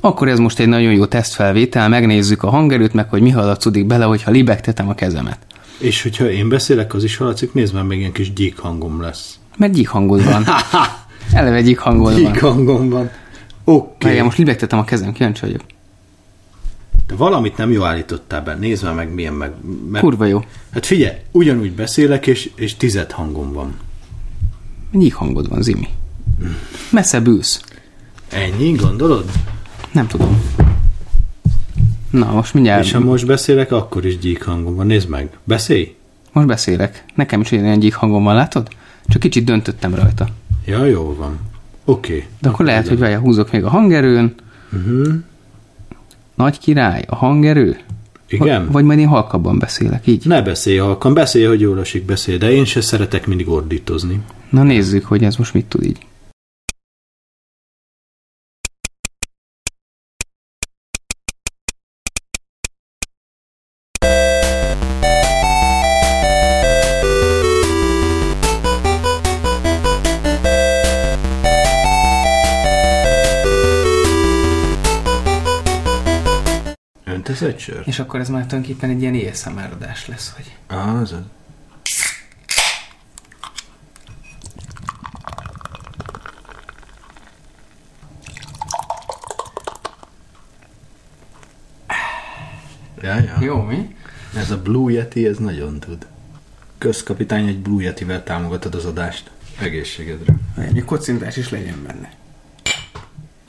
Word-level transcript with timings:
Akkor 0.00 0.28
ez 0.28 0.38
most 0.38 0.58
egy 0.58 0.68
nagyon 0.68 0.92
jó 0.92 1.06
tesztfelvétel, 1.06 1.88
megnézzük 1.88 2.42
a 2.42 2.50
hangerőt, 2.50 2.92
meg 2.92 3.08
hogy 3.08 3.22
mi 3.22 3.30
hallatszik 3.30 3.86
bele, 3.86 4.04
hogyha 4.04 4.30
libegtetem 4.30 4.88
a 4.88 4.94
kezemet. 4.94 5.38
És 5.78 6.02
hogyha 6.02 6.30
én 6.30 6.48
beszélek, 6.48 6.94
az 6.94 7.04
is 7.04 7.16
hallatszik, 7.16 7.52
nézd 7.52 7.74
már, 7.74 7.84
még 7.84 7.98
ilyen 7.98 8.12
kis 8.12 8.32
gyík 8.32 8.58
hangom 8.58 9.00
lesz. 9.00 9.38
Mert 9.56 9.72
gyík 9.72 9.88
hangod 9.88 10.24
van. 10.24 10.44
Eleve 11.32 11.62
gyík 11.62 11.78
hangod 11.78 12.12
van. 12.12 12.32
Gyík 12.32 12.40
hangom 12.40 12.88
van. 12.88 13.10
Oké. 13.64 14.06
Várjál, 14.06 14.24
most 14.24 14.38
libegtetem 14.38 14.78
a 14.78 14.84
kezem, 14.84 15.12
kíváncsi 15.12 15.40
vagyok. 15.40 15.60
De 17.06 17.14
valamit 17.14 17.56
nem 17.56 17.70
jó 17.70 17.82
állítottál 17.82 18.42
be. 18.42 18.54
Nézd 18.54 18.84
már 18.84 18.94
meg, 18.94 19.14
milyen 19.14 19.32
meg. 19.32 19.52
Mert, 19.90 20.04
Kurva 20.04 20.24
jó. 20.24 20.44
Hát 20.72 20.86
figyelj, 20.86 21.16
ugyanúgy 21.30 21.72
beszélek, 21.72 22.26
és, 22.26 22.50
és 22.54 22.76
tized 22.76 23.10
hangom 23.10 23.52
van. 23.52 23.74
Gyík 24.92 25.14
hangod 25.14 25.48
van, 25.48 25.62
Zimi. 25.62 25.88
Messze 26.90 27.20
bűsz. 27.20 27.62
Ennyi, 28.28 28.72
gondolod? 28.72 29.30
Nem 29.92 30.06
tudom. 30.06 30.42
Na, 32.10 32.32
most 32.32 32.54
mindjárt... 32.54 32.84
És 32.84 32.92
ha 32.92 33.00
most 33.00 33.26
beszélek, 33.26 33.72
akkor 33.72 34.06
is 34.06 34.18
gyík 34.18 34.42
hangom 34.42 34.76
van. 34.76 34.86
Nézd 34.86 35.08
meg. 35.08 35.38
Beszélj. 35.44 35.94
Most 36.32 36.46
beszélek. 36.46 37.04
Nekem 37.14 37.40
is 37.40 37.50
olyan 37.50 37.78
gyík 37.78 37.94
hangom 37.94 38.24
van, 38.24 38.34
látod? 38.34 38.68
Csak 39.06 39.20
kicsit 39.20 39.44
döntöttem 39.44 39.94
rajta. 39.94 40.28
Ja, 40.66 40.84
jó 40.84 41.14
van. 41.18 41.38
Oké. 41.84 42.12
Okay. 42.14 42.26
De 42.40 42.48
akkor 42.48 42.64
lehet, 42.64 42.88
hogy 42.88 42.98
várjál, 42.98 43.20
húzok 43.20 43.52
még 43.52 43.64
a 43.64 43.68
hangerőn. 43.68 44.34
Uh-huh. 44.72 45.14
Nagy 46.34 46.58
király, 46.58 47.04
a 47.08 47.14
hangerő? 47.14 47.78
Igen? 48.28 48.62
Vagy, 48.64 48.72
vagy 48.72 48.84
majd 48.84 48.98
én 48.98 49.08
halkabban 49.08 49.58
beszélek, 49.58 50.06
így? 50.06 50.26
Ne 50.26 50.42
beszélj 50.42 50.76
halkan, 50.76 51.14
beszélj, 51.14 51.44
hogy 51.44 51.60
jól 51.60 51.80
esik, 51.80 52.04
beszélj, 52.04 52.38
de 52.38 52.50
én 52.50 52.64
se 52.64 52.80
szeretek 52.80 53.26
mindig 53.26 53.48
ordítozni. 53.48 54.20
Na 54.50 54.62
nézzük, 54.62 55.04
hogy 55.04 55.24
ez 55.24 55.36
most 55.36 55.54
mit 55.54 55.66
tud 55.66 55.84
így. 55.84 55.98
Öntesz 77.42 77.54
egy 77.54 77.60
sört? 77.60 77.86
És 77.86 77.98
akkor 77.98 78.20
ez 78.20 78.28
már 78.28 78.46
tulajdonképpen 78.46 78.90
egy 78.90 79.02
ilyen 79.02 79.32
ASMR 79.32 79.70
adás 79.72 80.06
lesz, 80.06 80.32
hogy... 80.36 80.56
Ah, 80.66 81.00
az 81.00 81.12
az. 81.12 81.18
Ja, 93.02 93.14
ja. 93.14 93.36
Jó, 93.40 93.62
mi? 93.62 93.96
Ez 94.36 94.50
a 94.50 94.62
Blue 94.62 94.92
Yeti, 94.92 95.26
ez 95.26 95.36
nagyon 95.36 95.80
tud. 95.80 96.06
Közkapitány 96.78 97.46
egy 97.46 97.58
Blue 97.58 97.82
Yetivel 97.82 98.22
támogatod 98.24 98.74
az 98.74 98.84
adást. 98.84 99.30
Egészségedre. 99.58 100.34
Egy 100.56 100.84
kocintás 100.84 101.36
is 101.36 101.50
legyen 101.50 101.82
benne. 101.86 102.12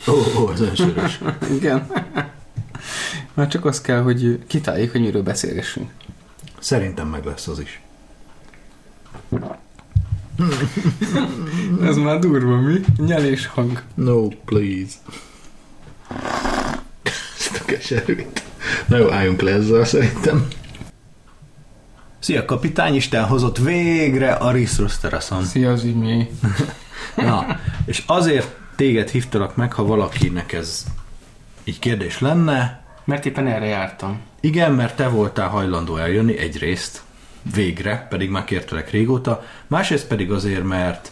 Ó, 0.08 0.14
oh, 0.14 0.42
oh, 0.42 0.54
ez 0.54 0.62
olyan 0.62 0.76
sörös. 0.76 1.20
Igen. 1.58 1.88
Már 3.34 3.48
csak 3.48 3.66
az 3.66 3.82
kell, 3.82 4.02
hogy 4.02 4.44
kitáljuk, 4.48 4.92
hogy 4.92 5.02
miről 5.02 5.24
beszélgessünk. 5.24 5.92
Szerintem 6.60 7.08
meg 7.08 7.26
lesz 7.26 7.48
az 7.48 7.60
is. 7.60 7.82
Ez 11.84 11.96
már 11.96 12.20
durva, 12.20 12.60
mi? 12.60 12.80
Nyelés 12.98 13.48
hang. 13.48 13.82
No, 13.94 14.28
please. 14.28 14.96
Ezt 17.38 17.62
a 17.62 17.66
keserűt. 17.66 18.44
Na 18.88 18.98
jó, 18.98 19.12
álljunk 19.12 19.42
le 19.42 19.52
ezzel 19.52 19.86
szerintem. 19.86 20.48
Szia, 22.20 22.46
kapitány, 22.46 22.96
Isten 22.96 23.26
hozott 23.26 23.58
végre 23.58 24.34
a 24.34 24.52
Ristros 24.52 24.98
teraszon. 24.98 25.44
Szia, 25.44 25.76
Zimi. 25.76 26.30
Na, 27.16 27.60
és 27.86 28.04
azért 28.06 28.56
téged 28.76 29.10
hívtalak 29.10 29.56
meg, 29.56 29.74
ha 29.74 29.86
valakinek 29.86 30.54
ez 30.54 30.84
így 31.64 31.80
kérdés 31.80 32.20
lenne. 32.20 32.81
Mert 33.12 33.26
éppen 33.26 33.48
erre 33.48 33.66
jártam. 33.66 34.20
Igen, 34.40 34.72
mert 34.72 34.96
te 34.96 35.08
voltál 35.08 35.48
hajlandó 35.48 35.98
eljönni 35.98 36.38
egyrészt, 36.38 37.02
végre, 37.56 38.08
pedig 38.10 38.30
már 38.30 38.44
kértelek 38.44 38.92
régóta. 38.92 39.44
Másrészt 39.68 40.08
pedig 40.08 40.32
azért, 40.32 40.64
mert 40.64 41.12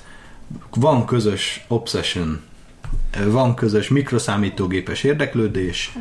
van 0.76 1.06
közös 1.06 1.66
obsession, 1.68 2.42
van 3.26 3.56
közös 3.56 3.88
mikroszámítógépes 3.88 5.04
érdeklődés, 5.04 5.92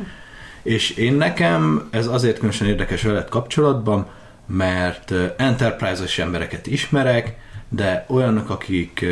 és 0.63 0.89
én 0.89 1.13
nekem 1.13 1.87
ez 1.91 2.07
azért 2.07 2.35
különösen 2.35 2.67
érdekes 2.67 3.01
veled 3.01 3.29
kapcsolatban, 3.29 4.07
mert 4.45 5.13
enterprise-es 5.37 6.19
embereket 6.19 6.67
ismerek, 6.67 7.35
de 7.69 8.05
olyanok, 8.07 8.49
akik 8.49 9.05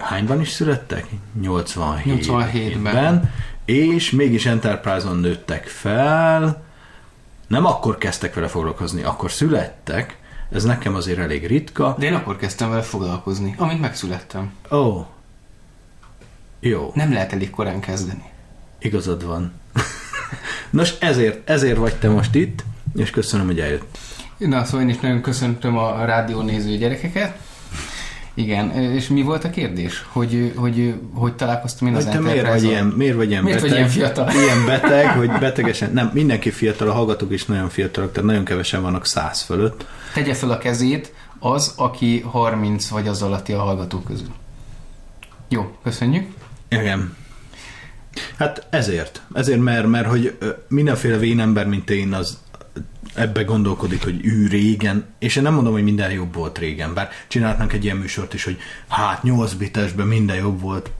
hányban 0.00 0.40
is 0.40 0.48
születtek? 0.48 1.06
87 1.40 2.26
87-ben. 2.26 3.30
És 3.66 4.10
mégis 4.10 4.46
Enterprise-on 4.46 5.16
nőttek 5.16 5.66
fel, 5.66 6.64
nem 7.46 7.64
akkor 7.64 7.98
kezdtek 7.98 8.34
vele 8.34 8.48
foglalkozni, 8.48 9.02
akkor 9.02 9.30
születtek, 9.30 10.18
ez 10.50 10.64
nekem 10.64 10.94
azért 10.94 11.18
elég 11.18 11.46
ritka. 11.46 11.94
De 11.98 12.06
én 12.06 12.14
akkor 12.14 12.36
kezdtem 12.36 12.70
vele 12.70 12.82
foglalkozni, 12.82 13.54
amint 13.58 13.80
megszülettem. 13.80 14.52
Ó. 14.70 14.76
Oh. 14.76 15.06
Jó. 16.60 16.90
Nem 16.94 17.12
lehet 17.12 17.32
elég 17.32 17.50
korán 17.50 17.80
kezdeni. 17.80 18.22
Igazad 18.78 19.24
van. 19.24 19.52
Nos, 20.70 20.94
ezért, 20.98 21.50
ezért 21.50 21.76
vagy 21.76 21.96
te 21.96 22.08
most 22.08 22.34
itt, 22.34 22.64
és 22.96 23.10
köszönöm, 23.10 23.46
hogy 23.46 23.60
eljött. 23.60 23.98
Na, 24.36 24.64
szóval 24.64 24.80
én 24.80 24.88
is 24.88 25.00
nagyon 25.00 25.20
köszöntöm 25.20 25.76
a 25.76 26.04
rádió 26.04 26.40
néző 26.40 26.76
gyerekeket. 26.76 27.38
Igen, 28.38 28.70
és 28.70 29.08
mi 29.08 29.22
volt 29.22 29.44
a 29.44 29.50
kérdés? 29.50 30.04
Hogy 30.08 30.52
hogy, 30.56 30.94
hogy 31.14 31.34
találkoztam 31.34 31.88
én 31.88 31.94
az 31.94 32.04
te 32.04 32.20
miért 32.20 32.48
vagy, 32.48 32.62
ilyen, 32.62 32.86
miért 32.86 33.16
vagy 33.16 33.30
ilyen 33.30 33.42
miért 33.42 33.60
beteg? 33.60 33.70
Vagy 33.70 33.78
ilyen 33.78 33.90
fiatal? 33.90 34.30
Ilyen 34.30 34.66
beteg, 34.66 35.08
hogy 35.08 35.30
betegesen, 35.40 35.92
nem, 35.92 36.10
mindenki 36.14 36.50
fiatal, 36.50 36.88
a 36.88 36.92
hallgatók 36.92 37.32
is 37.32 37.44
nagyon 37.44 37.68
fiatalok, 37.68 38.12
tehát 38.12 38.28
nagyon 38.28 38.44
kevesen 38.44 38.82
vannak 38.82 39.06
száz 39.06 39.42
fölött. 39.42 39.86
Tegye 40.14 40.34
fel 40.34 40.50
a 40.50 40.58
kezét 40.58 41.14
az, 41.38 41.72
aki 41.76 42.20
30 42.20 42.88
vagy 42.88 43.08
az 43.08 43.22
alatti 43.22 43.52
a 43.52 43.60
hallgatók 43.60 44.04
közül. 44.04 44.34
Jó, 45.48 45.76
köszönjük. 45.82 46.26
Igen. 46.68 47.16
Hát 48.38 48.66
ezért. 48.70 49.22
Ezért, 49.34 49.60
mert, 49.60 49.86
mert 49.86 50.06
hogy 50.06 50.38
mindenféle 50.68 51.16
vénember, 51.16 51.66
mint 51.66 51.90
én, 51.90 52.12
az 52.12 52.38
ebbe 53.16 53.42
gondolkodik, 53.42 54.02
hogy 54.02 54.26
ő 54.26 54.46
régen, 54.46 55.04
és 55.18 55.36
én 55.36 55.42
nem 55.42 55.54
mondom, 55.54 55.72
hogy 55.72 55.82
minden 55.82 56.10
jobb 56.10 56.34
volt 56.34 56.58
régen, 56.58 56.94
bár 56.94 57.08
csinálhatnánk 57.28 57.72
egy 57.72 57.84
ilyen 57.84 57.96
műsort 57.96 58.34
is, 58.34 58.44
hogy 58.44 58.58
hát 58.88 59.22
8 59.22 59.52
bitesben 59.52 60.06
minden 60.06 60.36
jobb 60.36 60.60
volt, 60.60 60.90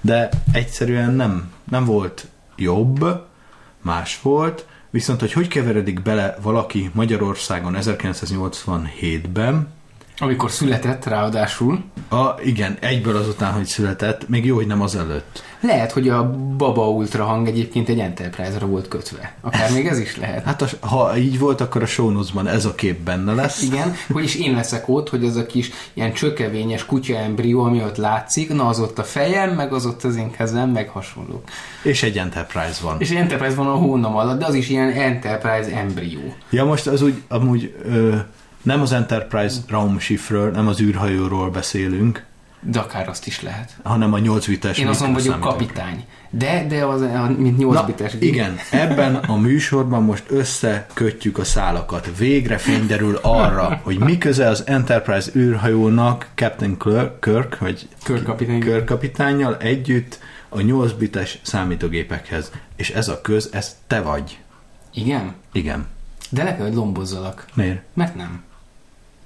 de 0.00 0.28
egyszerűen 0.52 1.14
nem, 1.14 1.52
nem 1.70 1.84
volt 1.84 2.26
jobb, 2.56 3.26
más 3.82 4.20
volt, 4.22 4.66
viszont 4.90 5.20
hogy 5.20 5.32
hogy 5.32 5.48
keveredik 5.48 6.02
bele 6.02 6.36
valaki 6.42 6.90
Magyarországon 6.94 7.76
1987-ben, 7.80 9.68
amikor 10.22 10.50
született 10.50 11.04
ráadásul. 11.04 11.82
A, 12.08 12.40
igen, 12.44 12.76
egyből 12.80 13.16
azután, 13.16 13.52
hogy 13.52 13.64
született, 13.64 14.28
még 14.28 14.44
jó, 14.44 14.54
hogy 14.54 14.66
nem 14.66 14.80
az 14.80 14.96
előtt. 14.96 15.42
Lehet, 15.60 15.92
hogy 15.92 16.08
a 16.08 16.30
Baba 16.56 16.90
Ultra 16.90 17.24
hang 17.24 17.46
egyébként 17.46 17.88
egy 17.88 17.98
Enterprise-ra 17.98 18.66
volt 18.66 18.88
kötve. 18.88 19.34
Akár 19.40 19.72
még 19.72 19.86
ez 19.86 19.98
is 19.98 20.16
lehet. 20.16 20.44
Hát 20.44 20.62
a, 20.62 20.86
ha 20.86 21.16
így 21.16 21.38
volt, 21.38 21.60
akkor 21.60 21.82
a 21.82 21.86
show 21.86 22.22
ez 22.46 22.64
a 22.64 22.74
kép 22.74 23.00
benne 23.00 23.34
lesz. 23.34 23.62
Igen, 23.72 23.94
vagyis 24.08 24.34
én 24.34 24.54
leszek 24.54 24.88
ott, 24.88 25.08
hogy 25.08 25.24
az 25.24 25.36
a 25.36 25.46
kis 25.46 25.70
ilyen 25.94 26.12
csökevényes 26.12 26.86
kutya 26.86 27.16
embrió, 27.16 27.64
ami 27.64 27.82
ott 27.82 27.96
látszik, 27.96 28.54
na 28.54 28.66
az 28.66 28.80
ott 28.80 28.98
a 28.98 29.04
fejem, 29.04 29.50
meg 29.50 29.72
az 29.72 29.86
ott 29.86 30.04
az 30.04 30.16
én 30.16 30.30
kezem, 30.30 30.70
meg 30.70 30.88
hasonló. 30.88 31.42
És 31.82 32.02
egy 32.02 32.18
Enterprise 32.18 32.82
van. 32.82 32.96
És 32.98 33.10
egy 33.10 33.16
Enterprise 33.16 33.54
van 33.54 33.66
a 33.66 33.74
hónam 33.74 34.16
alatt, 34.16 34.38
de 34.38 34.46
az 34.46 34.54
is 34.54 34.68
ilyen 34.68 34.90
Enterprise 34.90 35.76
embrió. 35.76 36.34
Ja, 36.50 36.64
most 36.64 36.86
az 36.86 37.02
úgy, 37.02 37.22
amúgy... 37.28 37.74
Ö, 37.84 38.16
nem 38.62 38.80
az 38.80 38.92
Enterprise 38.92 39.56
Raumschiffről, 39.68 40.50
nem 40.50 40.68
az 40.68 40.80
űrhajóról 40.80 41.50
beszélünk. 41.50 42.24
De 42.60 42.78
akár 42.78 43.08
azt 43.08 43.26
is 43.26 43.42
lehet. 43.42 43.76
Hanem 43.82 44.12
a 44.12 44.18
8 44.18 44.46
bites 44.46 44.78
Én 44.78 44.86
azon 44.86 45.12
vagyok 45.12 45.40
kapitány. 45.40 46.04
De, 46.30 46.66
de 46.68 46.84
az, 46.84 47.04
mint 47.36 47.58
8 47.58 47.74
Na, 47.74 47.84
bites. 47.84 48.12
Igen, 48.18 48.56
ebben 48.70 49.14
a 49.14 49.36
műsorban 49.36 50.02
most 50.02 50.24
összekötjük 50.28 51.38
a 51.38 51.44
szálakat. 51.44 52.16
Végre 52.18 52.58
fényderül 52.58 53.18
arra, 53.22 53.80
hogy 53.82 53.98
mi 53.98 54.18
köze 54.18 54.48
az 54.48 54.66
Enterprise 54.66 55.30
űrhajónak 55.34 56.28
Captain 56.34 56.76
Kirk, 57.20 57.58
vagy 57.58 57.88
Körkapitány. 58.02 58.60
Körkapitányjal 58.60 59.56
együtt 59.56 60.18
a 60.48 60.60
8 60.60 60.92
bites 60.92 61.38
számítógépekhez. 61.42 62.50
És 62.76 62.90
ez 62.90 63.08
a 63.08 63.20
köz, 63.20 63.48
ez 63.52 63.76
te 63.86 64.00
vagy. 64.00 64.38
Igen? 64.94 65.34
Igen. 65.52 65.86
De 66.30 66.44
le 66.44 66.56
kell, 66.56 66.66
hogy 66.66 66.74
lombozzalak. 66.74 67.46
Miért? 67.54 67.82
Mert 67.94 68.14
nem. 68.14 68.42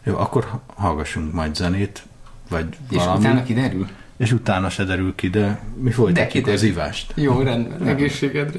Jó, 0.06 0.16
akkor 0.18 0.60
hallgassunk 0.74 1.32
majd 1.32 1.54
zenét, 1.54 2.02
vagy 2.48 2.66
És 2.90 2.96
valami. 2.96 3.18
utána 3.18 3.42
kiderül? 3.42 3.86
és 4.16 4.32
utána 4.32 4.68
se 4.70 4.84
derül 4.84 5.14
ki, 5.14 5.28
de 5.28 5.60
mi 5.76 5.90
folytatjuk 5.90 6.32
kiderül. 6.32 6.54
az 6.54 6.62
ivást. 6.62 7.12
Jó, 7.16 7.40
rendben. 7.40 7.86
Egészségedre. 7.88 8.58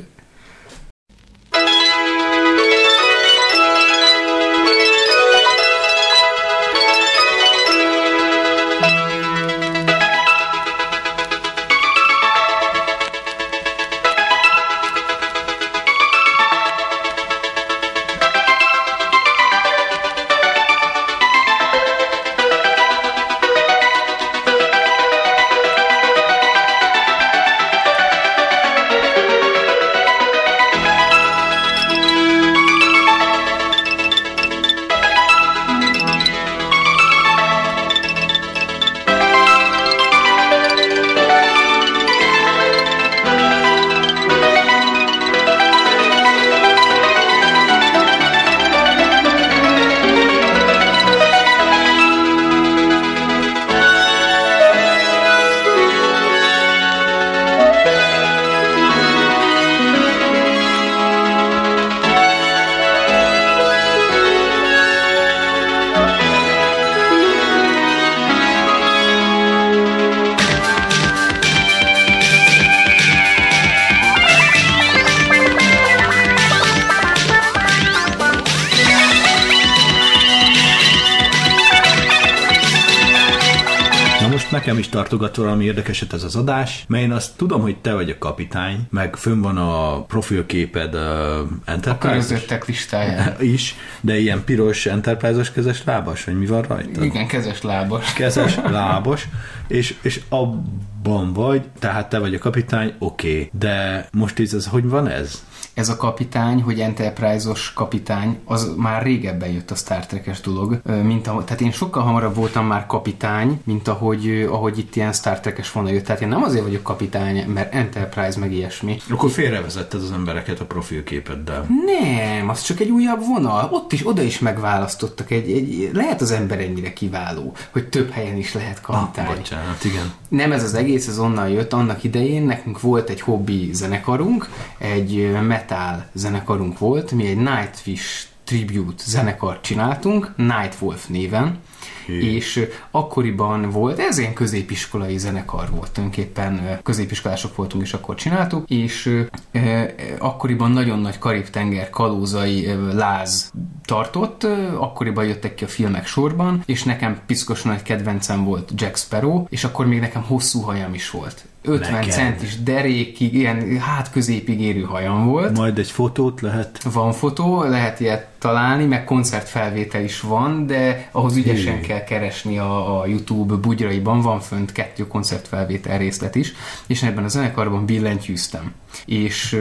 Tartogat 85.07 85.35
valami 85.35 85.65
érdekeset 85.65 86.13
ez 86.13 86.23
az 86.23 86.35
adás, 86.35 86.85
mert 86.87 87.03
én 87.03 87.11
azt 87.11 87.37
tudom, 87.37 87.61
hogy 87.61 87.77
te 87.77 87.93
vagy 87.93 88.09
a 88.09 88.17
kapitány, 88.17 88.87
meg 88.89 89.15
fönn 89.15 89.41
van 89.41 89.57
a 89.57 90.01
profilképed 90.01 90.93
uh, 90.93 91.01
A 91.01 91.47
Enterprise 91.65 92.13
körözöttek 92.13 92.65
listáján. 92.65 93.35
is, 93.55 93.75
de 94.01 94.17
ilyen 94.17 94.43
piros 94.43 94.85
Enterprise-os 94.85 95.51
kezes 95.51 95.83
lábas, 95.83 96.23
vagy 96.23 96.37
mi 96.37 96.45
van 96.45 96.61
rajta? 96.61 97.03
Igen, 97.03 97.27
kezes 97.27 97.61
lábas. 97.61 98.13
kezes, 98.13 98.55
lábos, 98.71 99.27
és, 99.67 99.95
és 100.01 100.21
abban 100.29 101.33
vagy, 101.33 101.61
tehát 101.79 102.09
te 102.09 102.19
vagy 102.19 102.33
a 102.33 102.39
kapitány, 102.39 102.93
oké, 102.99 103.29
okay. 103.29 103.49
de 103.53 104.07
most 104.11 104.39
így 104.39 104.53
ez, 104.53 104.65
hogy 104.67 104.89
van 104.89 105.07
ez? 105.07 105.45
Ez 105.73 105.89
a 105.89 105.95
kapitány, 105.95 106.61
hogy 106.61 106.79
Enterprise-os 106.79 107.73
kapitány, 107.73 108.37
az 108.45 108.73
már 108.77 109.03
régebben 109.03 109.49
jött 109.49 109.71
a 109.71 109.75
Star 109.75 110.05
Trek-es 110.05 110.41
dolog, 110.41 110.81
mint 111.03 111.27
ahogy, 111.27 111.43
tehát 111.43 111.61
én 111.61 111.71
sokkal 111.71 112.03
hamarabb 112.03 112.35
voltam 112.35 112.65
már 112.65 112.85
kapitány, 112.85 113.61
mint 113.63 113.87
ahogy, 113.87 114.47
ahogy 114.51 114.77
itt 114.77 114.95
ilyen 114.95 115.13
Star 115.13 115.39
Trek-es 115.39 115.71
vonal 115.71 115.91
jött. 115.91 116.05
Tehát 116.05 116.21
én 116.21 116.27
nem 116.27 116.43
azért 116.43 116.63
vagyok 116.63 116.83
kapitány, 116.83 117.45
mert 117.47 117.73
Enterprise 117.73 118.39
meg 118.39 118.53
ilyesmi. 118.53 118.97
Akkor 119.09 119.29
félrevezetted 119.29 120.01
az 120.01 120.11
embereket 120.11 120.59
a 120.59 120.65
profilképeddel. 120.65 121.65
Nem, 121.85 122.49
az 122.49 122.61
csak 122.61 122.79
egy 122.79 122.89
újabb 122.89 123.25
vonal. 123.25 123.69
Ott 123.71 123.91
is, 123.91 124.07
oda 124.07 124.21
is 124.21 124.39
megválasztottak. 124.39 125.31
Egy, 125.31 125.51
egy, 125.51 125.89
lehet 125.93 126.21
az 126.21 126.31
ember 126.31 126.59
ennyire 126.59 126.93
kiváló, 126.93 127.53
hogy 127.71 127.87
több 127.87 128.09
helyen 128.09 128.37
is 128.37 128.53
lehet 128.53 128.81
kapitány. 128.81 129.25
Ah, 129.25 129.35
bocsánat, 129.35 129.83
igen. 129.83 130.11
Nem 130.29 130.51
ez 130.51 130.63
az 130.63 130.73
egész, 130.73 131.07
ez 131.07 131.19
onnan 131.19 131.49
jött. 131.49 131.73
Annak 131.73 132.03
idején 132.03 132.43
nekünk 132.43 132.81
volt 132.81 133.09
egy 133.09 133.21
hobbi 133.21 133.69
zenekarunk, 133.73 134.49
egy 134.77 135.37
metal 135.47 136.05
zenekarunk 136.13 136.79
volt, 136.79 137.11
mi 137.11 137.25
egy 137.27 137.37
Nightwish 137.37 138.27
tribute 138.47 139.03
zenekart 139.05 139.61
csináltunk, 139.61 140.31
Nightwolf 140.35 141.07
néven, 141.07 141.59
Hű. 142.05 142.19
és 142.19 142.67
akkoriban 142.91 143.69
volt, 143.69 143.99
ez 143.99 144.17
ilyen 144.17 144.33
középiskolai 144.33 145.17
zenekar 145.17 145.69
volt, 145.69 145.91
tulajdonképpen 145.91 146.79
középiskolások 146.83 147.55
voltunk, 147.55 147.83
és 147.83 147.93
akkor 147.93 148.15
csináltuk, 148.15 148.69
és 148.69 149.25
ö, 149.51 149.83
akkoriban 150.17 150.71
nagyon 150.71 150.99
nagy 150.99 151.17
Karib-tenger 151.17 151.89
kalózai 151.89 152.65
ö, 152.65 152.93
láz 152.93 153.51
tartott, 153.85 154.43
akkoriban 154.77 155.25
jöttek 155.25 155.55
ki 155.55 155.63
a 155.63 155.67
filmek 155.67 156.05
sorban, 156.05 156.63
és 156.65 156.83
nekem 156.83 157.19
piszkos 157.25 157.61
nagy 157.61 157.81
kedvencem 157.81 158.43
volt 158.43 158.71
Jack 158.75 158.97
Sparrow, 158.97 159.45
és 159.49 159.63
akkor 159.63 159.87
még 159.87 159.99
nekem 159.99 160.21
hosszú 160.21 160.61
hajam 160.61 160.93
is 160.93 161.09
volt. 161.09 161.45
50 161.67 161.91
Neked. 161.91 162.11
centis 162.11 162.63
derékig, 162.63 163.33
ilyen 163.33 163.79
hát 163.79 164.11
középig 164.11 164.61
érő 164.61 164.81
hajam 164.81 165.25
volt. 165.25 165.57
Majd 165.57 165.77
egy 165.77 165.91
fotót 165.91 166.41
lehet 166.41 166.83
Van 166.83 167.11
fotó, 167.11 167.63
lehet 167.63 167.99
ilyet 167.99 168.27
találni, 168.39 168.85
meg 168.85 169.03
koncertfelvétel 169.03 170.03
is 170.03 170.21
van, 170.21 170.65
de 170.65 171.09
ahhoz 171.11 171.35
ügyesen 171.35 171.75
Hű. 171.75 171.81
kell 171.81 172.03
keresni 172.03 172.57
a, 172.57 172.99
a 172.99 173.05
YouTube 173.05 173.55
bugyraiban, 173.55 174.21
van 174.21 174.39
fönt 174.39 174.71
kettő 174.71 175.07
koncertfelvétel 175.07 175.97
részlet 175.97 176.35
is, 176.35 176.53
és 176.87 177.03
ebben 177.03 177.23
a 177.23 177.27
zenekarban 177.27 177.85
billentyűztem. 177.85 178.73
És, 179.05 179.59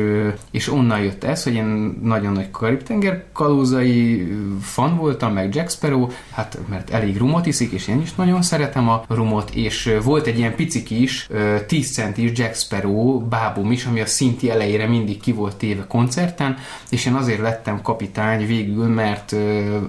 és 0.50 0.72
onnan 0.72 1.00
jött 1.00 1.24
ez, 1.24 1.42
hogy 1.42 1.54
én 1.54 1.98
nagyon 2.02 2.32
nagy 2.32 2.50
Karib-tenger 2.50 3.24
kalózai 3.32 4.28
fan 4.60 4.96
voltam, 4.96 5.32
meg 5.32 5.54
Jack 5.54 5.70
Sparrow, 5.70 6.08
hát 6.30 6.58
mert 6.68 6.90
elég 6.90 7.16
rumot 7.16 7.46
iszik, 7.46 7.72
és 7.72 7.88
én 7.88 8.00
is 8.00 8.14
nagyon 8.14 8.42
szeretem 8.42 8.88
a 8.88 9.04
rumot, 9.08 9.50
és 9.54 9.96
volt 10.02 10.26
egy 10.26 10.38
ilyen 10.38 10.54
picik 10.54 10.90
is, 10.90 11.26
ö, 11.30 11.56
10 11.66 11.92
centis 11.92 12.30
Jack 12.34 12.54
Sparrow 12.54 13.18
bábum 13.18 13.72
is, 13.72 13.84
ami 13.84 14.00
a 14.00 14.06
szinti 14.06 14.50
elejére 14.50 14.86
mindig 14.86 15.20
ki 15.20 15.32
volt 15.32 15.56
téve 15.56 15.86
koncerten, 15.86 16.56
és 16.90 17.06
én 17.06 17.14
azért 17.14 17.40
lettem 17.40 17.82
kapitány 17.82 18.46
végül, 18.46 18.86
mert 18.86 19.32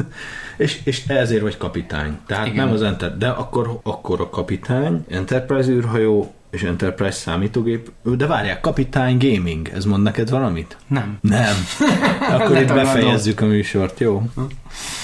és, 0.56 0.80
és 0.84 1.06
ezért 1.06 1.42
vagy 1.42 1.56
kapitány. 1.56 2.18
Tehát. 2.26 2.46
Igen. 2.46 2.64
nem 2.64 2.74
az 2.74 2.82
Enter, 2.82 3.18
de 3.18 3.28
akkor, 3.28 3.80
akkor 3.82 4.20
a 4.20 4.28
kapitány, 4.28 5.04
Enterprise 5.08 5.70
űrhajó 5.70 6.34
és 6.54 6.62
Enterprise 6.62 7.12
számítógép. 7.12 7.90
De 8.02 8.26
várják, 8.26 8.60
kapitány 8.60 9.18
gaming, 9.18 9.68
ez 9.68 9.84
mond 9.84 10.02
neked 10.02 10.30
valamit? 10.30 10.76
Nem. 10.86 11.18
Nem. 11.20 11.54
Akkor 12.38 12.56
itt 12.60 12.72
befejezzük 12.72 13.40
a 13.40 13.46
műsort, 13.46 14.00
jó? 14.00 14.22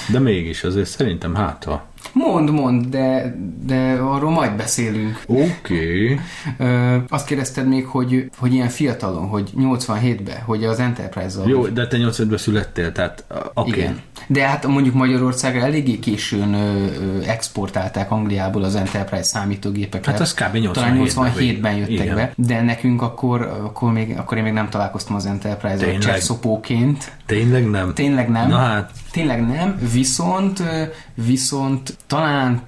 De 0.08 0.18
mégis 0.18 0.64
azért 0.64 0.88
szerintem 0.88 1.34
hát 1.34 1.64
ha. 1.64 1.88
Mond, 2.12 2.50
mond, 2.50 2.86
de, 2.86 3.36
de 3.66 3.92
arról 3.92 4.30
majd 4.30 4.52
beszélünk. 4.52 5.22
Oké. 5.26 6.20
Ö, 6.58 6.96
azt 7.08 7.26
kérdezted 7.26 7.68
még, 7.68 7.86
hogy, 7.86 8.30
hogy 8.38 8.52
ilyen 8.52 8.68
fiatalon, 8.68 9.28
hogy 9.28 9.50
87-ben, 9.56 10.40
hogy 10.44 10.64
az 10.64 10.78
Enterprise-zal... 10.78 11.48
Jó, 11.48 11.66
de 11.66 11.86
te 11.86 11.96
85-ben 12.00 12.38
születtél, 12.38 12.92
tehát 12.92 13.24
oké. 13.54 13.70
Igen. 13.70 14.00
De 14.26 14.46
hát 14.46 14.66
mondjuk 14.66 14.94
Magyarországra 14.94 15.60
eléggé 15.60 15.98
későn 15.98 16.54
ö, 16.54 16.84
ö, 16.84 17.22
exportálták 17.26 18.10
Angliából 18.10 18.62
az 18.62 18.74
Enterprise 18.74 19.22
számítógépeket. 19.22 20.06
Hát 20.06 20.20
az 20.20 20.34
kb. 20.34 20.54
87-ben 20.54 20.72
Talán 20.72 21.02
87-ben 21.04 21.74
jöttek 21.76 21.90
Igen. 21.90 22.14
be, 22.14 22.32
de 22.36 22.62
nekünk 22.62 23.02
akkor, 23.02 23.42
akkor, 23.64 23.92
még, 23.92 24.18
akkor 24.18 24.36
én 24.36 24.42
még 24.42 24.52
nem 24.52 24.68
találkoztam 24.68 25.14
az 25.16 25.26
Enterprise-al 25.26 25.78
Tényleg? 25.78 26.00
csesszopóként. 26.00 27.12
Tényleg 27.26 27.70
nem? 27.70 27.94
Tényleg 27.94 28.28
nem. 28.28 28.48
Na 28.48 28.56
hát, 28.56 28.90
Tényleg 29.10 29.46
nem, 29.46 29.78
viszont, 29.92 30.62
viszont 31.14 31.96
talán 32.06 32.62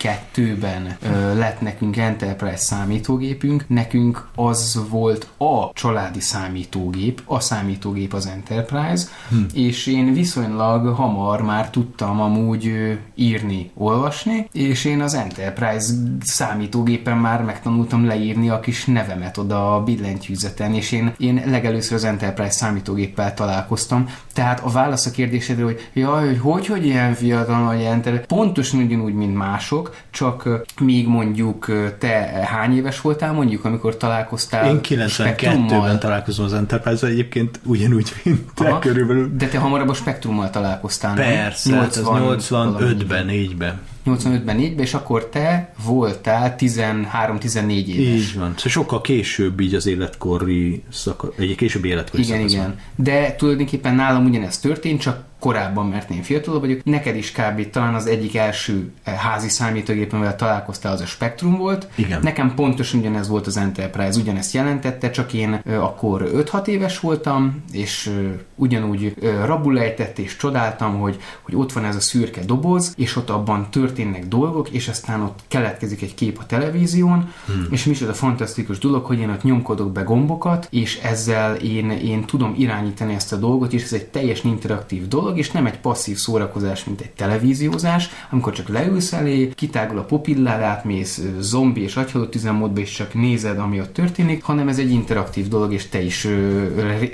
92-ben 0.00 0.96
ö, 1.02 1.38
lett 1.38 1.60
nekünk 1.60 1.96
Enterprise 1.96 2.56
számítógépünk, 2.56 3.64
nekünk 3.68 4.28
az 4.34 4.80
volt 4.90 5.28
a 5.36 5.72
családi 5.72 6.20
számítógép, 6.20 7.22
a 7.24 7.40
számítógép 7.40 8.12
az 8.12 8.26
Enterprise, 8.26 9.06
hm. 9.28 9.36
és 9.52 9.86
én 9.86 10.12
viszonylag 10.12 10.86
hamar 10.86 11.42
már 11.42 11.70
tudtam 11.70 12.20
amúgy 12.20 12.66
ö, 12.66 12.92
írni, 13.14 13.70
olvasni, 13.74 14.48
és 14.52 14.84
én 14.84 15.00
az 15.00 15.14
Enterprise 15.14 15.92
számítógépen 16.20 17.16
már 17.16 17.42
megtanultam 17.42 18.06
leírni 18.06 18.48
a 18.48 18.60
kis 18.60 18.84
nevemet 18.84 19.36
oda 19.36 19.74
a 19.74 19.82
billentyűzeten, 19.82 20.74
és 20.74 20.92
én, 20.92 21.14
én 21.18 21.42
legelőször 21.46 21.96
az 21.96 22.04
Enterprise 22.04 22.50
számítógéppel 22.50 23.34
találkoztam, 23.34 24.08
tehát 24.32 24.60
a 24.60 24.70
válasz 24.70 25.06
a 25.06 25.10
kérdésedre, 25.10 25.64
hogy 25.64 25.90
jaj, 25.92 26.36
hogy 26.36 26.38
hogy, 26.38 26.66
hogy 26.66 26.86
ilyen 26.86 27.14
fiatal 27.14 27.64
vagy 27.64 27.82
Enterprise, 27.82 28.26
pontosan 28.26 28.80
ugyanúgy, 28.80 29.14
mint 29.14 29.36
mások, 29.36 29.89
csak 30.10 30.48
még 30.80 31.06
mondjuk 31.06 31.66
te 31.98 32.10
hány 32.50 32.76
éves 32.76 33.00
voltál 33.00 33.32
mondjuk, 33.32 33.64
amikor 33.64 33.96
találkoztál 33.96 34.68
én 34.70 34.80
92-ben 34.82 35.08
Spektrummal? 35.08 35.98
találkozom 35.98 36.44
az 36.44 36.52
Enterprise-val 36.52 37.10
egyébként 37.10 37.60
ugyanúgy, 37.64 38.12
mint 38.22 38.40
te 38.54 38.68
Aha. 38.68 38.78
körülbelül. 38.78 39.30
De 39.36 39.46
te 39.46 39.58
hamarabb 39.58 39.88
a 39.88 39.94
spektrummal 39.94 40.50
találkoztál? 40.50 41.14
Persze, 41.14 41.74
hát 41.76 41.96
az 41.96 42.02
80 42.04 42.76
85-ben, 42.78 43.26
4-ben. 43.28 43.80
85-ben, 44.06 44.56
4-ben, 44.58 44.78
és 44.78 44.94
akkor 44.94 45.26
te 45.28 45.72
voltál 45.84 46.54
13-14 46.58 47.84
éves. 47.84 48.20
Így 48.20 48.34
van. 48.34 48.48
Szóval 48.48 48.52
sokkal 48.54 49.00
később 49.00 49.60
így 49.60 49.74
az 49.74 49.86
életkori 49.86 50.82
szaka, 50.90 51.32
egy 51.38 51.54
későbbi 51.54 51.88
életkori 51.88 52.22
Igen, 52.22 52.36
szakaszban. 52.36 52.64
igen. 52.64 52.78
De 52.96 53.34
tulajdonképpen 53.36 53.94
nálam 53.94 54.24
ugyanez 54.24 54.58
történt, 54.58 55.00
csak 55.00 55.28
korábban, 55.40 55.86
mert 55.86 56.10
én 56.10 56.22
fiatal 56.22 56.60
vagyok. 56.60 56.84
Neked 56.84 57.16
is 57.16 57.32
kb. 57.32 57.70
talán 57.70 57.94
az 57.94 58.06
egyik 58.06 58.36
első 58.36 58.92
eh, 59.02 59.14
házi 59.14 59.48
számítógép, 59.48 60.12
amivel 60.12 60.36
találkoztál, 60.36 60.92
az 60.92 61.00
a 61.00 61.06
Spectrum 61.06 61.56
volt. 61.56 61.88
Igen. 61.94 62.20
Nekem 62.22 62.54
pontosan 62.54 63.00
ugyanez 63.00 63.28
volt 63.28 63.46
az 63.46 63.56
Enterprise, 63.56 64.20
ugyanezt 64.20 64.54
jelentette, 64.54 65.10
csak 65.10 65.32
én 65.32 65.60
ö, 65.64 65.76
akkor 65.76 66.30
5-6 66.34 66.66
éves 66.66 67.00
voltam, 67.00 67.64
és 67.72 68.06
ö, 68.06 68.28
ugyanúgy 68.54 69.14
ö, 69.20 69.44
rabul 69.44 69.80
ejtett, 69.80 70.18
és 70.18 70.36
csodáltam, 70.36 70.98
hogy, 70.98 71.18
hogy 71.42 71.54
ott 71.56 71.72
van 71.72 71.84
ez 71.84 71.96
a 71.96 72.00
szürke 72.00 72.44
doboz, 72.44 72.94
és 72.96 73.16
ott 73.16 73.30
abban 73.30 73.70
történnek 73.70 74.28
dolgok, 74.28 74.68
és 74.68 74.88
aztán 74.88 75.20
ott 75.20 75.38
keletkezik 75.48 76.02
egy 76.02 76.14
kép 76.14 76.38
a 76.38 76.46
televízión, 76.46 77.32
hmm. 77.46 77.66
és 77.70 77.84
micsoda 77.84 78.12
fantasztikus 78.12 78.78
dolog, 78.78 79.04
hogy 79.04 79.18
én 79.18 79.30
ott 79.30 79.42
nyomkodok 79.42 79.92
be 79.92 80.02
gombokat, 80.02 80.66
és 80.70 80.98
ezzel 81.02 81.54
én, 81.54 81.90
én 81.90 82.24
tudom 82.24 82.54
irányítani 82.58 83.14
ezt 83.14 83.32
a 83.32 83.36
dolgot, 83.36 83.72
és 83.72 83.82
ez 83.82 83.92
egy 83.92 84.06
teljesen 84.06 84.50
interaktív 84.50 85.08
dolog, 85.08 85.29
és 85.36 85.50
nem 85.50 85.66
egy 85.66 85.78
passzív 85.78 86.16
szórakozás, 86.16 86.84
mint 86.84 87.00
egy 87.00 87.10
televíziózás, 87.10 88.08
amikor 88.30 88.52
csak 88.52 88.68
leülsz 88.68 89.12
elé, 89.12 89.48
kitágul 89.54 89.98
a 89.98 90.04
pupillád, 90.04 90.62
átmész 90.62 91.20
zombi 91.38 91.82
és 91.82 91.96
agyhalott 91.96 92.34
üzemmódba, 92.34 92.80
és 92.80 92.90
csak 92.90 93.14
nézed, 93.14 93.58
ami 93.58 93.80
ott 93.80 93.92
történik, 93.92 94.42
hanem 94.42 94.68
ez 94.68 94.78
egy 94.78 94.90
interaktív 94.90 95.48
dolog, 95.48 95.72
és 95.72 95.88
te 95.88 96.02
is 96.02 96.28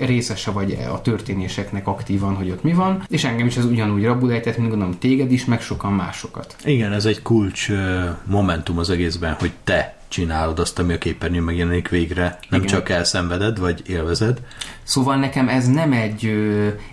részese 0.01 0.51
vagy 0.51 0.79
a 0.93 1.01
történéseknek 1.01 1.87
aktívan, 1.87 2.35
hogy 2.35 2.51
ott 2.51 2.63
mi 2.63 2.73
van, 2.73 3.05
és 3.09 3.25
engem 3.25 3.47
is 3.47 3.57
ez 3.57 3.65
ugyanúgy 3.65 4.05
rabul 4.05 4.33
ejtett, 4.33 4.57
mint 4.57 4.69
gondolom 4.69 4.99
téged 4.99 5.33
is, 5.33 5.45
meg 5.45 5.61
sokan 5.61 5.93
másokat. 5.93 6.57
Igen, 6.65 6.93
ez 6.93 7.05
egy 7.05 7.23
kulcs 7.23 7.69
momentum 8.25 8.79
az 8.79 8.91
egészben, 8.91 9.37
hogy 9.39 9.53
te 9.65 9.96
csinálod 10.09 10.59
azt, 10.59 10.79
ami 10.79 10.93
a 10.93 10.99
képernyőn 10.99 11.43
megjelenik 11.43 11.89
végre, 11.89 12.39
nem 12.49 12.63
Igen. 12.63 12.73
csak 12.73 12.89
elszenveded, 12.89 13.59
vagy 13.59 13.83
élvezed. 13.87 14.41
Szóval 14.83 15.17
nekem 15.17 15.49
ez 15.49 15.69
nem 15.69 15.93
egy, 15.93 16.31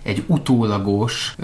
egy 0.03 0.23
utólagos 0.27 1.35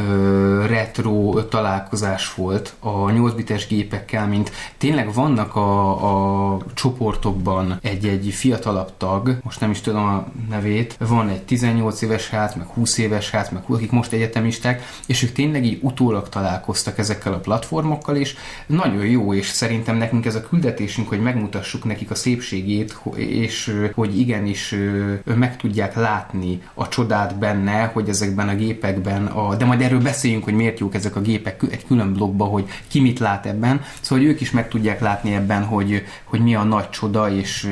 retro 0.65 1.43
találkozás 1.43 2.33
volt 2.33 2.73
a 2.79 3.09
8 3.09 3.33
bites 3.33 3.67
gépekkel, 3.67 4.27
mint 4.27 4.51
tényleg 4.77 5.13
vannak 5.13 5.55
a, 5.55 6.53
a 6.53 6.57
csoportokban 6.73 7.79
egy-egy 7.81 8.33
fiatalabb 8.33 8.91
tag, 8.97 9.37
most 9.43 9.59
nem 9.59 9.71
is 9.71 9.81
tudom 9.81 10.03
a 10.03 10.27
nevét, 10.49 10.97
van 10.99 11.29
egy 11.29 11.43
18 11.43 12.01
éves 12.01 12.29
hát, 12.29 12.55
meg 12.55 12.67
20 12.67 12.97
éves 12.97 13.29
hát, 13.29 13.51
meg 13.51 13.63
akik 13.67 13.91
most 13.91 14.11
egyetemisták, 14.11 14.83
és 15.05 15.23
ők 15.23 15.31
tényleg 15.31 15.65
így 15.65 15.79
utólag 15.81 16.29
találkoztak 16.29 16.97
ezekkel 16.97 17.33
a 17.33 17.39
platformokkal, 17.39 18.15
és 18.15 18.35
nagyon 18.65 19.05
jó, 19.05 19.33
és 19.33 19.47
szerintem 19.47 19.97
nekünk 19.97 20.25
ez 20.25 20.35
a 20.35 20.47
küldetésünk, 20.47 21.07
hogy 21.09 21.21
megmutassuk 21.21 21.68
nekik 21.83 22.11
a 22.11 22.15
szépségét, 22.15 22.99
és 23.15 23.75
hogy 23.93 24.19
igenis 24.19 24.75
meg 25.23 25.57
tudják 25.57 25.95
látni 25.95 26.61
a 26.73 26.87
csodát 26.87 27.37
benne, 27.37 27.83
hogy 27.93 28.09
ezekben 28.09 28.49
a 28.49 28.55
gépekben, 28.55 29.25
a, 29.25 29.55
de 29.55 29.65
majd 29.65 29.81
erről 29.81 30.01
beszéljünk, 30.01 30.43
hogy 30.43 30.53
miért 30.53 30.79
jók 30.79 30.95
ezek 30.95 31.15
a 31.15 31.21
gépek 31.21 31.63
egy 31.71 31.85
külön 31.85 32.13
blogba, 32.13 32.45
hogy 32.45 32.65
ki 32.87 32.99
mit 32.99 33.19
lát 33.19 33.45
ebben, 33.45 33.81
szóval 34.01 34.23
hogy 34.23 34.33
ők 34.33 34.41
is 34.41 34.51
meg 34.51 34.67
tudják 34.67 34.99
látni 34.99 35.33
ebben, 35.33 35.63
hogy, 35.63 36.03
hogy 36.23 36.39
mi 36.39 36.55
a 36.55 36.63
nagy 36.63 36.89
csoda, 36.89 37.31
és 37.31 37.69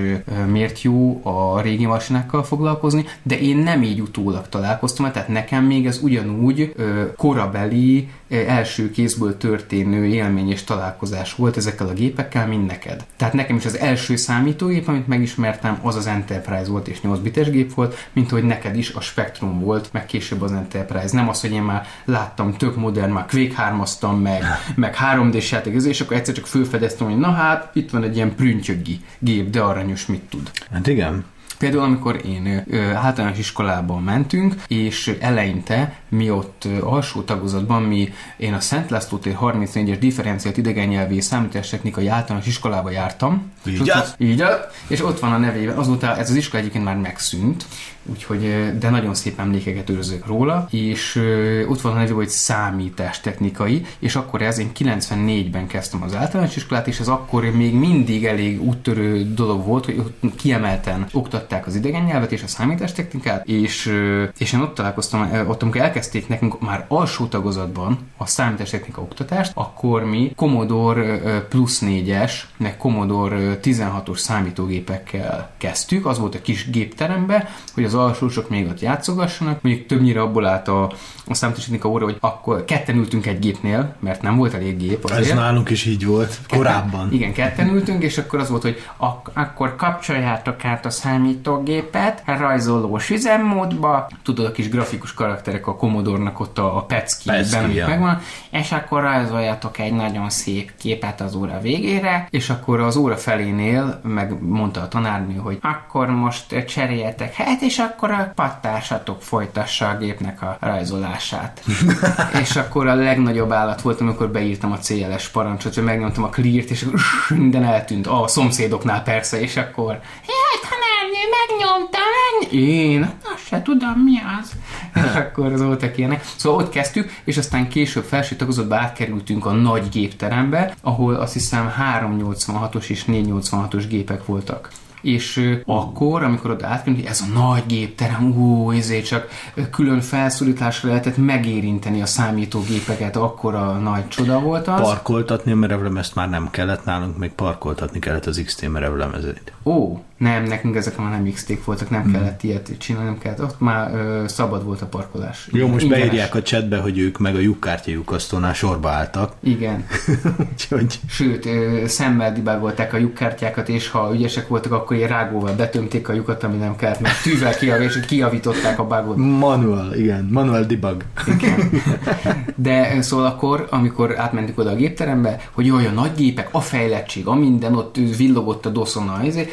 miért 0.47 0.81
jó 0.81 1.21
a 1.23 1.61
régi 1.61 1.85
masinákkal 1.85 2.43
foglalkozni, 2.43 3.05
de 3.23 3.39
én 3.39 3.57
nem 3.57 3.83
így 3.83 4.01
utólag 4.01 4.49
találkoztam, 4.49 5.11
tehát 5.11 5.27
nekem 5.27 5.63
még 5.65 5.85
ez 5.85 5.99
ugyanúgy 6.01 6.75
korabeli, 7.15 8.09
első 8.29 8.91
kézből 8.91 9.37
történő 9.37 10.05
élmény 10.05 10.51
és 10.51 10.63
találkozás 10.63 11.35
volt 11.35 11.57
ezekkel 11.57 11.87
a 11.87 11.93
gépekkel, 11.93 12.47
mint 12.47 12.67
neked. 12.67 13.05
Tehát 13.15 13.33
nekem 13.33 13.55
is 13.55 13.65
az 13.65 13.77
első 13.77 14.15
számítógép, 14.15 14.87
amit 14.87 15.07
megismertem, 15.07 15.79
az 15.81 15.95
az 15.95 16.07
Enterprise 16.07 16.69
volt 16.69 16.87
és 16.87 17.01
8 17.01 17.19
bites 17.19 17.49
gép 17.49 17.73
volt, 17.73 17.95
mint 18.13 18.29
hogy 18.29 18.43
neked 18.43 18.77
is 18.77 18.93
a 18.93 19.01
Spectrum 19.01 19.59
volt, 19.59 19.89
meg 19.93 20.05
később 20.05 20.41
az 20.41 20.51
Enterprise. 20.51 21.15
Nem 21.15 21.29
az, 21.29 21.41
hogy 21.41 21.51
én 21.51 21.61
már 21.61 21.87
láttam 22.05 22.53
tök 22.53 22.75
modern, 22.75 23.11
már 23.11 23.25
Quake 23.25 23.55
3 23.55 24.21
meg, 24.21 24.43
meg 24.75 24.95
3D-s 25.13 25.51
játék, 25.51 25.83
és 25.83 26.01
akkor 26.01 26.17
egyszer 26.17 26.35
csak 26.35 26.47
fölfedeztem, 26.47 27.07
hogy 27.07 27.17
na 27.17 27.31
hát, 27.31 27.69
itt 27.73 27.89
van 27.89 28.03
egy 28.03 28.15
ilyen 28.15 28.35
prüntjöggi 28.35 28.99
gép, 29.19 29.49
de 29.49 29.61
aranyos 29.61 30.05
mit 30.05 30.21
tud. 30.21 30.51
Hát 30.71 30.87
igen. 30.87 31.25
Például, 31.57 31.83
amikor 31.83 32.21
én 32.25 32.63
ö, 32.67 32.93
általános 32.93 33.37
iskolában 33.37 34.03
mentünk, 34.03 34.55
és 34.67 35.17
eleinte 35.19 35.93
mi 36.09 36.29
ott 36.29 36.63
ö, 36.65 36.85
alsó 36.85 37.21
tagozatban, 37.21 37.83
mi, 37.83 38.13
én 38.37 38.53
a 38.53 38.59
Szent 38.59 38.89
László 38.89 39.17
tér 39.17 39.37
34-es 39.41 39.97
differenciált 39.99 40.57
idegennyelvi 40.57 41.21
számítástechnikai 41.21 42.07
általános 42.07 42.47
iskolába 42.47 42.91
jártam. 42.91 43.51
Így 43.65 43.73
és 43.73 43.79
ott, 43.79 44.15
így 44.17 44.43
és 44.87 45.03
ott 45.03 45.19
van 45.19 45.31
a 45.31 45.37
nevében, 45.37 45.77
azóta 45.77 46.17
ez 46.17 46.29
az 46.29 46.35
iskola 46.35 46.61
egyébként 46.61 46.83
már 46.83 46.97
megszűnt, 46.97 47.65
úgyhogy, 48.09 48.73
de 48.79 48.89
nagyon 48.89 49.13
szép 49.13 49.39
emlékeket 49.39 49.89
őrzök 49.89 50.25
róla, 50.25 50.67
és 50.71 51.21
ott 51.67 51.81
van 51.81 51.91
a 51.91 51.95
nevében, 51.95 52.15
hogy 52.15 52.29
számítástechnikai, 52.29 53.85
és 53.99 54.15
akkor 54.15 54.41
ez, 54.41 54.57
én 54.57 54.71
94-ben 54.77 55.67
kezdtem 55.67 56.03
az 56.03 56.15
általános 56.15 56.55
iskolát, 56.55 56.87
és 56.87 56.99
ez 56.99 57.07
akkor 57.07 57.43
még 57.43 57.73
mindig 57.73 58.25
elég 58.25 58.61
úttörő 58.61 59.33
dolog 59.33 59.65
volt, 59.65 59.85
hogy 59.85 59.97
ott 59.97 60.35
kiemelten 60.35 61.05
oktatták 61.11 61.67
az 61.67 61.75
idegen 61.75 62.03
nyelvet 62.03 62.31
és 62.31 62.43
a 62.43 62.47
számítástechnikát, 62.47 63.47
és, 63.47 63.93
és 64.37 64.53
én 64.53 64.59
ott 64.59 64.73
találkoztam, 64.73 65.29
ott 65.47 65.61
amikor 65.61 65.81
elkezdték 65.81 66.27
nekünk 66.27 66.61
már 66.61 66.85
alsó 66.87 67.25
tagozatban 67.25 67.99
a 68.17 68.25
számítástechnika 68.25 69.01
oktatást, 69.01 69.51
akkor 69.53 70.03
mi 70.03 70.31
Commodore 70.35 71.45
plusz 71.49 71.81
4-es, 71.85 72.31
meg 72.57 72.77
Commodore 72.77 73.35
ö, 73.35 73.53
16-os 73.63 74.17
számítógépekkel 74.17 75.49
kezdtük, 75.57 76.05
az 76.05 76.19
volt 76.19 76.35
a 76.35 76.41
kis 76.41 76.69
gépterembe, 76.69 77.49
hogy 77.73 77.83
az 77.83 77.93
alsósok 77.97 78.49
még 78.49 78.67
ott 78.67 78.79
játszogassanak, 78.79 79.61
mondjuk 79.61 79.85
többnyire 79.85 80.21
abból 80.21 80.45
állt 80.45 80.67
a, 80.67 80.91
a 81.27 81.33
számítástechnika 81.33 81.89
óra, 81.89 82.03
hogy 82.03 82.17
akkor 82.19 82.65
ketten 82.65 82.95
ültünk 82.95 83.25
egy 83.25 83.39
gépnél, 83.39 83.95
mert 83.99 84.21
nem 84.21 84.37
volt 84.37 84.53
elég 84.53 84.77
gép 84.77 85.09
Ez 85.09 85.17
azért. 85.17 85.35
nálunk 85.35 85.69
is 85.69 85.85
így 85.85 86.05
volt, 86.05 86.39
korábban. 86.49 87.13
Igen, 87.13 87.33
ketten 87.33 87.67
ültünk, 87.67 88.03
és 88.03 88.17
akkor 88.17 88.39
az 88.39 88.49
volt, 88.49 88.61
hogy 88.61 88.81
ak- 88.97 89.31
akkor 89.33 89.75
kapcsoljátok 89.75 90.65
át 90.65 90.85
a 90.85 90.89
számítógépet, 90.89 92.23
rajzolós 92.25 93.09
üzemmódba, 93.09 94.09
tudod, 94.23 94.45
a 94.45 94.51
kis 94.51 94.69
grafikus 94.69 95.13
karakterek 95.13 95.67
a 95.67 95.75
Commodore-nak 95.75 96.39
ott 96.39 96.57
a, 96.57 96.77
a 96.77 96.81
Pecki, 96.81 97.29
amik 97.29 97.75
ja. 97.75 97.87
megvan, 97.87 98.19
és 98.49 98.71
akkor 98.71 99.01
rajzoljatok 99.01 99.79
egy 99.79 99.93
nagyon 99.93 100.29
szép 100.29 100.71
képet 100.77 101.21
az 101.21 101.35
óra 101.35 101.59
végére, 101.61 102.27
és 102.29 102.49
akkor 102.49 102.79
az 102.79 102.95
óra 102.95 103.17
felénél 103.17 103.99
megmondta 104.03 104.81
a 104.81 104.87
tanárnő, 104.87 105.35
hogy 105.35 105.59
akkor 105.61 106.07
most 106.07 106.65
cseréljetek 106.65 107.33
hát, 107.33 107.61
és 107.61 107.79
akkor 107.87 108.11
a 108.11 108.31
pattársatok 108.35 109.21
folytassa 109.21 109.89
a 109.89 109.97
gépnek 109.97 110.41
a 110.41 110.57
rajzolását. 110.59 111.63
és 112.41 112.55
akkor 112.55 112.87
a 112.87 112.95
legnagyobb 112.95 113.51
állat 113.51 113.81
volt, 113.81 114.01
amikor 114.01 114.29
beírtam 114.29 114.71
a 114.71 114.77
CLS 114.77 115.27
parancsot, 115.29 115.73
hogy 115.73 115.83
megnyomtam 115.83 116.23
a 116.23 116.29
clear-t, 116.29 116.69
és 116.69 116.85
minden 117.29 117.63
eltűnt. 117.63 118.07
A 118.07 118.27
szomszédoknál 118.27 119.03
persze, 119.03 119.41
és 119.41 119.57
akkor 119.57 119.99
Jaj, 120.27 120.59
tanárnő, 120.61 121.23
megnyomtam, 121.37 122.01
meg... 122.41 122.53
Én? 122.53 123.13
Azt 123.33 123.47
se 123.47 123.61
tudom, 123.61 123.99
mi 124.03 124.17
az. 124.39 124.51
és 125.05 125.15
akkor 125.15 125.53
az 125.53 125.61
voltak 125.61 125.97
ilyenek. 125.97 126.25
Szóval 126.35 126.63
ott 126.63 126.69
kezdtük, 126.69 127.21
és 127.23 127.37
aztán 127.37 127.69
később 127.69 128.03
felső 128.03 128.35
tagozatba 128.35 128.75
átkerültünk 128.75 129.45
a 129.45 129.51
nagy 129.51 129.89
gépterembe, 129.89 130.73
ahol 130.81 131.15
azt 131.15 131.33
hiszem 131.33 131.73
386-os 132.01 132.89
és 132.89 133.03
486-os 133.07 133.85
gépek 133.89 134.25
voltak 134.25 134.69
és 135.01 135.57
akkor, 135.65 136.23
amikor 136.23 136.51
oda 136.51 136.67
átkerültünk, 136.67 137.09
ez 137.09 137.21
a 137.21 137.39
nagy 137.39 137.63
gépterem, 137.67 138.37
ú, 138.37 138.71
ezért 138.71 139.05
csak 139.05 139.27
külön 139.71 140.01
felszólításra 140.01 140.89
lehetett 140.89 141.17
megérinteni 141.17 142.01
a 142.01 142.05
számítógépeket, 142.05 143.15
akkor 143.15 143.55
a 143.55 143.71
nagy 143.71 144.07
csoda 144.07 144.39
volt 144.39 144.67
az. 144.67 144.81
Parkoltatni 144.81 145.51
a 145.51 145.55
merevlemezt 145.55 146.15
már 146.15 146.29
nem 146.29 146.49
kellett 146.51 146.85
nálunk, 146.85 147.17
még 147.17 147.31
parkoltatni 147.31 147.99
kellett 147.99 148.25
az 148.25 148.41
XT 148.45 148.69
merevlemezét. 148.69 149.53
Ó, 149.63 149.99
nem, 150.17 150.43
nekünk 150.43 150.75
ezek 150.75 150.97
már 150.97 151.11
nem 151.11 151.31
x 151.31 151.45
voltak, 151.65 151.89
nem 151.89 152.11
kellett 152.11 152.43
ilyet 152.43 152.71
csinálni, 152.77 153.07
nem 153.07 153.17
kellett, 153.17 153.41
ott 153.41 153.59
már 153.59 153.93
ö, 153.93 154.23
szabad 154.27 154.63
volt 154.63 154.81
a 154.81 154.85
parkolás. 154.85 155.47
Jó, 155.51 155.67
most 155.67 155.83
Ingyenes. 155.83 156.07
beírják 156.07 156.35
a 156.35 156.41
chatbe, 156.41 156.77
hogy 156.77 156.99
ők 156.99 157.17
meg 157.17 157.35
a 157.35 157.39
lyukkártya 157.39 157.91
lyukasztónál 157.91 158.53
sorba 158.53 158.89
álltak. 158.89 159.33
Igen. 159.39 159.85
Úgyhogy 160.51 160.99
Sőt, 161.09 161.45
ö, 161.45 161.83
szemmel 161.87 162.33
dibágolták 162.33 162.93
a 162.93 162.97
lyukkártyákat, 162.97 163.69
és 163.69 163.89
ha 163.89 164.13
ügyesek 164.13 164.47
voltak, 164.47 164.71
akkor 164.71 164.97
ilyen 164.97 165.09
rágóval 165.09 165.53
betömték 165.53 166.09
a 166.09 166.13
lyukat, 166.13 166.43
ami 166.43 166.57
nem 166.57 166.75
kellett, 166.75 166.99
meg 166.99 167.21
tűvel 167.23 167.57
kiav, 167.57 167.81
és 167.81 167.99
kiavították 168.07 168.79
a 168.79 168.83
bugot. 168.83 169.17
manual, 169.17 169.93
igen, 169.93 170.27
manual 170.31 170.63
debug. 170.63 171.03
De 172.55 172.95
ö, 172.95 173.01
szóval 173.01 173.25
akkor, 173.25 173.67
amikor 173.69 174.19
átmentünk 174.19 174.57
oda 174.59 174.69
a 174.69 174.75
gépterembe, 174.75 175.49
hogy 175.51 175.65
jaj, 175.65 175.85
a 175.85 175.91
nagy 175.91 176.11
gépek, 176.15 176.49
a 176.51 176.61
fejlettség, 176.61 177.27
a 177.27 177.35
minden, 177.35 177.75
ott 177.75 177.95
villogott 178.17 178.65
a 178.65 178.69
doszon 178.69 179.07
a 179.07 179.23
izé, 179.23 179.47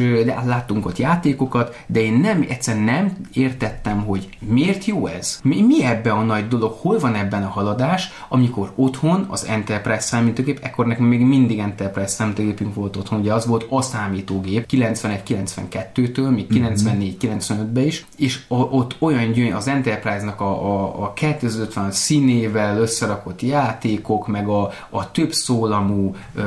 és 0.00 0.32
láttunk 0.46 0.86
ott 0.86 0.98
játékokat, 0.98 1.84
de 1.86 2.00
én 2.00 2.12
nem, 2.12 2.46
egyszerűen 2.48 2.84
nem 2.84 3.16
értettem, 3.32 4.04
hogy 4.04 4.28
miért 4.38 4.84
jó 4.84 5.06
ez? 5.06 5.40
Mi, 5.42 5.62
mi 5.62 5.84
ebben 5.84 6.16
a 6.16 6.22
nagy 6.22 6.48
dolog? 6.48 6.76
Hol 6.80 6.98
van 6.98 7.14
ebben 7.14 7.42
a 7.42 7.48
haladás, 7.48 8.10
amikor 8.28 8.72
otthon 8.74 9.26
az 9.28 9.46
Enterprise 9.46 10.00
számítógép, 10.00 10.58
ekkor 10.62 10.86
nekünk 10.86 11.08
még 11.08 11.20
mindig 11.20 11.58
Enterprise 11.58 12.06
számítógépünk 12.06 12.74
volt 12.74 12.96
otthon, 12.96 13.20
ugye 13.20 13.32
az 13.32 13.46
volt 13.46 13.66
a 13.70 13.82
számítógép 13.82 14.66
91-92-től, 14.70 16.34
még 16.34 16.46
94-95-ben 16.50 17.84
is, 17.84 18.06
és 18.16 18.40
a, 18.48 18.54
ott 18.54 18.96
olyan 18.98 19.32
gyönyörű, 19.32 19.54
az 19.54 19.68
Enterprise-nak 19.68 20.40
a, 20.40 20.74
a, 20.74 21.02
a 21.02 21.12
2050 21.12 21.90
színével 21.90 22.78
összerakott 22.78 23.42
játékok, 23.42 24.26
meg 24.26 24.48
a, 24.48 24.70
a 24.90 25.10
több 25.10 25.32
szólamú 25.32 26.14
ö, 26.34 26.42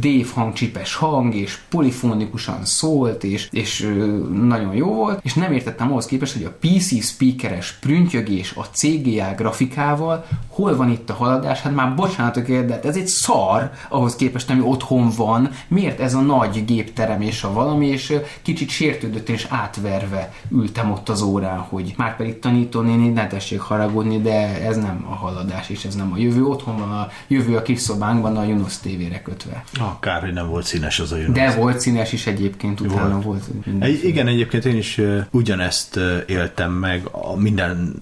Dave 0.00 0.26
hangcsipes 0.34 0.94
hang, 0.94 1.34
és 1.34 1.58
polifonikusan 1.68 2.64
szólt, 2.76 3.24
és, 3.24 3.48
és 3.50 3.92
nagyon 4.32 4.74
jó 4.74 4.94
volt, 4.94 5.20
és 5.22 5.34
nem 5.34 5.52
értettem 5.52 5.90
ahhoz 5.90 6.06
képest, 6.06 6.32
hogy 6.32 6.44
a 6.44 6.56
PC 6.60 7.04
speakeres 7.04 7.72
prüntjögés 7.80 8.54
a 8.56 8.62
CGA 8.72 9.34
grafikával 9.36 10.26
hol 10.48 10.76
van 10.76 10.90
itt 10.90 11.10
a 11.10 11.14
haladás, 11.14 11.60
hát 11.60 11.74
már 11.74 11.94
bocsánatok 11.94 12.48
ér, 12.48 12.66
de 12.66 12.80
ez 12.80 12.96
egy 12.96 13.06
szar 13.06 13.70
ahhoz 13.88 14.16
képest, 14.16 14.50
ami 14.50 14.60
otthon 14.60 15.10
van, 15.16 15.50
miért 15.68 16.00
ez 16.00 16.14
a 16.14 16.20
nagy 16.20 16.64
gépterem 16.64 17.20
és 17.20 17.42
a 17.42 17.52
valami, 17.52 17.86
és 17.86 18.14
kicsit 18.42 18.68
sértődött 18.68 19.28
és 19.28 19.46
átverve 19.50 20.32
ültem 20.50 20.90
ott 20.90 21.08
az 21.08 21.22
órán, 21.22 21.58
hogy 21.58 21.94
már 21.96 22.16
pedig 22.16 22.38
tanítónéni, 22.38 23.08
ne 23.08 23.26
tessék 23.26 23.60
haragudni, 23.60 24.20
de 24.20 24.64
ez 24.66 24.76
nem 24.76 25.06
a 25.10 25.14
haladás, 25.14 25.68
és 25.68 25.84
ez 25.84 25.94
nem 25.94 26.12
a 26.12 26.18
jövő. 26.18 26.44
Otthon 26.44 26.76
van 26.76 26.90
a 26.90 27.08
jövő 27.28 27.56
a 27.56 27.62
kis 27.62 27.80
szobánkban 27.80 28.36
a 28.36 28.44
Junos 28.44 28.78
tévére 28.78 29.22
kötve. 29.22 29.64
Ah, 29.80 29.98
kár, 30.00 30.20
hogy 30.20 30.32
nem 30.32 30.48
volt 30.48 30.64
színes 30.64 31.00
az 31.00 31.12
a 31.12 31.16
jön. 31.16 31.32
De 31.32 31.54
volt 31.54 31.80
színes 31.80 32.12
is 32.12 32.26
egyébként, 32.26 32.65
utána 32.80 33.20
Volt. 33.20 33.24
volt. 33.24 33.82
Egy, 33.82 34.04
igen, 34.04 34.26
egyébként 34.26 34.64
én 34.64 34.76
is 34.76 35.00
ugyanezt 35.30 36.00
éltem 36.26 36.72
meg 36.72 37.08
a 37.10 37.36
minden 37.36 37.94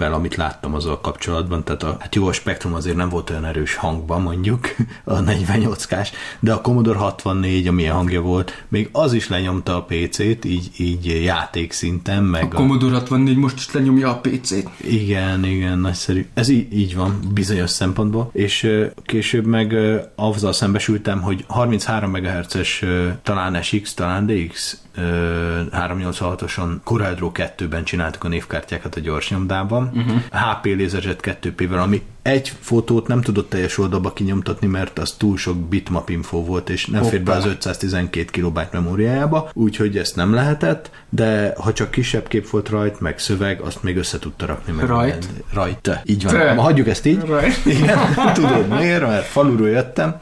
mikrogéppel, 0.00 0.12
amit 0.12 0.36
láttam 0.36 0.74
azzal 0.74 1.00
kapcsolatban, 1.00 1.64
tehát 1.64 1.82
a, 1.82 1.96
hát 1.98 2.14
jó, 2.14 2.26
a 2.26 2.32
Spektrum 2.32 2.74
azért 2.74 2.96
nem 2.96 3.08
volt 3.08 3.30
olyan 3.30 3.44
erős 3.44 3.74
hangban 3.74 4.22
mondjuk, 4.22 4.68
a 5.04 5.22
48-kás, 5.22 6.10
de 6.40 6.52
a 6.52 6.60
Commodore 6.60 6.98
64, 6.98 7.66
amilyen 7.66 7.94
hangja 7.94 8.20
volt, 8.20 8.64
még 8.68 8.88
az 8.92 9.12
is 9.12 9.28
lenyomta 9.28 9.76
a 9.76 9.82
PC-t, 9.82 10.44
így, 10.44 10.70
így 10.76 11.22
játék 11.24 11.72
szinten, 11.72 12.24
meg 12.24 12.54
A 12.54 12.56
Commodore 12.56 12.94
64 12.94 13.36
most 13.36 13.56
is 13.56 13.72
lenyomja 13.72 14.10
a 14.10 14.20
PC-t. 14.20 14.68
igen, 14.80 15.44
igen, 15.44 15.78
nagyszerű. 15.78 16.26
Ez 16.34 16.48
így, 16.48 16.78
így 16.78 16.96
van, 16.96 17.18
bizonyos 17.34 17.70
szempontból. 17.70 18.30
És 18.32 18.70
később 19.04 19.46
meg 19.46 19.76
azzal 20.14 20.52
szembesültem, 20.52 21.20
hogy 21.20 21.44
33 21.48 22.10
MHz-es 22.10 22.84
talán 23.22 23.62
SX, 23.62 23.94
talán 23.94 24.26
DX 24.26 24.78
ö, 24.94 25.60
386-oson 25.72 26.80
Corel 26.84 27.16
2-ben 27.20 27.84
csináltuk 27.84 28.24
a 28.24 28.28
névkártyákat 28.28 28.94
a 28.94 29.00
gyorsnyomdában. 29.00 29.89
Uh-huh. 29.92 30.20
HP 30.30 30.66
LaserJet 30.78 31.38
2P-vel, 31.42 31.82
ami 31.82 32.02
egy 32.22 32.52
fotót 32.60 33.06
nem 33.08 33.20
tudott 33.20 33.48
teljes 33.50 33.78
oldalba 33.78 34.12
kinyomtatni, 34.12 34.66
mert 34.66 34.98
az 34.98 35.10
túl 35.10 35.36
sok 35.36 35.56
bitmap 35.56 36.08
info 36.08 36.44
volt, 36.44 36.70
és 36.70 36.86
nem 36.86 37.02
fér 37.02 37.22
be 37.22 37.32
az 37.32 37.46
512 37.46 38.40
KB 38.40 38.60
memóriájába, 38.72 39.50
úgyhogy 39.52 39.96
ezt 39.96 40.16
nem 40.16 40.34
lehetett, 40.34 40.90
de 41.08 41.54
ha 41.58 41.72
csak 41.72 41.90
kisebb 41.90 42.28
kép 42.28 42.48
volt 42.48 42.68
rajt, 42.68 43.00
meg 43.00 43.18
szöveg, 43.18 43.60
azt 43.60 43.82
még 43.82 43.96
össze 43.96 44.18
tudta 44.18 44.46
rakni. 44.46 44.72
Meg 44.72 44.86
Rajt? 44.86 45.28
Rajta. 45.52 46.00
Így 46.04 46.24
van. 46.24 46.34
Te. 46.34 46.52
Ma 46.54 46.62
hagyjuk 46.62 46.88
ezt 46.88 47.06
így. 47.06 47.20
Rajt. 47.26 47.66
Igen, 47.66 47.98
tudod 48.34 48.68
miért, 48.68 49.06
mert 49.06 49.24
faluról 49.24 49.68
jöttem, 49.68 50.20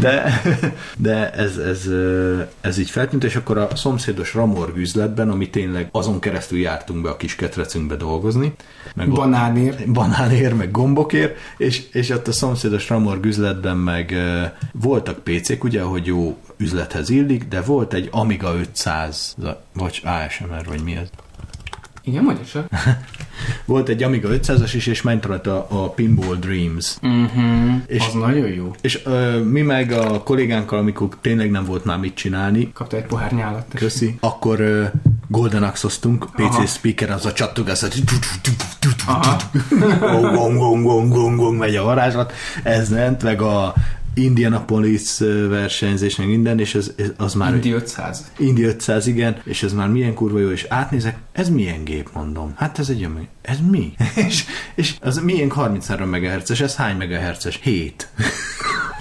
de, 0.00 0.42
de 0.96 1.30
ez, 1.32 1.56
ez, 1.56 1.88
ez 2.60 2.78
így 2.78 2.90
feltűnt, 2.90 3.24
és 3.24 3.36
akkor 3.36 3.58
a 3.58 3.76
szomszédos 3.76 4.34
Ramorg 4.34 4.76
üzletben, 4.76 5.30
ami 5.30 5.50
tényleg 5.50 5.88
azon 5.92 6.20
keresztül 6.20 6.58
jártunk 6.58 7.02
be 7.02 7.10
a 7.10 7.16
kis 7.16 7.34
ketrecünkbe 7.36 7.96
dolgozni, 7.96 8.52
meg 8.94 9.08
ott- 9.08 9.14
Banánér. 9.16 9.84
banánér, 9.92 10.52
meg 10.54 10.70
gombokért, 10.70 11.36
és, 11.56 11.82
és 11.92 12.10
ott 12.10 12.28
a 12.28 12.32
szomszédos 12.32 12.88
Ramorg 12.88 13.24
üzletben 13.24 13.76
meg 13.76 14.14
voltak 14.72 15.18
PC-k, 15.24 15.64
ugye, 15.64 15.82
hogy 15.82 16.06
jó 16.06 16.36
üzlethez 16.56 17.10
illik, 17.10 17.44
de 17.44 17.60
volt 17.60 17.92
egy 17.92 18.08
Amiga 18.12 18.54
500, 18.54 19.36
vagy 19.72 20.02
ASMR, 20.04 20.64
vagy 20.68 20.82
mi 20.82 20.96
ez? 20.96 21.08
Igen, 22.04 22.38
csak. 22.52 22.68
Volt 23.64 23.88
egy 23.88 24.02
Amiga 24.02 24.28
500-as 24.32 24.72
is, 24.74 24.86
és 24.86 25.02
ment 25.02 25.24
rajta 25.24 25.66
a 25.68 25.90
Pinball 25.90 26.36
Dreams. 26.36 26.96
Uh-huh. 27.02 27.74
És- 27.86 28.06
Az 28.06 28.12
nagyon 28.12 28.48
jó. 28.48 28.70
És 28.80 29.00
ö, 29.04 29.40
mi 29.42 29.60
meg 29.62 29.92
a 29.92 30.22
kollégánkkal, 30.22 30.78
amikor 30.78 31.08
tényleg 31.20 31.50
nem 31.50 31.64
volt 31.64 31.84
már 31.84 31.98
mit 31.98 32.14
csinálni, 32.14 32.70
Kapta 32.72 32.96
egy 32.96 33.04
pohár 33.04 33.32
nyálat. 33.32 33.64
köszi, 33.74 34.16
akkor 34.20 34.60
ö, 34.60 34.84
Golden 35.28 35.62
Axe-oztunk, 35.62 36.26
PC 36.34 36.40
Aha. 36.40 36.66
speaker, 36.66 37.10
az 37.10 37.26
a 37.26 37.32
csattogás, 37.32 37.80
hogy 37.80 38.02
Aha. 39.06 39.36
gong, 40.00 40.34
gong, 40.34 40.56
gong, 40.58 40.82
gong, 40.84 41.12
gong, 41.12 41.36
gong, 41.38 41.58
megy 41.58 41.76
a 41.76 41.82
varázslat, 41.82 42.32
ez 42.62 42.88
ment, 42.88 43.22
meg 43.22 43.40
a 43.40 43.74
Indianapolis 44.18 45.18
versenyzés, 45.48 46.16
meg 46.16 46.28
minden, 46.28 46.58
és 46.58 46.74
ez 46.74 46.92
az 47.16 47.34
már... 47.34 47.54
Indi 47.54 47.72
500. 47.72 48.30
Indi 48.38 48.62
500, 48.62 49.06
igen, 49.06 49.40
és 49.44 49.62
ez 49.62 49.72
már 49.72 49.88
milyen 49.88 50.14
kurva 50.14 50.38
jó, 50.38 50.50
és 50.50 50.66
átnézek, 50.68 51.18
ez 51.32 51.48
milyen 51.48 51.84
gép, 51.84 52.08
mondom. 52.12 52.52
Hát 52.56 52.78
ez 52.78 52.88
egy 52.88 52.98
olyan, 52.98 53.28
ez 53.42 53.58
mi? 53.70 53.94
és, 54.28 54.44
és 54.74 54.94
az 55.00 55.18
milyen 55.18 55.50
33 55.50 56.08
MHz-es, 56.08 56.60
ez 56.60 56.74
hány 56.74 56.96
MHz-es? 56.96 57.60
7. 57.62 58.08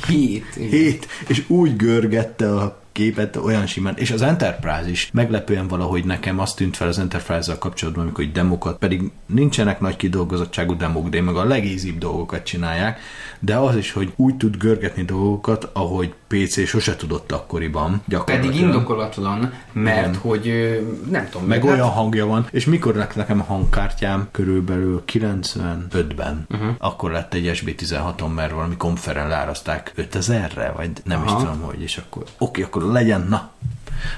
7. 0.07 0.45
igen. 0.55 0.69
7, 0.69 1.07
és 1.27 1.43
úgy 1.47 1.75
görgette 1.75 2.55
a 2.55 2.83
képet 2.95 3.35
olyan 3.35 3.65
simán, 3.65 3.93
és 3.97 4.11
az 4.11 4.21
Enterprise 4.21 4.89
is 4.89 5.09
meglepően 5.13 5.67
valahogy 5.67 6.05
nekem 6.05 6.39
azt 6.39 6.55
tűnt 6.55 6.75
fel 6.75 6.87
az 6.87 6.99
Enterprise-zal 6.99 7.57
kapcsolatban, 7.57 8.03
amikor 8.03 8.23
hogy 8.23 8.33
demokat, 8.33 8.77
pedig 8.77 9.11
nincsenek 9.25 9.79
nagy 9.79 9.95
kidolgozottságú 9.95 10.77
demók, 10.77 11.09
de 11.09 11.21
meg 11.21 11.35
a 11.35 11.43
legízibb 11.43 11.97
dolgokat 11.97 12.43
csinálják, 12.43 12.99
de 13.39 13.55
az 13.55 13.75
is, 13.75 13.91
hogy 13.91 14.13
úgy 14.15 14.35
tud 14.37 14.57
görgetni 14.57 15.03
dolgokat, 15.03 15.69
ahogy 15.73 16.13
PC 16.27 16.67
sose 16.67 16.95
tudott 16.95 17.31
akkoriban. 17.31 18.03
Pedig 18.25 18.55
indokolatlan, 18.55 19.53
mert 19.71 20.07
Igen. 20.07 20.15
hogy 20.15 20.79
nem 21.09 21.27
tudom, 21.29 21.47
meg 21.47 21.61
hát- 21.63 21.71
olyan 21.71 21.89
hangja 21.89 22.25
van, 22.25 22.47
és 22.51 22.65
mikor 22.65 22.95
lett 22.95 23.15
nekem 23.15 23.39
a 23.39 23.43
hangkártyám? 23.43 24.27
Körülbelül 24.31 25.03
95-ben. 25.11 26.45
Uh-huh. 26.49 26.69
Akkor 26.77 27.11
lett 27.11 27.33
egy 27.33 27.61
SB16-on, 27.63 28.33
mert 28.35 28.51
valami 28.51 28.77
konferen 28.77 29.27
leáraszták 29.27 29.93
5000-re, 29.97 30.73
vagy 30.75 30.89
nem 31.03 31.21
Aha. 31.21 31.35
is 31.37 31.43
tudom, 31.43 31.61
hogy, 31.61 31.81
és 31.81 31.97
akkor 31.97 32.23
oké, 32.37 32.61
akkor 32.61 32.83
legyen, 32.91 33.25
na. 33.29 33.49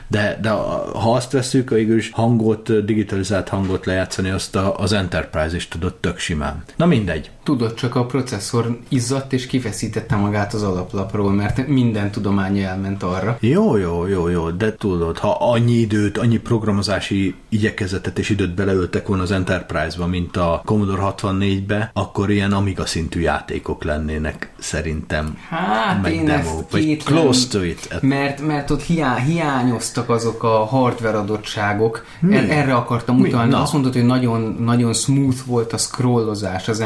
De, 0.07 0.37
de 0.41 0.49
ha 0.49 1.13
azt 1.13 1.31
veszük, 1.31 1.69
végül 1.69 1.97
is 1.97 2.11
hangot, 2.13 2.85
digitalizált 2.85 3.49
hangot 3.49 3.85
lejátszani, 3.85 4.29
azt 4.29 4.55
a, 4.55 4.79
az 4.79 4.93
Enterprise 4.93 5.55
is 5.55 5.67
tudott 5.67 6.01
tök 6.01 6.17
simán. 6.17 6.63
Na 6.75 6.85
mindegy. 6.85 7.29
Tudod, 7.47 7.73
csak 7.73 7.95
a 7.95 8.05
processzor 8.05 8.79
izzadt 8.87 9.33
és 9.33 9.45
kifeszítette 9.45 10.15
magát 10.15 10.53
az 10.53 10.63
alaplapról, 10.63 11.31
mert 11.31 11.67
minden 11.67 12.11
tudománya 12.11 12.67
elment 12.67 13.03
arra. 13.03 13.37
Jó, 13.39 13.77
jó, 13.77 14.07
jó, 14.07 14.27
jó, 14.27 14.49
de 14.49 14.75
tudod, 14.75 15.17
ha 15.17 15.37
annyi 15.39 15.73
időt, 15.73 16.17
annyi 16.17 16.37
programozási 16.37 17.35
igyekezetet 17.49 18.19
és 18.19 18.29
időt 18.29 18.55
beleöltek 18.55 19.07
volna 19.07 19.23
az 19.23 19.31
Enterprise-ba, 19.31 20.07
mint 20.07 20.37
a 20.37 20.61
Commodore 20.65 21.13
64-be, 21.17 21.91
akkor 21.93 22.31
ilyen 22.31 22.51
Amiga 22.51 22.85
szintű 22.85 23.19
játékok 23.19 23.83
lennének 23.83 24.51
szerintem. 24.59 25.37
Hát 25.49 26.01
meg 26.01 26.13
én 26.13 26.25
demo, 26.25 26.59
ezt 26.59 26.71
vagy 26.71 26.97
close 27.03 27.47
to 27.47 27.63
it. 27.63 28.01
Mert, 28.01 28.41
mert 28.41 28.69
ott 28.69 28.81
hiá, 28.81 29.15
hiányoztak 29.15 30.09
azok 30.09 30.43
a 30.43 30.65
hardware 30.65 31.17
adottságok. 31.17 32.05
Er, 32.31 32.49
erre 32.49 32.73
akartam 32.73 33.17
Mi? 33.17 33.27
utalni. 33.27 33.51
Na. 33.51 33.61
Azt 33.61 33.73
mondod, 33.73 33.93
hogy 33.93 34.05
nagyon, 34.05 34.55
nagyon 34.59 34.93
smooth 34.93 35.45
volt 35.45 35.73
a 35.73 35.77
scrollozás 35.77 36.67
az 36.67 36.79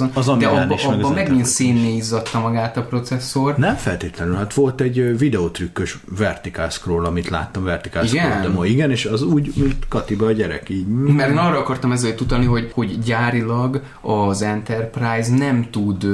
Enterprise-on, 0.00 0.10
Az 0.14 0.40
de 0.40 0.46
Amigán 0.46 0.70
abba, 0.70 1.10
megint 1.10 1.44
szénné 1.44 1.96
izzadta 1.96 2.40
magát 2.40 2.76
a 2.76 2.82
processzor. 2.82 3.56
Nem 3.56 3.74
feltétlenül, 3.74 4.34
hát 4.34 4.54
volt 4.54 4.80
egy 4.80 5.18
videótrükkös 5.18 5.98
vertical 6.16 6.70
scroll, 6.70 7.04
amit 7.04 7.28
láttam, 7.28 7.64
vertical 7.64 8.04
Igen? 8.04 8.30
scroll 8.30 8.42
demo, 8.42 8.64
igen, 8.64 8.90
és 8.90 9.04
az 9.04 9.22
úgy, 9.22 9.52
mint 9.56 9.88
Katiba 9.88 10.26
a 10.26 10.32
gyerek, 10.32 10.68
így. 10.68 10.86
Mert 10.86 11.30
én 11.30 11.36
arra 11.36 11.58
akartam 11.58 11.92
ezzel 11.92 12.14
utalni, 12.20 12.44
hogy, 12.44 12.70
hogy 12.74 12.98
gyárilag 12.98 13.82
az 14.00 14.42
Enterprise 14.42 15.36
nem 15.36 15.66
tud 15.70 16.04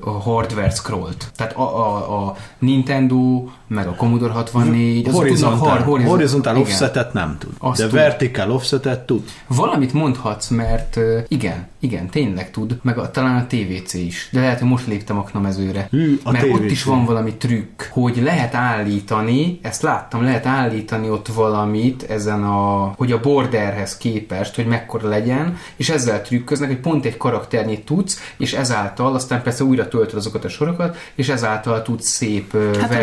a 0.00 0.10
hardware 0.10 0.70
scrollt. 0.70 1.30
Tehát 1.36 1.56
a, 1.56 1.62
a, 1.62 2.26
a 2.26 2.36
Nintendo, 2.58 3.44
meg 3.74 3.86
a 3.86 3.94
Commodore 3.94 4.32
64, 4.32 4.96
azok 4.96 5.04
tudnak 5.04 5.22
Horizontál, 5.22 5.58
har- 5.76 5.82
horizont- 5.84 6.14
horizontál 6.14 6.52
igen. 6.56 6.66
offsetet 6.66 7.12
nem 7.12 7.36
tud, 7.38 7.50
Azt 7.58 7.78
de 7.80 7.84
tud. 7.86 7.94
vertical 7.94 8.50
offsetet 8.50 9.00
tud. 9.06 9.22
Valamit 9.46 9.92
mondhatsz, 9.92 10.48
mert 10.48 10.98
igen, 11.28 11.66
igen, 11.80 12.08
tényleg 12.08 12.50
tud, 12.50 12.78
meg 12.82 12.98
a, 12.98 13.10
talán 13.10 13.36
a 13.36 13.46
TVC 13.46 13.94
is, 13.94 14.28
de 14.32 14.40
lehet, 14.40 14.58
hogy 14.58 14.68
most 14.68 14.86
léptem 14.86 15.18
aknamezőre. 15.18 15.86
Hű, 15.90 16.20
a 16.24 16.30
mert 16.30 16.44
ott 16.52 16.60
TVC. 16.60 16.70
is 16.70 16.84
van 16.84 17.04
valami 17.04 17.34
trükk, 17.34 17.82
hogy 17.90 18.20
lehet 18.22 18.54
állítani, 18.54 19.58
ezt 19.62 19.82
láttam, 19.82 20.22
lehet 20.22 20.46
állítani 20.46 21.10
ott 21.10 21.26
valamit 21.28 22.02
ezen 22.02 22.44
a, 22.44 22.92
hogy 22.96 23.12
a 23.12 23.20
borderhez 23.20 23.96
képest, 23.96 24.54
hogy 24.54 24.66
mekkora 24.66 25.08
legyen, 25.08 25.56
és 25.76 25.88
ezzel 25.90 26.22
trükköznek, 26.22 26.68
hogy 26.68 26.80
pont 26.80 27.04
egy 27.04 27.16
karakternyit 27.16 27.84
tudsz, 27.84 28.32
és 28.36 28.52
ezáltal, 28.52 29.14
aztán 29.14 29.42
persze 29.42 29.64
újra 29.64 29.88
töltöd 29.88 30.18
azokat 30.18 30.44
a 30.44 30.48
sorokat, 30.48 30.96
és 31.14 31.28
ezáltal 31.28 31.82
tudsz 31.82 32.08
szép 32.08 32.52
hát 32.52 32.76
Hát 32.76 32.90
az- 32.90 32.96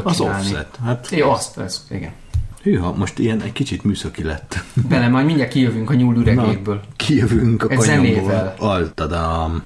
scrollt 0.00 0.06
Az 0.06 0.16
csinálni. 0.16 0.44
offset. 0.46 0.78
Hát, 0.84 1.08
Ja, 1.10 1.30
azt, 1.32 1.58
ez, 1.58 1.86
igen. 1.90 2.10
hűha, 2.62 2.92
most 2.96 3.18
ilyen 3.18 3.40
egy 3.42 3.52
kicsit 3.52 3.84
műszaki 3.84 4.22
lett. 4.22 4.58
Bele, 4.88 5.08
majd 5.08 5.26
mindjárt 5.26 5.50
kijövünk 5.50 5.90
a 5.90 5.94
nyúl 5.94 6.16
üregékből. 6.16 6.80
kijövünk 6.96 7.62
a 7.62 7.68
Egy 7.68 7.78
kanyomból. 7.78 8.14
zenével. 8.14 8.54
Altadam. 8.58 9.62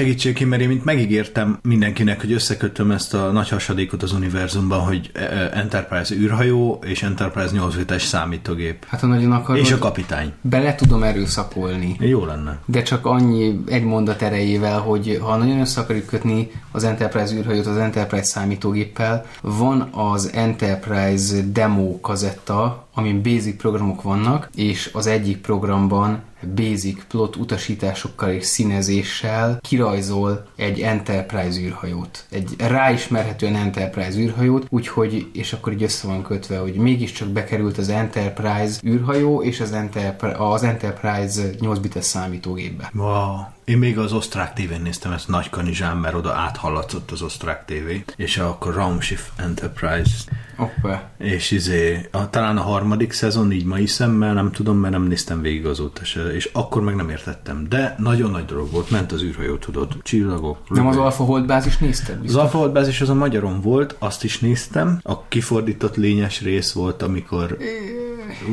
Segítsék 0.00 0.34
ki, 0.34 0.44
mert 0.44 0.62
én 0.62 0.68
mint 0.68 0.84
megígértem 0.84 1.58
mindenkinek, 1.62 2.20
hogy 2.20 2.32
összekötöm 2.32 2.90
ezt 2.90 3.14
a 3.14 3.30
nagy 3.30 3.48
hasadékot 3.48 4.02
az 4.02 4.12
univerzumban, 4.12 4.80
hogy 4.80 5.10
eh, 5.12 5.24
eh, 5.24 5.58
Enterprise 5.58 6.14
űrhajó 6.14 6.82
és 6.86 7.02
Enterprise 7.02 7.50
8 7.52 7.74
bites 7.74 8.02
számítógép. 8.02 8.84
Hát 8.88 9.00
ha 9.00 9.06
nagyon 9.06 9.32
akarod, 9.32 9.62
És 9.62 9.72
a 9.72 9.78
kapitány. 9.78 10.32
bele 10.40 10.74
tudom 10.74 11.02
erőszakolni. 11.02 11.96
Jó 11.98 12.24
lenne. 12.24 12.58
De 12.66 12.82
csak 12.82 13.06
annyi 13.06 13.60
egy 13.66 13.84
mondat 13.84 14.22
erejével, 14.22 14.78
hogy 14.78 15.18
ha 15.22 15.36
nagyon 15.36 15.60
össze 15.60 15.80
akarjuk 15.80 16.06
kötni 16.06 16.50
az 16.72 16.84
Enterprise 16.84 17.34
űrhajót 17.34 17.66
az 17.66 17.76
Enterprise 17.76 18.24
számítógéppel, 18.24 19.26
van 19.40 19.88
az 19.92 20.30
Enterprise 20.32 21.36
demo 21.52 22.00
kazetta, 22.00 22.88
amin 22.94 23.22
basic 23.22 23.56
programok 23.56 24.02
vannak, 24.02 24.50
és 24.54 24.90
az 24.92 25.06
egyik 25.06 25.38
programban 25.38 26.22
basic 26.54 27.04
plot 27.08 27.36
utasításokkal 27.36 28.30
és 28.30 28.44
színezéssel 28.44 29.58
kirajzol 29.62 30.46
egy 30.56 30.80
Enterprise 30.80 31.60
űrhajót. 31.60 32.24
Egy 32.30 32.54
ráismerhetően 32.58 33.56
Enterprise 33.56 34.18
űrhajót, 34.18 34.66
úgyhogy, 34.68 35.30
és 35.32 35.52
akkor 35.52 35.72
így 35.72 35.82
össze 35.82 36.06
van 36.06 36.22
kötve, 36.22 36.58
hogy 36.58 36.74
mégiscsak 36.74 37.28
bekerült 37.28 37.78
az 37.78 37.88
Enterprise 37.88 38.80
űrhajó 38.84 39.42
és 39.42 39.60
az, 39.60 39.72
Enterprise, 39.72 40.36
az 40.36 40.62
Enterprise 40.62 41.42
8 41.60 41.78
bites 41.78 42.04
számítógépbe. 42.04 42.90
Wow. 42.94 43.36
Én 43.64 43.78
még 43.78 43.98
az 43.98 44.12
osztrák 44.12 44.52
tévén 44.52 44.80
néztem 44.80 45.12
ezt 45.12 45.28
nagy 45.28 45.50
kanizsán, 45.50 45.96
mert 45.96 46.14
oda 46.14 46.32
áthallatszott 46.32 47.10
az 47.10 47.22
osztrák 47.22 47.64
tévé, 47.64 48.04
és 48.16 48.38
akkor 48.38 48.74
Raumschiff 48.74 49.20
Enterprise, 49.36 50.14
Hoppá. 50.56 51.10
és 51.18 51.50
izé, 51.50 52.08
a, 52.10 52.30
talán 52.30 52.56
a 52.56 52.60
harmadik 52.60 53.12
szezon, 53.12 53.52
így 53.52 53.64
mai 53.64 53.86
szemmel, 53.86 54.34
nem 54.34 54.52
tudom, 54.52 54.76
mert 54.76 54.92
nem 54.92 55.02
néztem 55.02 55.40
végig 55.40 55.66
azóta 55.66 56.04
se, 56.04 56.20
és 56.34 56.50
akkor 56.52 56.82
meg 56.82 56.94
nem 56.94 57.08
értettem. 57.10 57.66
De 57.68 57.94
nagyon 57.98 58.30
nagy 58.30 58.44
dolog 58.44 58.70
volt, 58.70 58.90
ment 58.90 59.12
az 59.12 59.22
űrhajó, 59.22 59.56
tudod, 59.56 59.96
csillagok. 60.02 60.58
Nem 60.68 60.86
az 60.86 60.94
lögök. 60.94 61.06
Alpha 61.08 61.24
Hold 61.24 61.46
bázis 61.46 61.78
nézted? 61.78 62.14
Az 62.16 62.20
Biztos? 62.22 62.40
Alpha 62.42 62.58
Hold 62.58 62.72
Bázis 62.72 63.00
az 63.00 63.08
a 63.08 63.14
magyaron 63.14 63.60
volt, 63.60 63.96
azt 63.98 64.24
is 64.24 64.38
néztem. 64.38 65.00
A 65.02 65.22
kifordított 65.28 65.96
lényes 65.96 66.40
rész 66.40 66.72
volt, 66.72 67.02
amikor 67.02 67.56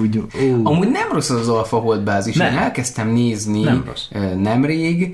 úgy... 0.01 0.17
Ó, 0.17 0.59
Amúgy 0.63 0.89
nem 0.89 1.11
rossz 1.11 1.29
az, 1.29 1.39
az 1.39 1.47
Alpha 1.49 1.77
Hold 1.79 2.01
bázis. 2.03 2.35
Nem. 2.35 2.51
Én 2.53 2.57
elkezdtem 2.57 3.09
nézni 3.09 3.61
Nem 3.61 3.83
rossz. 3.85 4.05
ö, 4.11 4.35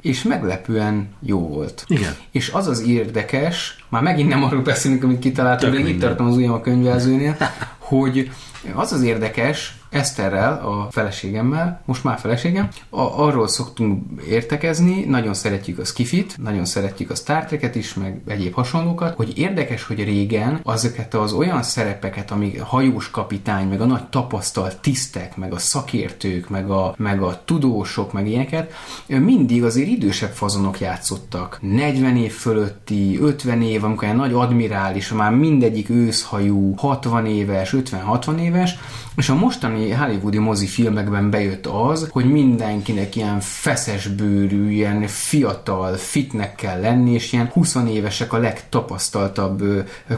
és 0.02 0.24
meglepően 0.24 1.08
jó 1.22 1.48
volt. 1.48 1.86
Igen. 1.88 2.16
És 2.32 2.50
az 2.50 2.68
az 2.68 2.88
érdekes, 2.88 3.86
már 3.90 4.02
megint 4.02 4.30
nem 4.30 4.44
arról 4.44 4.62
beszélünk, 4.62 5.04
amit 5.04 5.20
kitaláltam, 5.20 5.72
de 5.72 5.80
itt 5.80 6.00
tartom 6.00 6.28
az 6.28 6.36
ujjam 6.36 6.54
a 6.54 6.62
könyvelzőnél, 6.62 7.38
hogy 7.78 8.32
az 8.74 8.92
az 8.92 9.02
érdekes, 9.02 9.74
Eszterrel, 9.94 10.54
a 10.54 10.88
feleségemmel, 10.92 11.82
most 11.86 12.04
már 12.04 12.20
feleségem, 12.20 12.68
a, 12.90 13.02
arról 13.02 13.48
szoktunk 13.48 14.22
értekezni, 14.30 15.04
nagyon 15.04 15.34
szeretjük 15.34 15.80
a 15.80 15.86
skifit, 15.86 16.38
nagyon 16.38 16.66
szeretjük 16.66 17.10
a 17.10 17.16
Star 17.16 17.46
Trek-et 17.46 17.76
is, 17.76 17.94
meg 17.94 18.22
egyéb 18.28 18.54
hasonlókat, 18.54 19.16
hogy 19.16 19.38
érdekes, 19.38 19.84
hogy 19.84 20.04
régen 20.04 20.60
azokat 20.64 21.14
az 21.14 21.34
olyan 21.34 21.64
szerepeket, 21.64 22.32
amik 22.32 22.62
a 22.62 22.66
hajós 22.66 23.12
kapitány, 23.12 23.68
meg 23.68 23.82
a 23.82 23.86
nagy 23.86 24.08
tapasztalt 24.08 24.78
tisztek, 24.78 25.38
meg 25.38 25.54
a 25.54 25.58
szakértők, 25.58 26.50
meg 26.50 26.70
a, 26.70 26.96
meg 26.98 27.22
a 27.22 27.42
tudósok, 27.46 28.14
meg 28.14 28.28
ilyeneket, 28.28 28.74
mindig 29.08 29.64
azért 29.64 29.88
idősebb 29.88 30.32
fazonok 30.32 30.80
játszottak. 30.80 31.58
40 31.62 32.18
év 32.18 32.32
fölötti, 32.32 33.20
50 33.22 33.62
év, 33.62 33.84
amikor 33.84 34.08
egy 34.08 34.16
nagy 34.16 34.34
admirális, 34.34 35.12
már 35.12 35.32
mindegyik 35.32 35.90
őszhajú, 35.90 36.74
60 36.76 37.26
éves, 37.26 37.76
50-60 37.78 38.40
éves, 38.40 38.76
és 39.16 39.30
a 39.30 39.36
mostani 39.36 39.92
hollywoodi 39.92 40.38
mozifilmekben 40.38 41.30
bejött 41.30 41.66
az, 41.66 42.08
hogy 42.12 42.32
mindenkinek 42.32 43.16
ilyen 43.16 43.40
feszes 43.40 44.08
bőrű, 44.08 44.72
ilyen 44.72 45.08
fiatal, 45.08 45.94
fitnek 45.94 46.56
kell 46.56 46.80
lenni, 46.80 47.12
és 47.12 47.34
ilyen 47.34 47.50
20 47.54 47.76
évesek 47.90 48.34
a 48.34 48.38
legtapasztaltabb 48.38 49.64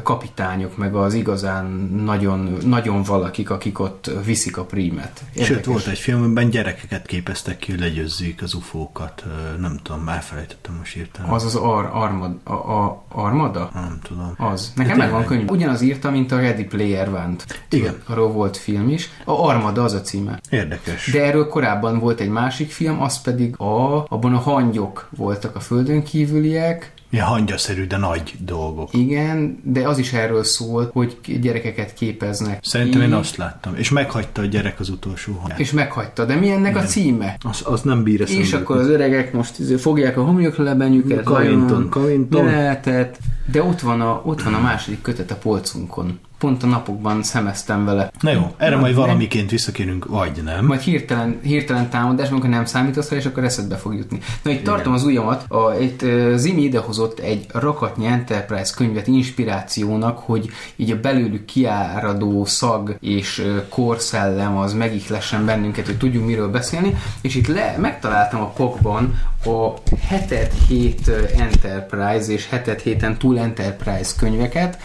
kapitányok, 0.03 0.77
meg 0.77 0.95
az 0.95 1.13
igazán 1.13 1.65
nagyon, 2.05 2.57
nagyon 2.65 3.03
valakik, 3.03 3.49
akik 3.49 3.79
ott 3.79 4.11
viszik 4.25 4.57
a 4.57 4.63
prímet. 4.63 5.23
Sőt, 5.35 5.49
Érdekes. 5.49 5.65
volt 5.65 5.87
egy 5.87 5.99
film, 5.99 6.23
amiben 6.23 6.49
gyerekeket 6.49 7.05
képeztek 7.05 7.57
ki, 7.57 7.71
hogy 7.71 7.79
legyőzzék 7.79 8.41
az 8.41 8.53
ufókat. 8.53 9.23
Nem 9.59 9.79
tudom, 9.83 10.07
elfelejtettem 10.07 10.75
most 10.77 10.93
hirtelen. 10.93 11.31
Az 11.31 11.43
az 11.43 11.55
ar, 11.55 11.89
armad, 11.93 12.35
a, 12.43 12.53
a, 12.53 13.03
armada? 13.07 13.69
Nem 13.73 13.99
tudom. 14.03 14.33
Az. 14.37 14.71
Nekem 14.75 14.97
meg 14.97 15.11
van 15.11 15.25
könyv. 15.25 15.49
Ugyanaz 15.49 15.81
írta, 15.81 16.11
mint 16.11 16.31
a 16.31 16.39
Ready 16.39 16.63
Player 16.63 17.07
One. 17.07 17.35
Igen. 17.69 18.01
Arról 18.05 18.31
volt 18.31 18.57
film 18.57 18.84
is. 18.89 19.09
A 19.23 19.31
harmada 19.31 19.83
az 19.83 19.93
a 19.93 20.01
címe. 20.01 20.39
Érdekes. 20.49 21.11
De 21.11 21.23
erről 21.23 21.47
korábban 21.47 21.99
volt 21.99 22.19
egy 22.19 22.29
másik 22.29 22.71
film, 22.71 23.01
az 23.01 23.21
pedig 23.21 23.55
a, 23.57 24.05
abban 24.07 24.33
a 24.33 24.39
hangyok 24.39 25.09
voltak 25.17 25.55
a 25.55 25.59
földön 25.59 26.03
kívüliek, 26.03 26.93
Ilyen 27.09 27.25
hangyaszerű, 27.25 27.87
de 27.87 27.97
nagy 27.97 28.33
dolgok. 28.39 28.93
igen, 28.93 29.59
de 29.63 29.87
az 29.87 29.97
is 29.97 30.13
erről 30.13 30.43
szól, 30.43 30.89
hogy 30.93 31.17
gyerekeket 31.41 31.93
képeznek. 31.93 32.59
Szerintem 32.63 33.01
ki, 33.01 33.07
én 33.07 33.13
azt 33.13 33.35
láttam. 33.37 33.75
És 33.75 33.89
meghagyta 33.89 34.41
a 34.41 34.45
gyerek 34.45 34.79
az 34.79 34.89
utolsó 34.89 35.33
hangját. 35.33 35.59
És 35.59 35.71
meghagyta, 35.71 36.25
de 36.25 36.35
mi 36.35 36.51
ennek 36.51 36.75
a 36.75 36.81
címe? 36.81 37.37
Az, 37.43 37.61
az 37.65 37.81
nem 37.81 38.03
bír 38.03 38.21
És 38.21 38.31
jutni. 38.31 38.53
akkor 38.53 38.77
az 38.77 38.87
öregek 38.87 39.33
most 39.33 39.59
izé 39.59 39.75
fogják 39.75 40.17
a 40.17 40.23
homloklebenyüket, 40.23 41.23
Covington. 41.23 41.89
mi 42.29 42.41
lehetett? 42.41 43.17
De 43.51 43.63
ott 43.63 43.79
van, 43.79 44.01
a, 44.01 44.21
ott 44.25 44.41
van 44.43 44.53
a 44.53 44.59
második 44.59 45.01
kötet 45.01 45.31
a 45.31 45.35
polcunkon. 45.35 46.19
Pont 46.39 46.63
a 46.63 46.67
napokban 46.67 47.23
szemeztem 47.23 47.85
vele. 47.85 48.11
Na 48.21 48.31
jó, 48.31 48.53
erre 48.57 48.75
Na, 48.75 48.81
majd 48.81 48.95
valamiként 48.95 49.49
visszakérünk, 49.49 50.05
vagy 50.05 50.41
nem. 50.43 50.65
Majd 50.65 50.79
hirtelen, 50.81 51.39
hirtelen 51.43 51.89
támadás, 51.89 52.29
amikor 52.29 52.49
nem 52.49 52.65
számítasz 52.65 53.09
rá, 53.09 53.17
és 53.17 53.25
akkor 53.25 53.43
eszedbe 53.43 53.75
fog 53.75 53.95
jutni. 53.95 54.19
Na, 54.43 54.51
itt 54.51 54.63
tartom 54.63 54.93
az 54.93 55.03
ujjamat, 55.03 55.45
a, 55.51 55.73
itt 55.79 56.05
Zimi 56.35 56.61
idehozott 56.95 57.19
egy 57.19 57.45
rakatnyi 57.51 58.05
Enterprise 58.05 58.73
könyvet 58.75 59.07
inspirációnak, 59.07 60.19
hogy 60.19 60.49
így 60.75 60.91
a 60.91 60.99
belőlük 60.99 61.45
kiáradó 61.45 62.45
szag 62.45 62.97
és 62.99 63.47
korszellem 63.69 64.57
az 64.57 64.73
megihlesen 64.73 65.45
bennünket, 65.45 65.85
hogy 65.85 65.97
tudjunk 65.97 66.27
miről 66.27 66.49
beszélni, 66.49 66.95
és 67.21 67.35
itt 67.35 67.47
le, 67.47 67.75
megtaláltam 67.77 68.41
a 68.41 68.49
pokban 68.49 69.19
a 69.45 69.73
hetet 70.07 70.53
hét 70.67 71.11
Enterprise 71.37 72.31
és 72.31 72.49
hetet 72.49 72.81
héten 72.81 73.17
túl 73.17 73.39
Enterprise 73.39 74.11
könyveket, 74.17 74.77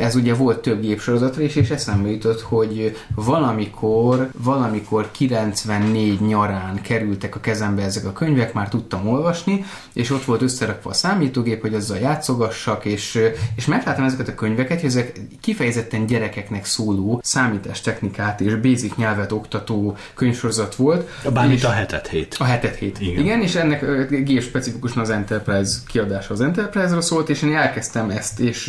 ez 0.00 0.14
ugye 0.14 0.34
volt 0.34 0.58
több 0.58 0.80
gépsorozatra 0.80 1.42
is, 1.42 1.56
és 1.56 1.70
eszembe 1.70 2.10
jutott, 2.10 2.40
hogy 2.40 2.96
valamikor, 3.14 4.28
valamikor 4.38 5.10
94 5.10 6.20
nyarán 6.20 6.80
kerültek 6.82 7.36
a 7.36 7.40
kezembe 7.40 7.82
ezek 7.82 8.04
a 8.04 8.12
könyvek, 8.12 8.52
már 8.52 8.68
tudtam 8.68 9.08
olvasni, 9.08 9.64
és 9.92 10.10
ott 10.10 10.24
volt 10.24 10.42
összerakva 10.42 10.90
a 10.90 10.92
számítógép, 10.92 11.60
hogy 11.60 11.74
azzal 11.74 11.98
játszogassak, 11.98 12.84
és, 12.84 13.18
és 13.56 13.66
megláttam 13.66 14.04
ezeket 14.04 14.28
a 14.28 14.34
könyveket, 14.34 14.80
hogy 14.80 14.88
ezek 14.88 15.20
kifejezetten 15.40 16.06
gyerekeknek 16.06 16.64
szóló 16.64 17.20
számítástechnikát 17.22 18.40
és 18.40 18.54
basic 18.54 18.94
nyelvet 18.96 19.32
oktató 19.32 19.96
könyvsorozat 20.14 20.74
volt. 20.74 21.08
Bármint 21.32 21.64
a 21.64 21.70
hetet 21.70 22.08
hét. 22.08 22.36
a 22.38 22.44
hetet 22.44 22.76
hét. 22.76 23.00
Igen. 23.00 23.24
Igen, 23.24 23.40
és 23.40 23.54
ennek 23.54 24.08
gép 24.24 24.42
specifikusan 24.42 25.02
az 25.02 25.10
Enterprise 25.10 25.78
kiadása 25.86 26.32
az 26.32 26.40
Enterprise-ra 26.40 27.00
szólt, 27.00 27.28
és 27.28 27.42
én 27.42 27.56
elkezdtem 27.56 28.10
ezt, 28.10 28.40
és 28.40 28.68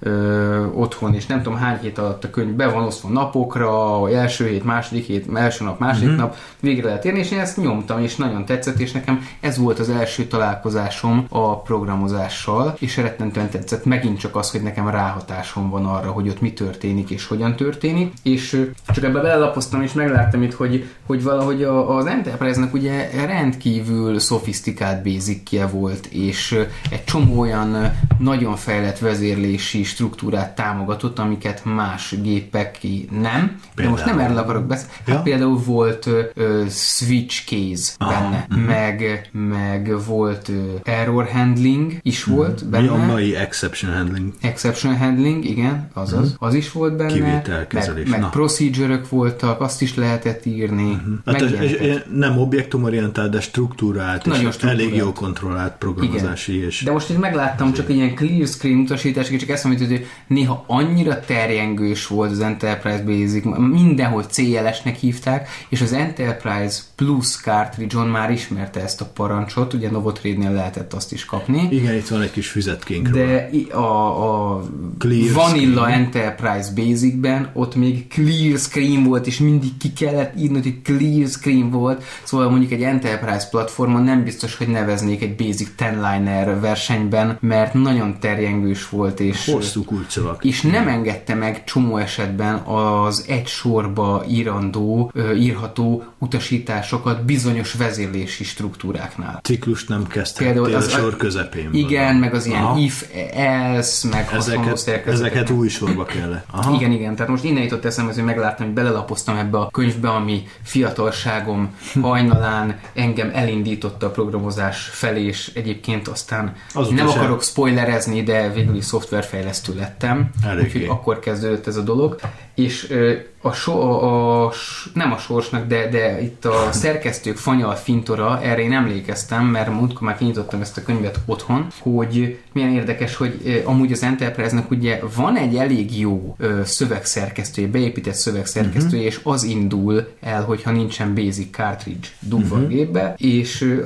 ö, 0.00 0.25
ö, 0.26 0.64
otthon, 0.74 1.14
és 1.14 1.26
nem 1.26 1.42
tudom 1.42 1.58
hány 1.58 1.78
hét 1.82 1.98
alatt 1.98 2.24
a 2.24 2.30
könyv 2.30 2.54
be 2.54 2.66
van 2.66 2.84
osztva 2.84 3.08
napokra, 3.08 4.10
első 4.10 4.46
hét, 4.46 4.64
második 4.64 5.04
hét, 5.04 5.26
első 5.34 5.64
nap, 5.64 5.78
második 5.78 6.08
Mhm. 6.08 6.14
uh-huh. 6.14 6.30
nap, 6.30 6.36
végre 6.60 6.86
lehet 6.86 7.04
érni, 7.04 7.18
és 7.18 7.30
én 7.30 7.38
ezt 7.38 7.56
nyomtam, 7.56 8.02
és 8.02 8.16
nagyon 8.16 8.44
tetszett, 8.44 8.78
és 8.78 8.92
nekem 8.92 9.26
ez 9.40 9.58
volt 9.58 9.78
az 9.78 9.88
első 9.90 10.24
találkozásom 10.24 11.26
a 11.28 11.60
programozással, 11.60 12.76
és 12.78 12.96
rettentően 12.96 13.50
tetszett 13.50 13.84
megint 13.84 14.18
csak 14.18 14.36
az, 14.36 14.50
hogy 14.50 14.62
nekem 14.62 14.88
ráhatásom 14.88 15.70
van 15.70 15.86
arra, 15.86 16.10
hogy 16.10 16.28
ott 16.28 16.40
mi 16.40 16.52
történik, 16.52 17.10
és 17.10 17.26
hogyan 17.26 17.56
történik, 17.56 18.12
és 18.22 18.64
csak 18.86 19.04
ebbe 19.04 19.20
belelapoztam, 19.20 19.82
és 19.82 19.92
megláttam 19.92 20.42
itt, 20.42 20.54
hogy, 20.54 20.88
hogy 21.06 21.22
valahogy 21.22 21.62
a, 21.62 21.96
az 21.96 22.06
Enterprise-nak 22.06 22.74
ugye 22.74 23.10
rendkívül 23.26 24.18
szofisztikált 24.18 25.02
basicje 25.02 25.66
volt, 25.66 26.06
és 26.06 26.58
egy 26.90 27.04
csomó 27.04 27.40
olyan 27.40 27.92
nagyon 28.18 28.56
fejlett 28.56 28.98
vezérlési 28.98 29.84
struktúrát 30.16 30.54
támogatott, 30.54 31.18
amiket 31.18 31.64
más 31.64 32.14
gépek 32.22 32.78
nem. 33.10 33.60
De 33.74 33.88
most 33.88 34.04
nem 34.04 34.14
Például? 34.16 34.20
erről 34.20 34.38
akarok 34.38 34.64
beszélni. 34.66 34.92
Hát 35.06 35.14
Ja. 35.14 35.22
például 35.22 35.58
volt 35.58 36.06
ö, 36.34 36.64
switch 36.70 37.44
case 37.44 37.92
benne, 37.98 38.46
mhm. 38.48 38.60
meg, 38.60 39.28
meg 39.32 40.04
volt 40.06 40.48
ö, 40.48 40.74
error 40.84 41.28
handling 41.28 41.92
is 42.02 42.24
volt 42.24 42.62
Mi 42.62 42.70
benne. 42.70 42.90
a 42.90 42.96
mai 42.96 43.34
exception 43.36 43.92
handling? 43.92 44.32
Exception 44.40 44.96
handling, 44.96 45.44
igen, 45.44 45.90
azaz. 45.92 46.34
Az 46.38 46.54
is 46.54 46.72
volt 46.72 46.96
benne. 46.96 47.12
Kivételkezelés, 47.12 48.08
Meg, 48.08 48.20
meg 48.20 48.30
procedure 48.30 49.00
voltak, 49.08 49.60
azt 49.60 49.82
is 49.82 49.94
lehetett 49.94 50.46
írni. 50.46 51.00
Hát 51.26 51.42
ez, 51.42 51.52
ez, 51.52 51.98
nem 52.12 52.38
objektumorientált, 52.38 53.30
de 53.30 53.40
struktúrált, 53.40 54.24
Nagyon 54.24 54.46
és 54.46 54.54
struktúrált. 54.54 54.80
elég 54.80 54.94
jó 54.94 55.12
kontrollált 55.12 55.74
programozási, 55.78 56.64
és 56.64 56.82
De 56.82 56.90
most 56.92 57.10
itt 57.10 57.18
megláttam 57.18 57.72
csak 57.72 57.88
ilyen 57.88 58.14
clear 58.14 58.46
screen 58.46 58.78
utasítások, 58.78 59.36
csak 59.36 59.48
eszembe 59.48 59.76
jutott, 59.78 59.96
hogy 59.96 60.05
néha 60.26 60.64
annyira 60.66 61.20
terjengős 61.20 62.06
volt 62.06 62.30
az 62.30 62.40
Enterprise 62.40 63.02
Basic, 63.02 63.44
mindenhol 63.58 64.22
CLS-nek 64.22 64.96
hívták, 64.96 65.48
és 65.68 65.80
az 65.80 65.92
Enterprise 65.92 66.80
Plus 66.94 67.36
cartridge-on 67.36 68.08
már 68.08 68.30
ismerte 68.30 68.80
ezt 68.82 69.00
a 69.00 69.10
parancsot, 69.14 69.72
ugye 69.72 69.90
Novotrade-nél 69.90 70.50
lehetett 70.52 70.92
azt 70.92 71.12
is 71.12 71.24
kapni. 71.24 71.68
igen, 71.70 71.94
itt 71.94 72.08
van 72.08 72.22
egy 72.22 72.30
kis 72.30 72.48
füzetkénk. 72.48 73.08
De 73.08 73.50
a, 73.72 73.78
a 73.78 74.62
Clear 74.98 75.32
Vanilla 75.32 75.82
screen. 75.82 76.00
Enterprise 76.00 76.70
Basicben 76.74 77.50
ott 77.52 77.74
még 77.74 78.08
clear 78.08 78.58
screen 78.58 79.04
volt, 79.04 79.26
és 79.26 79.38
mindig 79.38 79.76
ki 79.76 79.92
kellett 79.92 80.38
írni, 80.38 80.60
hogy 80.62 80.82
clear 80.82 81.28
screen 81.28 81.70
volt, 81.70 82.04
szóval 82.22 82.50
mondjuk 82.50 82.72
egy 82.72 82.82
Enterprise 82.82 83.48
platformon 83.50 84.02
nem 84.02 84.24
biztos, 84.24 84.56
hogy 84.56 84.68
neveznék 84.68 85.22
egy 85.22 85.36
Basic 85.36 85.68
Tenliner 85.76 86.60
versenyben, 86.60 87.38
mert 87.40 87.74
nagyon 87.74 88.16
terjengős 88.20 88.88
volt, 88.88 89.20
és 89.20 89.50
Hosszú 89.50 89.84
kulcsszavak. 89.96 90.44
és 90.44 90.60
nem 90.62 90.88
engedte 90.88 91.34
meg 91.34 91.64
csomó 91.64 91.96
esetben 91.96 92.54
az 92.54 93.24
egy 93.28 93.46
sorba 93.46 94.24
írandó, 94.28 95.12
írható 95.36 96.04
utasításokat 96.18 97.24
bizonyos 97.24 97.72
vezérlési 97.72 98.44
struktúráknál. 98.44 99.40
Ciklust 99.42 99.88
nem 99.88 100.06
kezdhettél 100.06 100.52
Például 100.52 100.74
a 100.74 100.76
az- 100.76 100.90
sor 100.90 101.16
közepén. 101.16 101.68
Igen, 101.72 102.16
meg 102.16 102.34
az 102.34 102.46
ilyen 102.46 102.62
Aha. 102.62 102.78
if, 102.78 103.04
else, 103.34 104.08
meg 104.08 104.28
Ezeket, 104.32 105.06
ezeket 105.06 105.50
új 105.50 105.68
sorba 105.68 106.04
kell. 106.04 106.42
Aha. 106.50 106.74
Igen, 106.74 106.90
igen, 106.92 107.14
tehát 107.14 107.30
most 107.30 107.44
innen 107.44 107.62
jutott 107.62 107.84
eszembe, 107.84 108.12
hogy 108.14 108.24
megláttam, 108.24 108.66
hogy 108.66 108.74
belelapoztam 108.74 109.36
ebbe 109.36 109.58
a 109.58 109.70
könyvbe, 109.70 110.08
ami 110.08 110.42
fiatalságom 110.62 111.74
hajnalán 112.02 112.78
engem 112.94 113.30
elindította 113.34 114.06
a 114.06 114.10
programozás 114.10 114.78
felé, 114.92 115.24
és 115.24 115.50
egyébként 115.54 116.08
aztán 116.08 116.54
Azóta 116.74 116.94
nem 116.94 117.08
akarok 117.08 117.42
spoilerezni, 117.42 118.22
de 118.22 118.52
végül 118.52 118.76
is 118.76 118.84
szoftverfejlesztő 118.84 119.74
lettem, 119.86 120.30
Eléggé. 120.44 120.66
úgyhogy 120.66 120.84
akkor 120.84 121.18
kezdődött 121.18 121.66
ez 121.66 121.76
a 121.76 121.82
dolog, 121.82 122.20
és 122.56 122.94
a, 123.40 123.52
so, 123.52 123.80
a, 123.80 124.44
a, 124.44 124.52
nem 124.92 125.12
a 125.12 125.18
sorsnak, 125.18 125.66
de, 125.66 125.88
de 125.88 126.22
itt 126.22 126.44
a 126.44 126.68
szerkesztők 126.82 127.36
fanyal 127.36 127.74
fintora, 127.74 128.40
erre 128.42 128.60
én 128.60 128.72
emlékeztem, 128.72 129.44
mert 129.44 129.72
múltkor 129.72 130.02
már 130.02 130.18
kinyitottam 130.18 130.60
ezt 130.60 130.76
a 130.76 130.82
könyvet 130.82 131.18
otthon, 131.26 131.66
hogy 131.78 132.38
milyen 132.52 132.72
érdekes, 132.72 133.16
hogy 133.16 133.62
amúgy 133.64 133.92
az 133.92 134.02
Enterprise-nak 134.02 134.70
ugye 134.70 135.00
van 135.16 135.36
egy 135.36 135.56
elég 135.56 135.98
jó 135.98 136.36
szövegszerkesztője, 136.64 137.68
beépített 137.68 138.14
szövegszerkesztője, 138.14 139.02
és 139.02 139.20
az 139.22 139.42
indul 139.42 140.08
el, 140.20 140.44
hogyha 140.44 140.70
nincsen 140.70 141.14
basic 141.14 141.50
cartridge 141.50 142.08
dugva 142.20 142.56
a 142.56 142.66
gépbe, 142.66 143.14
és 143.18 143.78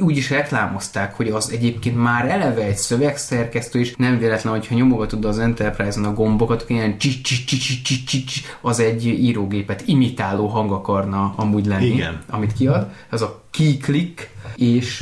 úgy 0.00 0.16
is 0.16 0.30
reklámozták, 0.30 1.14
hogy 1.14 1.28
az 1.28 1.50
egyébként 1.52 2.02
már 2.02 2.30
eleve 2.30 2.62
egy 2.62 2.76
szövegszerkesztő, 2.76 3.78
és 3.78 3.94
nem 3.96 4.18
véletlen, 4.18 4.52
hogyha 4.52 4.74
nyomogatod 4.74 5.24
az 5.24 5.38
Enterprise-on 5.38 6.04
a 6.04 6.14
gombokat, 6.14 6.62
akkor 6.62 6.76
ilyen 6.76 6.98
csi 6.98 7.20
csi 7.20 7.44
csi 7.44 7.58
csi 7.82 8.04
csi 8.04 8.15
csi 8.24 8.24
csi, 8.24 8.40
az 8.60 8.80
egy 8.80 9.06
írógépet 9.06 9.82
imitáló 9.86 10.46
hang 10.46 10.72
akarna 10.72 11.34
amúgy 11.36 11.66
lenni, 11.66 11.86
Igen. 11.86 12.22
amit 12.28 12.52
kiad. 12.52 12.90
Ez 13.10 13.22
a 13.22 13.42
key 13.50 13.76
click, 13.76 14.30
és 14.56 14.96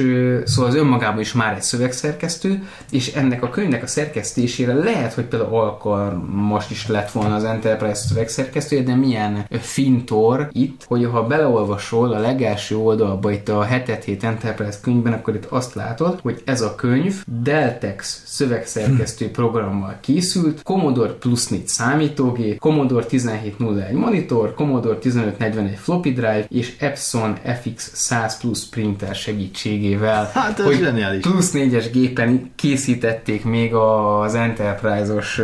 szóval 0.44 0.70
az 0.70 0.76
önmagában 0.76 1.20
is 1.20 1.32
már 1.32 1.54
egy 1.54 1.62
szövegszerkesztő, 1.62 2.68
és 2.90 3.14
ennek 3.14 3.42
a 3.42 3.50
könyvnek 3.50 3.82
a 3.82 3.86
szerkesztésére 3.86 4.74
lehet, 4.74 5.12
hogy 5.12 5.24
például 5.24 5.54
alkalmas 5.54 6.70
is 6.70 6.88
lett 6.88 7.10
volna 7.10 7.34
az 7.34 7.44
Enterprise 7.44 7.94
szövegszerkesztője, 7.94 8.82
de 8.82 8.94
milyen 8.94 9.46
fintor 9.50 10.48
itt, 10.52 10.84
hogy 10.88 11.04
ha 11.04 11.26
beleolvasol 11.26 12.12
a 12.12 12.18
legelső 12.18 12.76
oldalba 12.76 13.30
itt 13.30 13.48
a 13.48 13.62
hetet 13.62 14.04
hét 14.04 14.24
Enterprise 14.24 14.78
könyvben, 14.82 15.12
akkor 15.12 15.34
itt 15.34 15.44
azt 15.44 15.74
látod, 15.74 16.18
hogy 16.22 16.42
ez 16.44 16.60
a 16.60 16.74
könyv 16.74 17.22
Deltex 17.42 18.22
szövegszerkesztő 18.26 19.30
programmal 19.30 19.98
készült, 20.00 20.62
Commodore 20.62 21.12
Plus 21.12 21.46
4 21.46 21.68
számítógép, 21.68 22.58
Commodore 22.58 23.06
1701 23.10 23.92
monitor, 23.92 24.54
Commodore 24.54 24.98
1541 25.02 25.76
floppy 25.76 26.12
drive 26.12 26.46
és 26.48 26.76
Epson 26.78 27.36
FX 27.62 27.90
100 27.94 28.38
Plus 28.38 28.64
printer 28.64 29.14
segít 29.14 29.43
segítségével. 29.44 30.30
Hát 30.34 30.58
ez 30.58 30.64
hogy 30.64 30.78
zseniális. 30.78 31.22
plusz 31.22 31.50
négyes 31.50 31.90
gépen 31.90 32.52
készítették 32.54 33.44
még 33.44 33.74
az 33.74 34.34
Enterprise-os 34.34 35.40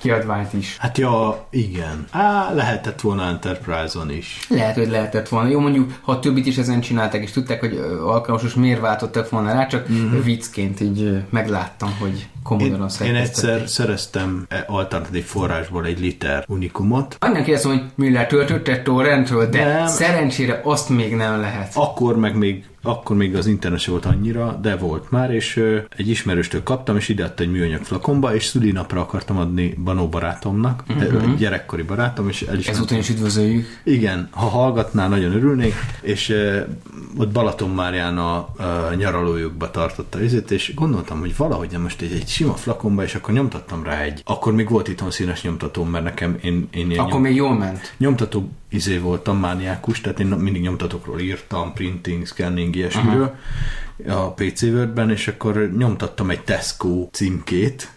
kiadványt 0.00 0.52
is. 0.52 0.76
Hát 0.78 0.98
ja, 0.98 1.46
igen. 1.50 2.06
Á, 2.10 2.52
lehetett 2.54 3.00
volna 3.00 3.26
Enterprise-on 3.26 4.10
is. 4.10 4.46
Lehet, 4.48 4.74
hogy 4.74 4.88
lehetett 4.88 5.28
volna. 5.28 5.48
Jó, 5.48 5.60
mondjuk, 5.60 5.92
ha 6.00 6.18
többit 6.18 6.46
is 6.46 6.56
ezen 6.56 6.80
csinálták, 6.80 7.22
és 7.22 7.30
tudták, 7.30 7.60
hogy 7.60 7.74
ö, 7.74 8.04
alkalmasos 8.04 8.54
miért 8.54 8.80
váltottak 8.80 9.30
volna 9.30 9.52
rá, 9.52 9.66
csak 9.66 9.90
mm-hmm. 9.90 10.22
viccként 10.22 10.80
így 10.80 11.22
megláttam, 11.30 11.96
hogy 12.00 12.28
Commodore-on 12.42 12.88
Én, 13.00 13.06
én 13.06 13.14
egyszer 13.14 13.68
szereztem 13.68 14.46
e, 14.48 14.64
alternatív 14.66 15.24
forrásból 15.24 15.84
egy 15.84 16.00
liter 16.00 16.44
unikumot, 16.48 17.16
Annak 17.18 17.44
kérdezem, 17.44 17.70
hogy 17.70 17.82
Müller 17.94 18.26
töltötte 18.26 18.82
torrentről, 18.82 19.48
de 19.48 19.64
Nem. 19.64 19.86
szerencsére 19.86 20.60
azt 20.64 20.88
még 20.88 21.14
nem 21.14 21.40
lehet. 21.40 21.72
akkor 21.74 22.16
meg 22.16 22.36
még 22.36 22.64
akkor 22.82 23.16
még 23.16 23.36
az 23.36 23.46
internet 23.46 23.84
volt 23.84 24.04
annyira, 24.04 24.58
de 24.62 24.76
volt 24.76 25.10
már, 25.10 25.34
és 25.34 25.64
egy 25.96 26.08
ismerőstől 26.08 26.62
kaptam, 26.62 26.96
és 26.96 27.08
ideadta 27.08 27.42
egy 27.42 27.50
műanyag 27.50 27.82
flakonba, 27.82 28.34
és 28.34 28.44
szülinapra 28.44 29.00
akartam 29.00 29.36
adni 29.36 29.74
Banó 29.84 30.08
barátomnak, 30.08 30.84
uh-huh. 30.88 31.34
gyerekkori 31.36 31.82
barátom, 31.82 32.28
és 32.28 32.42
el 32.42 32.58
is 32.58 32.66
Ezúton 32.66 32.98
is 32.98 33.08
üdvözöljük. 33.08 33.66
Igen, 33.84 34.28
ha 34.30 34.46
hallgatná, 34.46 35.08
nagyon 35.08 35.32
örülnék, 35.32 35.74
és 36.00 36.34
ott 37.16 37.28
Balatonmárján 37.28 38.18
a 38.18 38.48
uh, 38.58 38.96
nyaralójukba 38.96 39.70
tartotta 39.70 40.22
izét, 40.22 40.50
és 40.50 40.74
gondoltam, 40.74 41.20
hogy 41.20 41.36
valahogy 41.36 41.78
most 41.82 42.00
egy, 42.00 42.12
egy 42.12 42.28
sima 42.28 42.54
flakonba, 42.54 43.02
és 43.02 43.14
akkor 43.14 43.34
nyomtattam 43.34 43.84
rá 43.84 44.00
egy. 44.00 44.22
Akkor 44.24 44.54
még 44.54 44.68
volt 44.68 44.88
itthon 44.88 45.10
színes 45.10 45.42
nyomtatóm, 45.42 45.90
mert 45.90 46.04
nekem 46.04 46.38
én, 46.42 46.68
én 46.70 46.90
ilyen 46.90 47.04
Akkor 47.04 47.20
még 47.20 47.34
jól 47.34 47.54
ment. 47.54 47.94
nyomtató 47.98 48.50
izé 48.70 48.98
voltam, 48.98 49.38
mániákus, 49.38 50.00
tehát 50.00 50.20
én 50.20 50.26
mindig 50.26 50.62
nyomtatókról 50.62 51.20
írtam, 51.20 51.72
printing, 51.72 52.26
scanning, 52.26 52.76
ilyesmiről 52.76 53.36
a 54.08 54.32
PC 54.32 54.62
Wordben, 54.62 55.10
és 55.10 55.28
akkor 55.28 55.70
nyomtattam 55.76 56.30
egy 56.30 56.44
Tesco 56.44 57.08
címkét, 57.12 57.88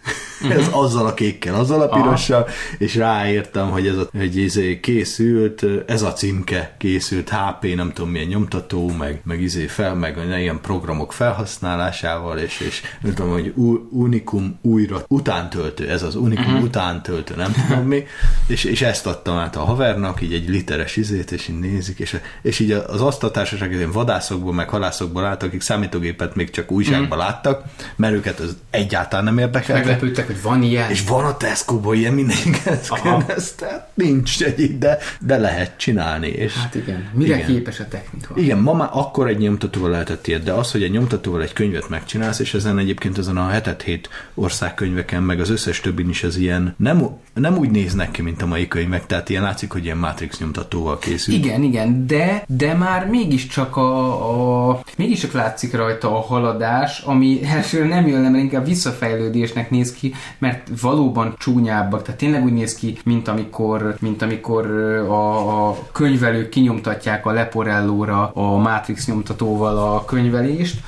ez 0.49 0.67
azzal 0.71 1.05
a 1.05 1.13
kékkel, 1.13 1.55
azzal 1.55 1.81
a 1.81 1.87
pirossal, 1.87 2.47
és 2.77 2.95
ráírtam, 2.95 3.69
hogy 3.69 3.87
ez 3.87 3.97
a, 3.97 4.09
hogy 4.17 4.35
izé 4.35 4.79
készült, 4.79 5.65
ez 5.85 6.01
a 6.01 6.13
címke 6.13 6.75
készült 6.77 7.29
HP, 7.29 7.75
nem 7.75 7.91
tudom 7.93 8.11
milyen 8.11 8.27
nyomtató, 8.27 8.91
meg, 8.97 9.21
meg 9.23 9.41
izé 9.41 9.67
fel, 9.67 9.95
meg 9.95 10.17
ilyen 10.37 10.61
programok 10.61 11.13
felhasználásával, 11.13 12.37
és, 12.37 12.59
és 12.59 12.81
nem 13.01 13.13
tudom, 13.13 13.31
hogy 13.31 13.53
U- 13.55 13.87
Unicum 13.91 14.59
újra 14.61 15.03
utántöltő, 15.07 15.89
ez 15.89 16.03
az 16.03 16.15
Unicum 16.15 16.45
uh-huh. 16.45 16.63
utántöltő, 16.63 17.35
nem 17.35 17.51
tudom 17.67 17.85
mi, 17.85 18.03
és, 18.47 18.63
és 18.63 18.81
ezt 18.81 19.07
adtam 19.07 19.37
át 19.37 19.55
a 19.55 19.63
havernak, 19.63 20.21
így 20.21 20.33
egy 20.33 20.49
literes 20.49 20.95
izét, 20.95 21.31
és 21.31 21.47
így 21.47 21.59
nézik, 21.59 21.99
és, 21.99 22.19
és 22.41 22.59
így 22.59 22.71
az 22.71 23.01
asztaltársaság 23.01 23.71
ilyen 23.71 23.91
vadászokból, 23.91 24.53
meg 24.53 24.69
halászokból 24.69 25.25
álltak, 25.25 25.47
akik 25.47 25.61
számítógépet 25.93 26.36
még 26.36 26.49
csak 26.49 26.71
újságban 26.71 27.17
láttak, 27.17 27.63
mert 27.95 28.13
őket 28.13 28.39
ez 28.39 28.56
egyáltalán 28.69 29.25
nem 29.25 29.38
érdekel. 29.38 29.75
Meglepődtek, 29.75 30.25
hogy 30.25 30.41
van 30.41 30.63
ilyen. 30.63 30.89
És 30.89 31.03
van 31.03 31.25
a 31.25 31.38
Tesco-ban 31.38 31.95
ilyen 31.95 32.13
mindenki 32.13 32.60
ezt 32.65 32.91
Aha. 32.91 33.17
kérdezte. 33.17 33.89
Nincs 33.93 34.43
egy, 34.43 34.77
de, 34.77 34.97
de 35.19 35.38
lehet 35.38 35.77
csinálni. 35.77 36.27
És 36.27 36.53
Hát 36.53 36.75
igen. 36.75 37.10
Mire 37.13 37.36
Igen. 37.36 37.47
képes 37.47 37.79
a 37.79 37.88
technika? 37.88 38.34
igen, 38.38 38.58
ma 38.58 38.73
már 38.73 38.89
akkor 38.91 39.27
egy 39.27 39.38
nyomtatóval 39.38 39.89
lehetett 39.89 40.27
ilyet, 40.27 40.43
de 40.43 40.51
az, 40.51 40.71
hogy 40.71 40.84
egy 40.84 40.91
nyomtatóval 40.91 41.41
egy 41.41 41.53
könyvet 41.53 41.89
megcsinálsz, 41.89 42.39
és 42.39 42.53
ezen 42.53 42.77
egyébként 42.77 43.17
ezen 43.17 43.38
a 43.38 43.47
hetet 43.47 43.82
hét 43.82 44.10
országkönyveken, 44.34 45.23
meg 45.23 45.39
az 45.39 45.49
összes 45.49 45.79
többin 45.79 46.10
is 46.10 46.23
ez 46.23 46.38
ilyen, 46.38 46.75
nem, 46.77 47.08
nem 47.34 47.58
úgy 47.58 47.69
néznek 47.69 48.12
ki, 48.12 48.21
mint 48.21 48.41
a 48.41 48.45
mai 48.45 48.67
könyvek, 48.67 49.06
tehát 49.06 49.29
ilyen 49.29 49.43
látszik, 49.43 49.71
hogy 49.71 49.84
ilyen 49.84 49.97
Matrix 49.97 50.39
nyomtatóval 50.39 50.99
készül. 50.99 51.34
Igen, 51.34 51.63
igen, 51.63 52.08
de, 52.08 52.43
de 52.47 52.73
már 52.73 53.08
mégiscsak 53.08 53.75
a, 53.75 54.71
a 54.71 54.84
mégiscsak 54.97 55.32
látszik 55.32 55.73
rajta 55.83 56.17
a 56.17 56.21
haladás, 56.21 56.99
ami 56.99 57.39
elsőre 57.55 57.87
nem 57.87 58.07
jön, 58.07 58.21
mert 58.21 58.43
inkább 58.43 58.65
visszafejlődésnek 58.65 59.69
néz 59.69 59.93
ki, 59.93 60.13
mert 60.37 60.69
valóban 60.81 61.35
csúnyábbak, 61.37 62.01
tehát 62.01 62.19
tényleg 62.19 62.43
úgy 62.43 62.53
néz 62.53 62.75
ki, 62.75 62.97
mint 63.03 63.27
amikor, 63.27 63.95
mint 63.99 64.21
amikor 64.21 64.65
a, 65.07 65.67
a 65.67 65.77
könyvelők 65.91 66.49
kinyomtatják 66.49 67.25
a 67.25 67.31
Leporellóra 67.31 68.31
a 68.33 68.57
Matrix 68.57 69.07
nyomtatóval 69.07 69.77
a 69.77 70.05
könyvelést, 70.05 70.81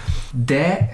de, 0.45 0.89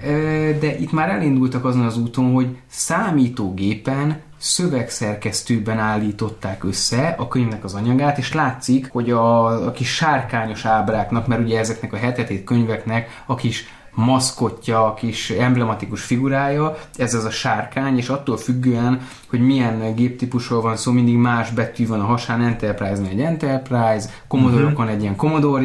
de 0.60 0.78
itt 0.78 0.92
már 0.92 1.08
elindultak 1.08 1.64
azon 1.64 1.84
az 1.84 1.98
úton, 1.98 2.32
hogy 2.32 2.56
számítógépen 2.66 4.20
szövegszerkesztőben 4.42 5.78
állították 5.78 6.64
össze 6.64 7.14
a 7.18 7.28
könyvnek 7.28 7.64
az 7.64 7.74
anyagát, 7.74 8.18
és 8.18 8.32
látszik, 8.32 8.88
hogy 8.90 9.10
a, 9.10 9.46
a 9.66 9.70
kis 9.70 9.94
sárkányos 9.94 10.64
ábráknak, 10.64 11.26
mert 11.26 11.40
ugye 11.40 11.58
ezeknek 11.58 11.92
a 11.92 11.96
hetetét 11.96 12.44
könyveknek 12.44 13.22
a 13.26 13.34
kis 13.34 13.64
maszkotja, 13.94 14.86
a 14.86 14.94
kis 14.94 15.30
emblematikus 15.30 16.02
figurája, 16.02 16.76
ez 16.96 17.14
az 17.14 17.24
a 17.24 17.30
sárkány, 17.30 17.96
és 17.96 18.08
attól 18.08 18.36
függően, 18.36 19.08
hogy 19.32 19.40
milyen 19.40 19.94
géptípusról 19.94 20.60
van 20.60 20.76
szó, 20.76 20.92
mindig 20.92 21.16
más 21.16 21.50
betű 21.50 21.86
van 21.86 22.00
a 22.00 22.04
hasán, 22.04 22.42
Enterprise-nál 22.42 23.10
egy 23.10 23.20
Enterprise, 23.20 24.08
Commodore-okon 24.28 24.88
egy 24.88 25.02
ilyen 25.02 25.16
Commodore 25.16 25.64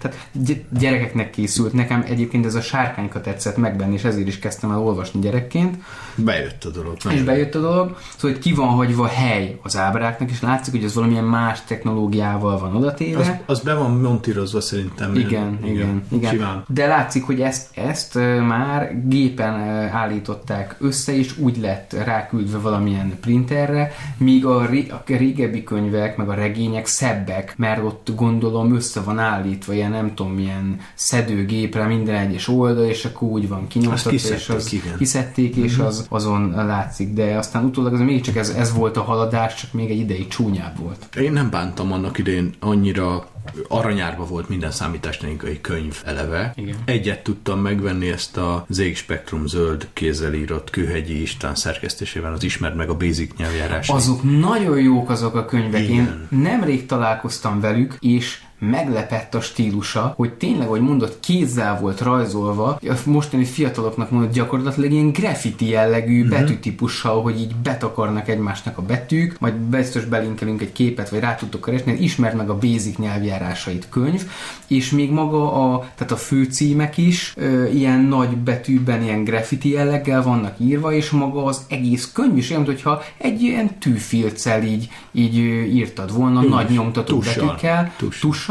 tehát 0.00 0.28
gy- 0.32 0.64
gyerekeknek 0.78 1.30
készült. 1.30 1.72
Nekem 1.72 2.04
egyébként 2.08 2.46
ez 2.46 2.54
a 2.54 2.60
sárkányka 2.60 3.20
tetszett 3.20 3.56
megvenni, 3.56 3.94
és 3.94 4.04
ezért 4.04 4.26
is 4.26 4.38
kezdtem 4.38 4.70
el 4.70 4.78
olvasni 4.78 5.20
gyerekként. 5.20 5.76
Bejött 6.14 6.64
a 6.64 6.70
dolog. 6.70 6.96
És 7.10 7.22
bejött 7.22 7.54
a 7.54 7.60
dolog, 7.60 7.96
szóval 8.16 8.30
hogy 8.30 8.38
ki 8.38 8.52
van 8.52 8.68
hagyva 8.68 9.06
hely 9.06 9.58
az 9.62 9.76
ábráknak, 9.76 10.30
és 10.30 10.42
látszik, 10.42 10.72
hogy 10.72 10.84
ez 10.84 10.94
valamilyen 10.94 11.24
más 11.24 11.64
technológiával 11.64 12.58
van 12.58 12.76
odatéve. 12.76 13.20
Az, 13.20 13.32
az 13.46 13.60
be 13.60 13.74
van 13.74 13.90
montírozva 13.90 14.60
szerintem. 14.60 15.14
Igen, 15.14 15.58
igen, 15.64 16.02
igen. 16.12 16.30
Simán. 16.30 16.64
De 16.68 16.86
látszik, 16.86 17.24
hogy 17.24 17.40
ezt, 17.40 17.78
ezt 17.78 18.14
már 18.46 19.02
gépen 19.08 19.54
állították 19.88 20.76
össze, 20.78 21.16
és 21.16 21.38
úgy 21.38 21.58
lett 21.60 21.92
ráküldve 22.04 22.58
valamilyen 22.58 23.07
printerre, 23.20 23.92
míg 24.16 24.44
a, 24.44 24.66
ré, 24.66 24.86
a 24.90 25.02
régebbi 25.06 25.62
könyvek, 25.62 26.16
meg 26.16 26.28
a 26.28 26.34
regények 26.34 26.86
szebbek, 26.86 27.54
mert 27.56 27.82
ott 27.82 28.12
gondolom 28.16 28.74
össze 28.74 29.00
van 29.00 29.18
állítva, 29.18 29.72
ilyen 29.72 29.90
nem 29.90 30.14
tudom, 30.14 30.32
milyen 30.32 30.80
szedőgépre 30.94 31.86
minden 31.86 32.14
egyes 32.14 32.48
oldal, 32.48 32.84
és 32.84 33.04
akkor 33.04 33.28
úgy 33.28 33.48
van 33.48 33.66
kinyomtatva, 33.66 34.10
és 34.10 34.48
az 34.48 34.72
igen. 34.72 34.96
kiszedték, 34.96 35.56
és 35.56 35.78
az, 35.78 36.06
azon 36.08 36.50
látszik, 36.50 37.12
de 37.12 37.36
aztán 37.36 37.64
utólag 37.64 37.92
az 37.92 38.00
mégiscsak 38.00 38.36
ez, 38.36 38.48
ez 38.48 38.72
volt 38.72 38.96
a 38.96 39.02
haladás, 39.02 39.54
csak 39.54 39.72
még 39.72 39.90
egy 39.90 39.98
ideig 39.98 40.28
csúnyább 40.28 40.78
volt. 40.78 41.16
Én 41.20 41.32
nem 41.32 41.50
bántam 41.50 41.92
annak 41.92 42.18
idején, 42.18 42.54
annyira 42.60 43.26
aranyárba 43.68 44.26
volt 44.26 44.48
minden 44.48 44.70
számítástechnikai 44.70 45.60
könyv 45.60 46.02
eleve. 46.04 46.52
Igen. 46.56 46.76
Egyet 46.84 47.22
tudtam 47.22 47.60
megvenni 47.60 48.08
ezt 48.08 48.36
a 48.36 48.66
ZX 48.68 48.98
Spectrum 48.98 49.46
zöld 49.46 49.88
kézzel 49.92 50.34
írott 50.34 50.70
Kőhegyi 50.70 51.20
István 51.20 51.54
szerkesztésében, 51.54 52.32
az 52.32 52.42
ismert 52.42 52.74
meg 52.74 52.88
a 52.88 52.96
Basic 52.96 53.36
nyelvjárás. 53.36 53.88
Azok 53.88 54.22
nagyon 54.40 54.80
jók 54.80 55.10
azok 55.10 55.34
a 55.34 55.44
könyvek. 55.44 55.82
Én 55.82 55.88
Igen. 55.88 56.26
nemrég 56.30 56.86
találkoztam 56.86 57.60
velük, 57.60 57.96
és 58.00 58.40
meglepett 58.58 59.34
a 59.34 59.40
stílusa, 59.40 60.12
hogy 60.16 60.32
tényleg, 60.32 60.68
hogy 60.68 60.80
mondott, 60.80 61.20
kézzel 61.20 61.78
volt 61.80 62.00
rajzolva, 62.00 62.68
a 62.82 62.94
mostani 63.04 63.44
fiataloknak 63.44 64.10
mondott 64.10 64.32
gyakorlatilag 64.32 64.92
ilyen 64.92 65.12
graffiti 65.12 65.68
jellegű 65.68 66.22
uh-huh. 66.22 66.38
betűtípussal, 66.38 67.22
hogy 67.22 67.40
így 67.40 67.54
betakarnak 67.56 68.28
egymásnak 68.28 68.78
a 68.78 68.82
betűk, 68.82 69.38
majd 69.40 69.54
biztos 69.54 70.04
belinkelünk 70.04 70.60
egy 70.60 70.72
képet, 70.72 71.10
vagy 71.10 71.20
rá 71.20 71.34
tudtok 71.34 71.64
keresni, 71.64 71.92
ismerd 71.92 72.36
meg 72.36 72.50
a 72.50 72.58
basic 72.58 72.96
nyelvjárásait 72.96 73.86
könyv, 73.90 74.22
és 74.66 74.90
még 74.90 75.10
maga 75.10 75.52
a, 75.52 75.90
tehát 75.94 76.12
a 76.12 76.16
főcímek 76.16 76.96
is 76.96 77.32
ö, 77.36 77.66
ilyen 77.66 78.00
nagy 78.00 78.36
betűben, 78.36 79.02
ilyen 79.02 79.24
graffiti 79.24 79.70
jelleggel 79.70 80.22
vannak 80.22 80.54
írva, 80.58 80.92
és 80.92 81.10
maga 81.10 81.44
az 81.44 81.60
egész 81.68 82.10
könyv 82.12 82.36
is 82.36 82.50
olyan, 82.50 82.62
mintha 82.62 83.02
egy 83.16 83.42
ilyen 83.42 83.78
tűfilccel 83.78 84.62
így, 84.62 84.88
így 85.12 85.36
írtad 85.74 86.12
volna, 86.12 86.40
Hm, 86.40 86.48
nagy 86.48 86.70
nyomtató 86.70 87.18
tussal. 87.18 87.44
betűkkel, 87.44 87.92
tussal, 87.96 88.47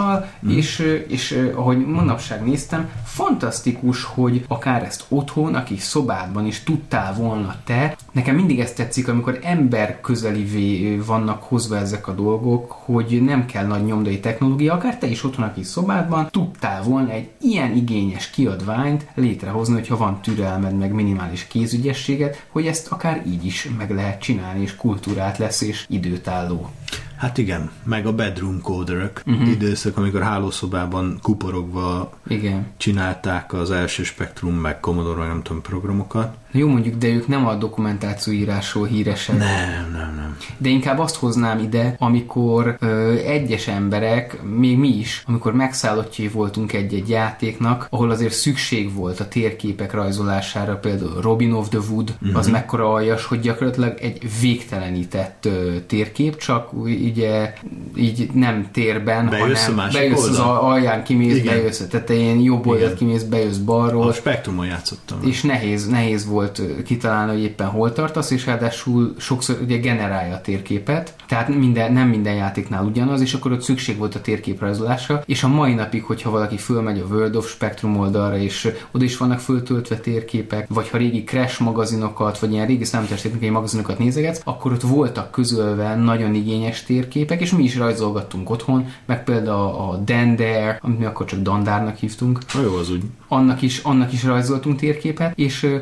és, 0.49 0.79
ö, 0.79 0.93
és 0.93 1.31
ö, 1.31 1.55
ahogy 1.55 1.85
manapság 1.85 2.43
néztem, 2.43 2.89
fantasztikus, 3.05 4.03
hogy 4.03 4.45
akár 4.47 4.83
ezt 4.83 5.05
otthon, 5.09 5.55
a 5.55 5.63
kis 5.63 5.81
szobádban 5.81 6.45
is 6.45 6.63
tudtál 6.63 7.13
volna 7.13 7.55
te. 7.63 7.95
Nekem 8.11 8.35
mindig 8.35 8.59
ezt 8.59 8.75
tetszik, 8.75 9.07
amikor 9.07 9.39
ember 9.43 10.01
közelivé 10.01 10.95
vannak 10.95 11.43
hozva 11.43 11.77
ezek 11.77 12.07
a 12.07 12.13
dolgok, 12.13 12.71
hogy 12.71 13.21
nem 13.23 13.45
kell 13.45 13.65
nagy 13.65 13.85
nyomdai 13.85 14.19
technológia, 14.19 14.73
akár 14.73 14.97
te 14.97 15.07
is 15.07 15.23
otthon 15.23 15.45
a 15.45 15.53
kis 15.53 15.67
szobádban 15.67 16.27
tudtál 16.31 16.83
volna 16.83 17.11
egy 17.11 17.29
ilyen 17.41 17.75
igényes 17.75 18.29
kiadványt 18.29 19.05
létrehozni, 19.15 19.73
hogyha 19.73 19.97
van 19.97 20.21
türelmed, 20.21 20.77
meg 20.77 20.91
minimális 20.91 21.47
kézügyességet, 21.47 22.45
hogy 22.49 22.67
ezt 22.67 22.87
akár 22.91 23.23
így 23.27 23.45
is 23.45 23.69
meg 23.77 23.91
lehet 23.91 24.21
csinálni, 24.21 24.61
és 24.61 24.75
kultúrát 24.75 25.37
lesz, 25.37 25.61
és 25.61 25.85
időtálló. 25.89 26.69
Hát 27.17 27.37
igen, 27.37 27.69
meg 27.83 28.05
a 28.05 28.13
bedroom 28.13 28.61
coderök 28.61 29.21
Mhm. 29.25 29.35
uh-huh. 29.35 29.51
időszak, 29.51 29.97
amikor 29.97 30.21
hálószobában 30.21 31.19
kuporogva 31.21 32.13
Igen. 32.27 32.67
csinálták 32.77 33.53
az 33.53 33.71
első 33.71 34.03
Spectrum, 34.03 34.53
meg 34.55 34.79
Commodore, 34.79 35.19
meg 35.19 35.27
nem 35.27 35.41
tudom, 35.43 35.61
programokat. 35.61 36.35
Jó 36.57 36.67
mondjuk, 36.67 36.95
de 36.95 37.07
ők 37.07 37.27
nem 37.27 37.47
a 37.47 37.55
dokumentációírásról 37.55 38.85
híresek. 38.85 39.37
Nem, 39.37 39.89
nem, 39.91 40.13
nem. 40.15 40.37
De 40.57 40.69
inkább 40.69 40.99
azt 40.99 41.15
hoznám 41.15 41.59
ide, 41.59 41.95
amikor 41.99 42.75
ö, 42.79 43.13
egyes 43.13 43.67
emberek, 43.67 44.43
még 44.43 44.77
mi 44.77 44.87
is, 44.87 45.23
amikor 45.27 45.53
megszállottjai 45.53 46.27
voltunk 46.27 46.73
egy-egy 46.73 47.09
játéknak, 47.09 47.87
ahol 47.89 48.09
azért 48.11 48.33
szükség 48.33 48.93
volt 48.93 49.19
a 49.19 49.27
térképek 49.27 49.93
rajzolására, 49.93 50.75
például 50.75 51.21
Robin 51.21 51.51
of 51.51 51.69
the 51.69 51.79
Wood, 51.89 52.13
uh-huh. 52.21 52.37
az 52.37 52.47
mekkora 52.47 52.93
aljas, 52.93 53.25
hogy 53.25 53.39
gyakorlatilag 53.39 53.97
egy 54.01 54.21
végtelenített 54.41 55.45
ö, 55.45 55.75
térkép, 55.87 56.37
csak 56.37 56.73
ugye 56.73 57.53
így 57.95 58.29
nem 58.33 58.67
térben, 58.71 59.29
Bejössz 59.29 59.61
a 59.61 59.69
hanem 59.69 59.75
másik 59.75 59.99
bejössz 59.99 60.23
az 60.23 60.29
oldal. 60.39 60.45
al- 60.57 60.61
alján, 60.61 61.03
kimész, 61.03 61.35
Igen. 61.37 61.55
bejössz 61.55 61.79
a 61.79 61.87
tetején, 61.87 62.39
jobb 62.39 62.67
oldalt 62.67 62.97
kimész, 62.97 63.23
bejössz 63.23 63.57
balról, 63.57 64.07
A 64.07 64.13
spektrumon 64.13 64.65
játszottam. 64.65 65.17
és 65.25 65.41
nehéz, 65.41 65.87
nehéz 65.87 66.25
volt 66.25 66.46
ö, 66.59 66.83
kitalálni, 66.83 67.31
hogy 67.31 67.43
éppen 67.43 67.67
hol 67.67 67.93
tartasz, 67.93 68.31
és 68.31 68.45
ráadásul 68.45 69.13
sokszor 69.17 69.57
ugye 69.61 69.77
generálja 69.77 70.35
a 70.35 70.41
térképet, 70.41 71.13
tehát 71.27 71.47
minden, 71.47 71.93
nem 71.93 72.07
minden 72.07 72.33
játéknál 72.35 72.85
ugyanaz, 72.85 73.21
és 73.21 73.33
akkor 73.33 73.51
ott 73.51 73.61
szükség 73.61 73.97
volt 73.97 74.15
a 74.15 74.21
térképrajzolásra, 74.21 75.23
és 75.25 75.43
a 75.43 75.47
mai 75.47 75.73
napig, 75.73 76.03
hogyha 76.03 76.29
valaki 76.29 76.57
fölmegy 76.57 76.99
a 76.99 77.05
World 77.05 77.35
of 77.35 77.49
Spectrum 77.49 77.97
oldalra, 77.97 78.37
és 78.37 78.71
oda 78.91 79.03
is 79.03 79.17
vannak 79.17 79.39
föltöltve 79.39 79.95
térképek, 79.97 80.67
vagy 80.69 80.89
ha 80.89 80.97
régi 80.97 81.23
Crash 81.23 81.61
magazinokat, 81.61 82.39
vagy 82.39 82.51
ilyen 82.51 82.67
régi 82.67 82.83
számítástechnikai 82.83 83.49
magazinokat 83.49 83.99
nézegetsz, 83.99 84.41
akkor 84.43 84.71
ott 84.71 84.81
voltak 84.81 85.31
közölve 85.31 85.95
nagyon 85.95 86.33
igényes 86.33 86.83
térképek, 86.83 87.41
és 87.41 87.51
mi 87.51 87.63
is 87.63 87.77
rajzolgattunk 87.77 88.49
otthon, 88.49 88.85
meg 89.05 89.23
például 89.23 89.67
a 89.67 90.01
Dender, 90.05 90.79
amit 90.81 90.99
mi 90.99 91.05
akkor 91.05 91.25
csak 91.25 91.39
Dandárnak 91.39 91.95
hívtunk, 91.95 92.39
Na 92.53 92.61
jó, 92.61 92.75
az 92.75 92.91
úgy. 92.91 93.03
annak 93.27 93.61
is, 93.61 93.77
annak 93.77 94.13
is 94.13 94.23
rajzoltunk 94.23 94.79
térképet, 94.79 95.37
és 95.37 95.63
ö, 95.63 95.77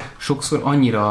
sokszor 0.45 0.73
annyira 0.73 1.03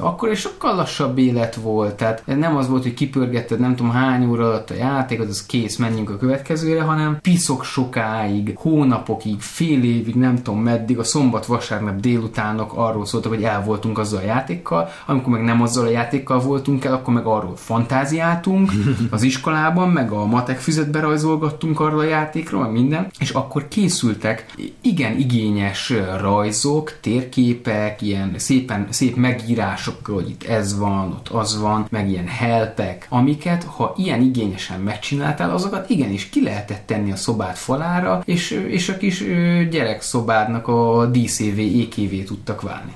akkor 0.00 0.28
és 0.28 0.40
sokkal 0.40 0.74
lassabb 0.74 1.18
élet 1.18 1.54
volt, 1.54 1.94
tehát 1.94 2.22
nem 2.26 2.56
az 2.56 2.68
volt, 2.68 2.82
hogy 2.82 2.94
kipörgetted 2.94 3.60
nem 3.60 3.76
tudom 3.76 3.92
hány 3.92 4.26
óra 4.26 4.46
alatt 4.46 4.70
a 4.70 4.74
játékot, 4.74 5.28
az 5.28 5.46
kész, 5.46 5.76
menjünk 5.76 6.10
a 6.10 6.16
következőre, 6.16 6.82
hanem 6.82 7.18
piszok 7.22 7.64
sokáig, 7.64 8.52
hónapokig, 8.56 9.40
fél 9.40 9.84
évig, 9.84 10.14
nem 10.14 10.42
tudom 10.42 10.60
meddig, 10.60 10.98
a 10.98 11.04
szombat-vasárnap 11.04 12.00
délutánok 12.00 12.72
arról 12.74 13.06
szóltak, 13.06 13.32
hogy 13.32 13.42
el 13.42 13.62
voltunk 13.64 13.98
azzal 13.98 14.18
a 14.18 14.24
játékkal, 14.24 14.88
amikor 15.06 15.32
meg 15.32 15.44
nem 15.44 15.62
azzal 15.62 15.86
a 15.86 15.90
játékkal 15.90 16.40
voltunk 16.40 16.84
el, 16.84 16.92
akkor 16.92 17.14
meg 17.14 17.26
arról 17.26 17.56
fantáziáltunk 17.56 18.72
az 19.10 19.22
iskolában, 19.22 19.88
meg 19.88 20.10
a 20.10 20.26
matek 20.26 20.58
füzetbe 20.58 21.00
rajzolgattunk 21.00 21.80
arról 21.80 22.00
a 22.00 22.04
játékról, 22.04 22.62
meg 22.62 22.72
minden, 22.72 23.06
és 23.18 23.30
akkor 23.30 23.68
készültek 23.68 24.54
igen 24.80 25.18
igényes 25.18 25.92
rajzok, 26.20 26.92
térképek, 27.00 28.02
ilyen 28.02 28.32
szépen, 28.68 28.86
szép 28.90 29.16
megírások, 29.16 30.06
hogy 30.06 30.28
itt 30.28 30.44
ez 30.44 30.78
van, 30.78 31.10
ott 31.10 31.28
az 31.28 31.60
van, 31.60 31.86
meg 31.90 32.08
ilyen 32.08 32.26
helpek, 32.26 33.06
amiket, 33.08 33.64
ha 33.64 33.94
ilyen 33.96 34.20
igényesen 34.20 34.80
megcsináltál, 34.80 35.50
azokat 35.50 35.90
igenis 35.90 36.28
ki 36.28 36.42
lehetett 36.42 36.86
tenni 36.86 37.12
a 37.12 37.16
szobád 37.16 37.56
falára, 37.56 38.22
és, 38.24 38.50
és 38.50 38.88
a 38.88 38.96
kis 38.96 39.24
gyerekszobádnak 39.70 40.68
a 40.68 41.06
díszévé, 41.06 41.70
ékévé 41.70 42.22
tudtak 42.22 42.62
válni. 42.62 42.92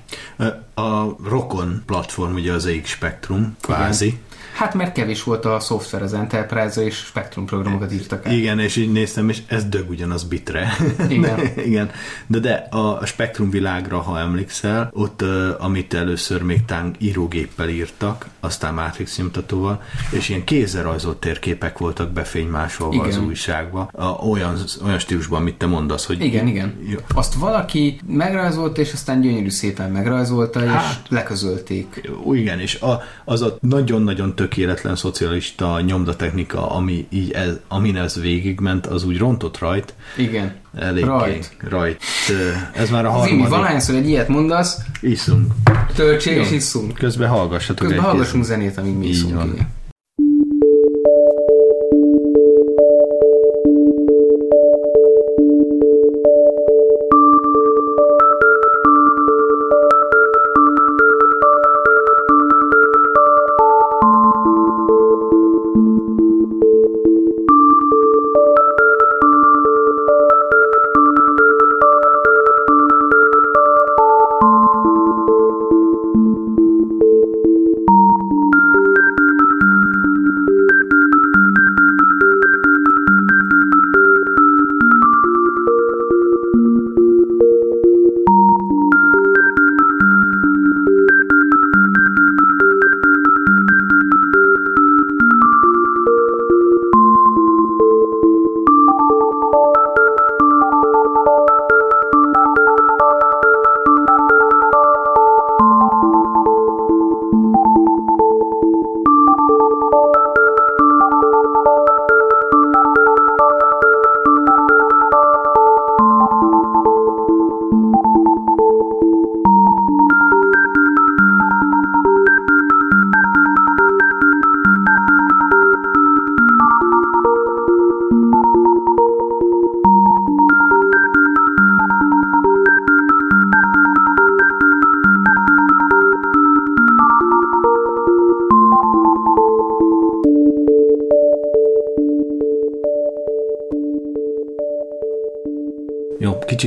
A 0.75 1.17
Rokon 1.29 1.83
platform, 1.87 2.35
ugye 2.35 2.53
az 2.53 2.67
EX 2.67 2.89
Spectrum, 2.89 3.57
kvázi. 3.61 4.21
Hát 4.53 4.75
mert 4.75 4.93
kevés 4.93 5.23
volt 5.23 5.45
a 5.45 5.61
szoftver 5.61 6.03
az 6.03 6.15
Enterprise-ra, 6.15 6.87
és 6.87 6.97
Spectrum 6.97 7.47
programokat 7.47 7.93
írtak 7.93 8.27
el. 8.27 8.33
Igen, 8.33 8.59
és 8.59 8.77
így 8.77 8.93
néztem, 8.93 9.29
és 9.29 9.43
ez 9.47 9.65
dög 9.65 9.91
ugyanaz 9.91 10.25
bitre. 10.25 10.77
Igen. 11.09 11.41
Igen. 11.67 11.91
De 12.27 12.39
de 12.39 12.53
a 12.71 13.07
Spektrum 13.07 13.51
világra, 13.51 14.01
ha 14.01 14.19
emlékszel, 14.19 14.91
ott, 14.93 15.25
amit 15.59 15.95
először 15.95 16.43
még 16.43 16.65
tánk 16.65 16.97
írógéppel 16.99 17.69
írtak, 17.69 18.27
aztán 18.41 18.75
Matrix 18.75 19.19
nyomtatóval, 19.19 19.83
és 20.11 20.29
ilyen 20.29 20.45
kézzel 20.45 20.83
rajzolt 20.83 21.17
térképek 21.17 21.79
voltak 21.79 22.11
befénymásolva 22.11 23.03
az 23.03 23.15
Igen. 23.17 23.27
újságba. 23.29 23.89
A, 23.93 24.05
olyan, 24.05 24.57
olyan 24.85 24.99
stílusban, 24.99 25.41
amit 25.41 25.55
te 25.55 25.67
mondasz, 25.67 26.07
hogy... 26.07 26.21
Igen, 26.21 26.47
igen. 26.47 26.79
Jó. 26.89 26.99
Azt 27.15 27.35
valaki 27.35 28.01
megrajzolta, 28.07 28.81
és 28.81 28.93
aztán 28.93 29.21
gyönyörű 29.21 29.51
szépen 29.51 29.91
megrajzolta, 29.91 30.65
és 30.65 30.71
Hát. 30.71 31.03
leközölték. 31.09 32.11
Igen, 32.33 32.61
és 32.61 32.75
a, 32.81 33.03
az 33.25 33.43
a 33.43 33.57
nagyon-nagyon 33.61 34.35
tökéletlen 34.43 34.97
szocialista 34.97 35.81
nyomdatechnika, 35.81 36.71
ami 36.71 37.07
így 37.11 37.31
ez, 37.31 37.59
amin 37.69 37.97
ez 37.97 38.21
végigment, 38.21 38.87
az 38.87 39.05
úgy 39.05 39.19
rontott 39.19 39.59
rajt. 39.59 39.95
Igen. 40.17 40.55
Elég 40.79 41.05
Rajt. 41.05 41.57
rajt. 41.69 42.03
Ez 42.75 42.91
már 42.91 43.05
a 43.07 43.11
Zimi, 43.11 43.21
harmadik. 43.21 43.49
valahányszor 43.49 43.95
egy 43.95 44.09
ilyet 44.09 44.29
mondasz, 44.29 44.79
Iszunk. 45.01 45.53
töltsél 45.95 46.41
és 46.41 46.51
Jó. 46.51 46.57
isszunk. 46.57 46.95
Közben 46.95 47.29
hallgassatok 47.29 47.87
Közben 47.87 48.05
hallgassunk 48.05 48.45
zenét, 48.45 48.79
amíg 48.79 48.95
mi 48.97 49.07
iszunk. 49.07 49.35
van. 49.35 49.53
igen. 49.53 49.69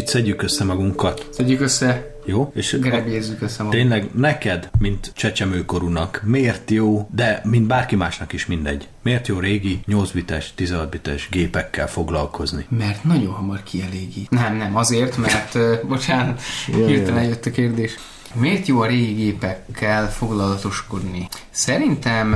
Kicsit 0.05 0.17
szedjük 0.21 0.41
össze 0.43 0.63
magunkat. 0.63 1.27
Szedjük 1.31 1.61
össze, 1.61 2.13
Jó? 2.25 2.51
És 2.55 2.77
gerebjézzük 2.81 3.41
össze 3.41 3.63
magunkat. 3.63 3.79
tényleg 3.79 4.09
neked, 4.13 4.69
mint 4.79 5.11
csecsemőkorúnak, 5.15 6.21
miért 6.23 6.71
jó, 6.71 7.09
de 7.15 7.41
mint 7.43 7.67
bárki 7.67 7.95
másnak 7.95 8.33
is 8.33 8.45
mindegy, 8.45 8.87
miért 9.01 9.27
jó 9.27 9.39
régi 9.39 9.79
8 9.85 10.11
bites, 10.11 10.53
16 10.55 10.89
bites 10.89 11.27
gépekkel 11.31 11.87
foglalkozni? 11.87 12.65
Mert 12.69 13.03
nagyon 13.03 13.33
hamar 13.33 13.63
kielégít. 13.63 14.29
Nem, 14.29 14.55
nem, 14.55 14.75
azért, 14.75 15.17
mert, 15.17 15.55
ö, 15.55 15.75
bocsánat, 15.87 16.41
hirtelen 16.65 17.23
jött 17.23 17.45
a 17.45 17.51
kérdés. 17.51 17.95
Miért 18.39 18.67
jó 18.67 18.79
a 18.79 18.85
régi 18.85 19.13
gépekkel 19.13 20.11
foglalatoskodni? 20.11 21.27
Szerintem 21.49 22.33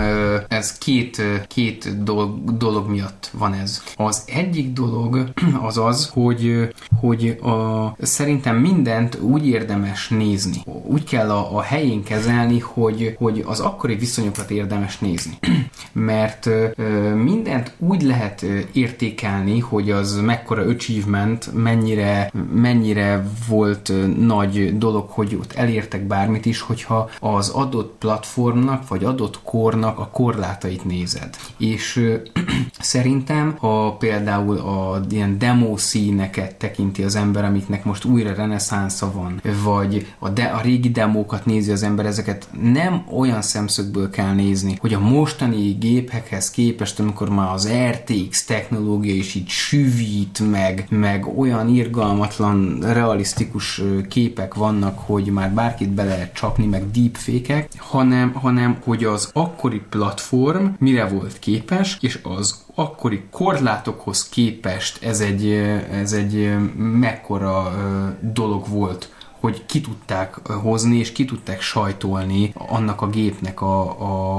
ez 0.48 0.78
két, 0.78 1.22
két 1.48 2.04
dolog, 2.04 2.58
dolog 2.58 2.90
miatt 2.90 3.30
van 3.34 3.54
ez. 3.54 3.84
Az 3.96 4.24
egyik 4.26 4.74
dolog 4.74 5.30
az 5.68 5.78
az, 5.78 6.10
hogy, 6.14 6.74
hogy 7.00 7.28
a, 7.30 7.96
szerintem 8.00 8.56
mindent 8.56 9.20
úgy 9.22 9.48
érdemes 9.48 10.08
nézni. 10.08 10.64
Úgy 10.84 11.04
kell 11.04 11.30
a, 11.32 11.58
a 11.58 11.62
helyén 11.62 12.04
kezelni, 12.04 12.60
hogy, 12.60 13.16
hogy 13.18 13.44
az 13.48 13.60
akkori 13.60 13.96
viszonyokat 13.96 14.52
érdemes 14.52 15.00
nézni. 15.00 15.38
Mert 15.92 16.50
mindent 17.16 17.74
úgy 17.78 18.02
lehet 18.02 18.46
értékelni, 18.72 19.60
hogy 19.60 19.92
az 19.92 20.20
mekkora 20.20 20.62
achievement, 20.62 21.50
mennyire, 21.54 22.32
mennyire 22.54 23.28
volt 23.48 23.92
nagy 24.18 24.78
dolog, 24.78 25.10
hogy 25.10 25.36
ott 25.36 25.54
elérték 25.54 25.88
értek 25.90 26.08
bármit 26.08 26.46
is, 26.46 26.62
hogyha 26.62 27.10
az 27.20 27.50
adott 27.50 27.96
platformnak, 27.98 28.88
vagy 28.88 29.04
adott 29.04 29.40
kornak 29.44 30.00
a 30.00 30.08
korlátait 30.08 30.86
nézed. 30.86 31.36
És 31.58 32.18
szerintem, 32.80 33.56
ha 33.60 33.96
például 34.00 34.58
a 34.58 35.02
ilyen 35.10 35.38
demo 35.38 35.78
színeket 35.78 36.56
tekinti 36.56 37.04
az 37.04 37.16
ember, 37.16 37.44
amiknek 37.44 37.84
most 37.84 38.06
újra 38.06 38.34
reneszánsza 38.34 39.12
van, 39.12 39.42
vagy 39.64 40.08
a, 40.20 40.30
de, 40.30 40.44
a 40.44 40.62
régi 40.62 40.90
demókat 40.90 41.46
nézi 41.46 41.72
az 41.72 41.84
ember, 41.84 42.06
ezeket 42.06 42.48
nem 42.62 43.06
olyan 43.18 43.42
szemszögből 43.42 44.10
kell 44.10 44.34
nézni, 44.34 44.78
hogy 44.80 44.94
a 44.94 45.00
mostani 45.00 45.72
gépekhez 45.72 46.52
képest, 46.52 47.00
amikor 47.00 47.30
már 47.30 47.54
az 47.54 47.70
RTX 47.90 48.46
technológia 48.46 49.14
is 49.14 49.36
így 49.36 49.48
süvít, 49.48 50.40
meg, 50.52 50.86
meg 50.90 51.38
olyan 51.38 51.70
irgalmatlan, 51.70 52.80
realisztikus 52.82 53.82
képek 54.10 54.54
vannak, 54.54 55.00
hogy 55.00 55.26
már 55.26 55.54
bárkit 55.80 55.96
be 55.96 56.04
lehet 56.04 56.34
csapni, 56.34 56.66
meg 56.66 56.92
deepfake 56.92 57.68
hanem, 57.78 58.34
hanem 58.34 58.78
hogy 58.84 59.04
az 59.04 59.30
akkori 59.34 59.82
platform 59.90 60.66
mire 60.78 61.08
volt 61.08 61.40
képes, 61.40 61.98
és 62.02 62.20
az 62.24 62.64
akkori 62.76 63.24
korlátokhoz 63.32 64.30
képest 64.30 65.04
ez 65.04 65.20
egy, 65.20 65.48
ez 65.92 66.14
egy 66.14 66.56
mekkora 66.78 67.74
dolog 68.34 68.68
volt 68.68 69.10
hogy 69.40 69.66
ki 69.66 69.82
tudták 69.82 70.36
hozni 70.48 70.98
és 70.98 71.12
ki 71.12 71.26
tudták 71.26 71.62
sajtolni 71.62 72.54
annak 72.54 73.02
a 73.02 73.10
gépnek 73.10 73.62
a, 73.62 73.82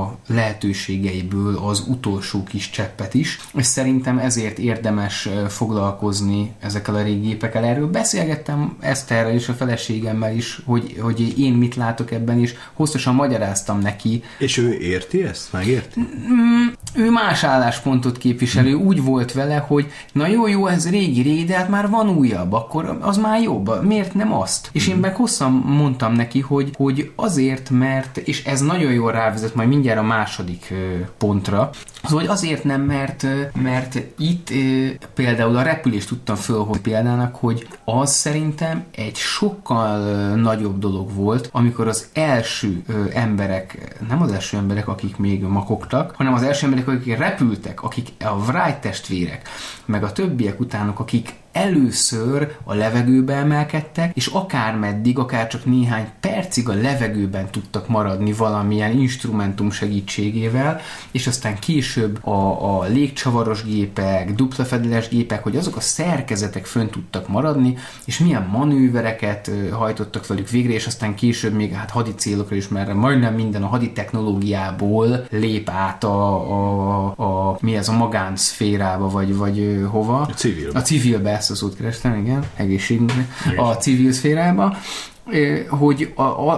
a 0.02 0.14
lehetőségeiből 0.26 1.56
az 1.56 1.84
utolsó 1.88 2.42
kis 2.42 2.70
cseppet 2.70 3.14
is. 3.14 3.40
És 3.54 3.66
szerintem 3.66 4.18
ezért 4.18 4.58
érdemes 4.58 5.28
foglalkozni 5.48 6.52
ezekkel 6.60 6.94
a 6.94 7.02
régi 7.02 7.26
gépekkel. 7.26 7.64
Erről 7.64 7.90
beszélgettem 7.90 8.76
Eszterrel 8.80 9.32
és 9.32 9.48
a 9.48 9.52
feleségemmel 9.52 10.34
is, 10.34 10.60
hogy, 10.64 10.96
hogy 11.00 11.38
én 11.38 11.52
mit 11.52 11.74
látok 11.74 12.10
ebben 12.10 12.38
is. 12.38 12.54
Hosszasan 12.72 13.14
magyaráztam 13.14 13.78
neki. 13.78 14.22
És 14.38 14.56
ő 14.56 14.72
érti 14.72 15.22
ezt? 15.22 15.52
Megérti? 15.52 16.00
Ő 16.94 17.10
más 17.10 17.44
álláspontot 17.44 18.18
képviselő. 18.18 18.74
Úgy 18.74 19.02
volt 19.02 19.32
vele, 19.32 19.56
hogy 19.56 19.92
na 20.12 20.26
jó, 20.26 20.46
jó, 20.46 20.66
ez 20.66 20.90
régi, 20.90 21.22
régi, 21.22 21.44
de 21.44 21.56
hát 21.56 21.68
már 21.68 21.88
van 21.88 22.08
újabb, 22.08 22.52
akkor 22.52 22.98
az 23.00 23.16
már 23.16 23.42
jobb. 23.42 23.84
Miért 23.84 24.14
nem 24.14 24.32
azt? 24.32 24.68
És 24.72 24.88
én 24.90 24.96
meg 24.96 25.16
hosszan 25.16 25.52
mondtam 25.52 26.12
neki, 26.12 26.40
hogy, 26.40 26.70
hogy 26.76 27.12
azért, 27.16 27.70
mert, 27.70 28.16
és 28.16 28.44
ez 28.44 28.60
nagyon 28.60 28.92
jól 28.92 29.12
rávezet 29.12 29.54
majd 29.54 29.68
mindjárt 29.68 29.98
a 29.98 30.02
második 30.02 30.74
pontra, 31.18 31.70
az, 32.02 32.10
hogy 32.10 32.26
azért 32.26 32.64
nem, 32.64 32.80
mert, 32.80 33.26
mert 33.62 34.02
itt 34.18 34.52
például 35.14 35.56
a 35.56 35.62
repülést 35.62 36.08
tudtam 36.08 36.36
föl, 36.36 36.64
hogy 36.64 36.80
példának, 36.80 37.36
hogy 37.36 37.68
az 37.84 38.12
szerintem 38.12 38.84
egy 38.94 39.16
sokkal 39.16 39.98
nagyobb 40.34 40.78
dolog 40.78 41.14
volt, 41.14 41.48
amikor 41.52 41.88
az 41.88 42.08
első 42.12 42.82
emberek, 43.14 43.96
nem 44.08 44.22
az 44.22 44.32
első 44.32 44.56
emberek, 44.56 44.88
akik 44.88 45.16
még 45.16 45.42
makogtak, 45.42 46.14
hanem 46.16 46.34
az 46.34 46.42
első 46.42 46.64
emberek, 46.64 46.88
akik 46.88 47.18
repültek, 47.18 47.82
akik 47.82 48.08
a 48.18 48.30
Wright 48.30 48.80
testvérek, 48.80 49.48
meg 49.84 50.04
a 50.04 50.12
többiek 50.12 50.60
utánok, 50.60 51.00
akik 51.00 51.39
először 51.52 52.56
a 52.64 52.74
levegőbe 52.74 53.34
emelkedtek, 53.34 54.16
és 54.16 54.26
akár 54.26 54.76
meddig, 54.76 55.18
akár 55.18 55.46
csak 55.46 55.64
néhány 55.64 56.08
percig 56.20 56.68
a 56.68 56.74
levegőben 56.74 57.50
tudtak 57.50 57.88
maradni 57.88 58.32
valamilyen 58.32 58.98
instrumentum 58.98 59.70
segítségével, 59.70 60.80
és 61.10 61.26
aztán 61.26 61.58
később 61.58 62.26
a, 62.26 62.78
a 62.78 62.84
légcsavaros 62.84 63.64
gépek, 63.64 64.34
dupla 64.34 64.64
fedeles 64.64 65.08
gépek, 65.08 65.42
hogy 65.42 65.56
azok 65.56 65.76
a 65.76 65.80
szerkezetek 65.80 66.66
fönn 66.66 66.86
tudtak 66.86 67.28
maradni, 67.28 67.76
és 68.04 68.18
milyen 68.18 68.48
manővereket 68.52 69.50
hajtottak 69.72 70.26
velük 70.26 70.48
végre, 70.48 70.72
és 70.72 70.86
aztán 70.86 71.14
később 71.14 71.52
még 71.52 71.72
hát 71.72 71.90
hadi 71.90 72.14
célokra 72.14 72.56
is, 72.56 72.68
mert 72.68 72.94
majdnem 72.94 73.34
minden 73.34 73.62
a 73.62 73.66
hadi 73.66 73.92
technológiából 73.92 75.26
lép 75.30 75.68
át 75.70 76.04
a, 76.04 76.34
a, 76.50 77.50
a 77.50 77.58
mi 77.60 77.76
ez 77.76 77.88
a 77.88 77.92
magánszférába, 77.92 79.08
vagy, 79.08 79.36
vagy 79.36 79.84
hova. 79.90 80.20
A 80.20 80.32
civilbe. 80.34 80.78
A 80.78 80.82
civilbe 80.82 81.39
ezt 81.40 81.50
a 81.50 81.54
szót 81.54 81.76
kerestem, 81.76 82.18
igen, 82.18 82.44
egészségügyi, 82.56 83.26
a 83.56 83.72
civil 83.72 84.12
szférába, 84.12 84.76
hogy 85.68 86.12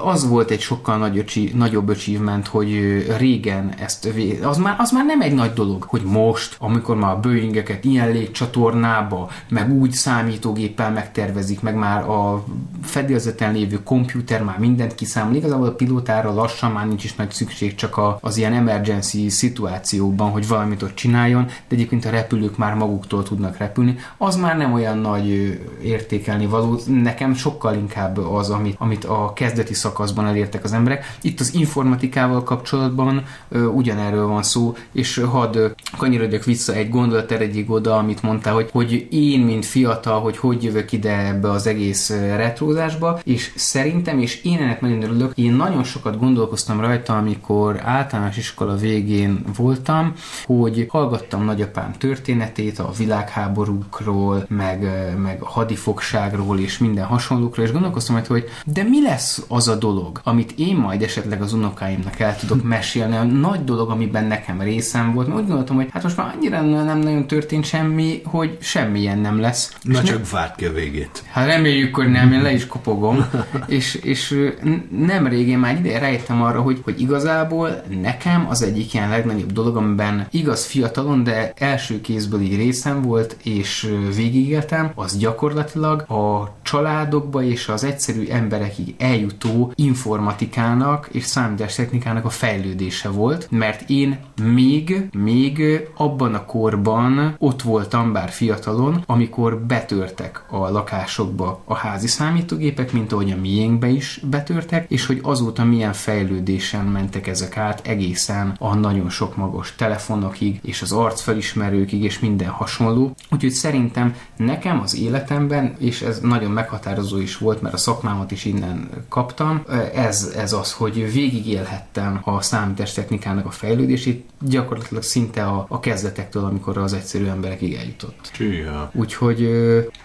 az 0.04 0.28
volt 0.28 0.50
egy 0.50 0.60
sokkal 0.60 0.96
nagy, 0.96 1.50
nagyobb 1.54 1.88
achievement, 1.88 2.46
hogy 2.46 2.70
régen 3.18 3.74
ezt, 3.78 4.08
az 4.42 4.56
már, 4.56 4.76
az 4.78 4.90
már 4.90 5.04
nem 5.04 5.20
egy 5.20 5.34
nagy 5.34 5.52
dolog, 5.52 5.82
hogy 5.82 6.02
most, 6.02 6.56
amikor 6.58 6.96
már 6.96 7.12
a 7.12 7.20
Boeingeket 7.20 7.84
ilyen 7.84 8.10
légcsatornába, 8.12 9.30
meg 9.48 9.72
úgy 9.72 9.92
számítógéppel 9.92 10.90
megtervezik, 10.90 11.60
meg 11.60 11.74
már 11.74 12.08
a 12.08 12.44
fedélzeten 12.82 13.52
lévő 13.52 13.82
komputer 13.82 14.42
már 14.42 14.58
mindent 14.58 14.94
kiszámol, 14.94 15.34
igazából 15.34 15.66
a 15.66 15.74
pilótára 15.74 16.34
lassan 16.34 16.70
már 16.70 16.86
nincs 16.86 17.04
is 17.04 17.14
nagy 17.14 17.30
szükség, 17.30 17.74
csak 17.74 17.96
a, 17.96 18.18
az 18.20 18.36
ilyen 18.36 18.52
emergency 18.52 19.28
szituációban, 19.28 20.30
hogy 20.30 20.48
valamit 20.48 20.82
ott 20.82 20.94
csináljon, 20.94 21.44
de 21.46 21.74
egyébként 21.74 22.04
a 22.04 22.10
repülők 22.10 22.56
már 22.56 22.74
maguktól 22.74 23.22
tudnak 23.22 23.56
repülni, 23.56 23.96
az 24.16 24.36
már 24.36 24.56
nem 24.56 24.72
olyan 24.72 24.98
nagy 24.98 25.60
értékelni 25.82 26.46
való, 26.46 26.80
nekem 26.86 27.34
sokkal 27.34 27.74
inkább 27.74 28.18
az, 28.18 28.50
amit, 28.62 28.76
amit 28.78 29.04
a 29.04 29.32
kezdeti 29.34 29.74
szakaszban 29.74 30.26
elértek 30.26 30.64
az 30.64 30.72
emberek. 30.72 31.16
Itt 31.22 31.40
az 31.40 31.54
informatikával 31.54 32.42
kapcsolatban 32.42 33.24
ö, 33.48 33.64
ugyanerről 33.64 34.26
van 34.26 34.42
szó, 34.42 34.76
és 34.92 35.22
hadd 35.30 35.58
kanyarodjak 35.96 36.44
vissza 36.44 36.72
egy 36.72 36.88
gondolat 36.88 37.32
erejéig 37.32 37.70
oda, 37.70 37.96
amit 37.96 38.22
mondtál, 38.22 38.54
hogy, 38.54 38.68
hogy 38.72 39.06
én, 39.10 39.40
mint 39.40 39.66
fiatal, 39.66 40.20
hogy 40.20 40.36
hogy 40.36 40.64
jövök 40.64 40.92
ide 40.92 41.26
ebbe 41.26 41.50
az 41.50 41.66
egész 41.66 42.10
retrózásba, 42.10 43.20
és 43.24 43.52
szerintem, 43.56 44.18
és 44.18 44.42
én 44.42 44.58
ennek 44.58 44.80
nagyon 44.80 45.02
örülök, 45.02 45.32
én 45.34 45.52
nagyon 45.52 45.84
sokat 45.84 46.18
gondolkoztam 46.18 46.80
rajta, 46.80 47.16
amikor 47.16 47.80
általános 47.84 48.36
iskola 48.36 48.76
végén 48.76 49.44
voltam, 49.56 50.12
hogy 50.44 50.86
hallgattam 50.88 51.44
nagyapám 51.44 51.92
történetét 51.92 52.78
a 52.78 52.90
világháborúkról, 52.98 54.44
meg, 54.48 54.80
meg 55.22 55.42
a 55.42 55.48
hadifogságról 55.48 56.58
és 56.58 56.78
minden 56.78 57.04
hasonlókról, 57.04 57.64
és 57.64 57.72
gondolkoztam 57.72 58.20
hogy 58.28 58.44
de 58.64 58.82
mi 58.82 59.02
lesz 59.02 59.44
az 59.48 59.68
a 59.68 59.74
dolog, 59.74 60.20
amit 60.24 60.54
én 60.56 60.76
majd 60.76 61.02
esetleg 61.02 61.42
az 61.42 61.52
unokáimnak 61.52 62.20
el 62.20 62.36
tudok 62.36 62.62
mesélni, 62.62 63.16
a 63.16 63.22
nagy 63.22 63.64
dolog, 63.64 63.90
amiben 63.90 64.24
nekem 64.24 64.60
részem 64.60 65.14
volt, 65.14 65.26
mert 65.26 65.40
úgy 65.40 65.46
gondoltam, 65.46 65.76
hogy 65.76 65.88
hát 65.92 66.02
most 66.02 66.16
már 66.16 66.34
annyira 66.36 66.60
nem 66.60 66.98
nagyon 66.98 67.26
történt 67.26 67.64
semmi, 67.64 68.20
hogy 68.24 68.56
semmilyen 68.60 69.18
nem 69.18 69.40
lesz. 69.40 69.76
Na 69.82 70.00
és 70.02 70.08
csak 70.08 70.18
ne... 70.18 70.28
várt 70.30 70.56
ki 70.56 70.64
a 70.64 70.72
végét. 70.72 71.22
Hát 71.30 71.46
reméljük, 71.46 71.94
hogy 71.94 72.08
nem, 72.08 72.32
én 72.32 72.42
le 72.42 72.52
is 72.52 72.66
kopogom. 72.66 73.24
és, 73.66 73.94
és 73.94 74.50
nem 74.90 75.26
régén 75.26 75.58
már 75.58 75.78
ide 75.78 75.98
rájöttem 75.98 76.42
arra, 76.42 76.60
hogy, 76.60 76.80
hogy 76.84 77.00
igazából 77.00 77.82
nekem 78.00 78.46
az 78.48 78.62
egyik 78.62 78.94
ilyen 78.94 79.08
legnagyobb 79.08 79.52
dolog, 79.52 79.76
amiben 79.76 80.26
igaz 80.30 80.64
fiatalon, 80.64 81.24
de 81.24 81.52
első 81.56 82.00
kézből 82.00 82.40
így 82.40 82.56
részem 82.56 83.02
volt, 83.02 83.36
és 83.42 83.94
végigéltem, 84.16 84.92
az 84.94 85.16
gyakorlatilag 85.16 86.00
a 86.10 86.54
családokba 86.62 87.42
és 87.42 87.68
az 87.68 87.84
egyszerű 87.84 88.26
emberekig 88.32 88.94
eljutó 88.98 89.72
informatikának 89.74 91.08
és 91.12 91.24
számítástechnikának 91.24 92.24
a 92.24 92.30
fejlődése 92.30 93.08
volt, 93.08 93.46
mert 93.50 93.90
én 93.90 94.18
még, 94.42 95.08
még 95.12 95.80
abban 95.96 96.34
a 96.34 96.44
korban 96.44 97.34
ott 97.38 97.62
voltam, 97.62 98.12
bár 98.12 98.30
fiatalon, 98.30 99.02
amikor 99.06 99.58
betörtek 99.58 100.44
a 100.50 100.70
lakásokba 100.70 101.62
a 101.64 101.74
házi 101.74 102.06
számítógépek, 102.06 102.92
mint 102.92 103.12
ahogy 103.12 103.30
a 103.30 103.40
miénkbe 103.40 103.88
is 103.88 104.20
betörtek, 104.30 104.90
és 104.90 105.06
hogy 105.06 105.20
azóta 105.22 105.64
milyen 105.64 105.92
fejlődésen 105.92 106.84
mentek 106.84 107.26
ezek 107.26 107.56
át 107.56 107.86
egészen 107.86 108.56
a 108.58 108.74
nagyon 108.74 109.10
sok 109.10 109.36
magas 109.36 109.74
telefonokig, 109.76 110.60
és 110.62 110.82
az 110.82 110.92
arcfelismerőkig, 110.92 112.02
és 112.02 112.18
minden 112.18 112.48
hasonló. 112.48 113.14
Úgyhogy 113.30 113.50
szerintem 113.50 114.14
nekem 114.36 114.80
az 114.80 114.96
életemben, 114.96 115.74
és 115.78 116.02
ez 116.02 116.20
nagyon 116.20 116.50
meghatározó 116.50 117.18
is 117.18 117.38
volt, 117.38 117.62
mert 117.62 117.74
a 117.74 117.78
szakmámat 118.22 118.30
is 118.30 118.44
innen 118.44 118.88
kaptam, 119.08 119.64
ez, 119.94 120.32
ez 120.36 120.52
az, 120.52 120.72
hogy 120.72 121.12
végigélhettem 121.12 122.20
a 122.24 122.40
számítástechnikának 122.40 123.46
a 123.46 123.50
fejlődését, 123.50 124.24
gyakorlatilag 124.44 125.02
szinte 125.02 125.44
a, 125.44 125.66
a 125.68 125.80
kezdetektől, 125.80 126.44
amikor 126.44 126.78
az 126.78 126.92
egyszerű 126.92 127.26
emberekig 127.26 127.74
eljutott. 127.74 128.30
Csíha. 128.32 128.90
Úgyhogy 128.94 129.50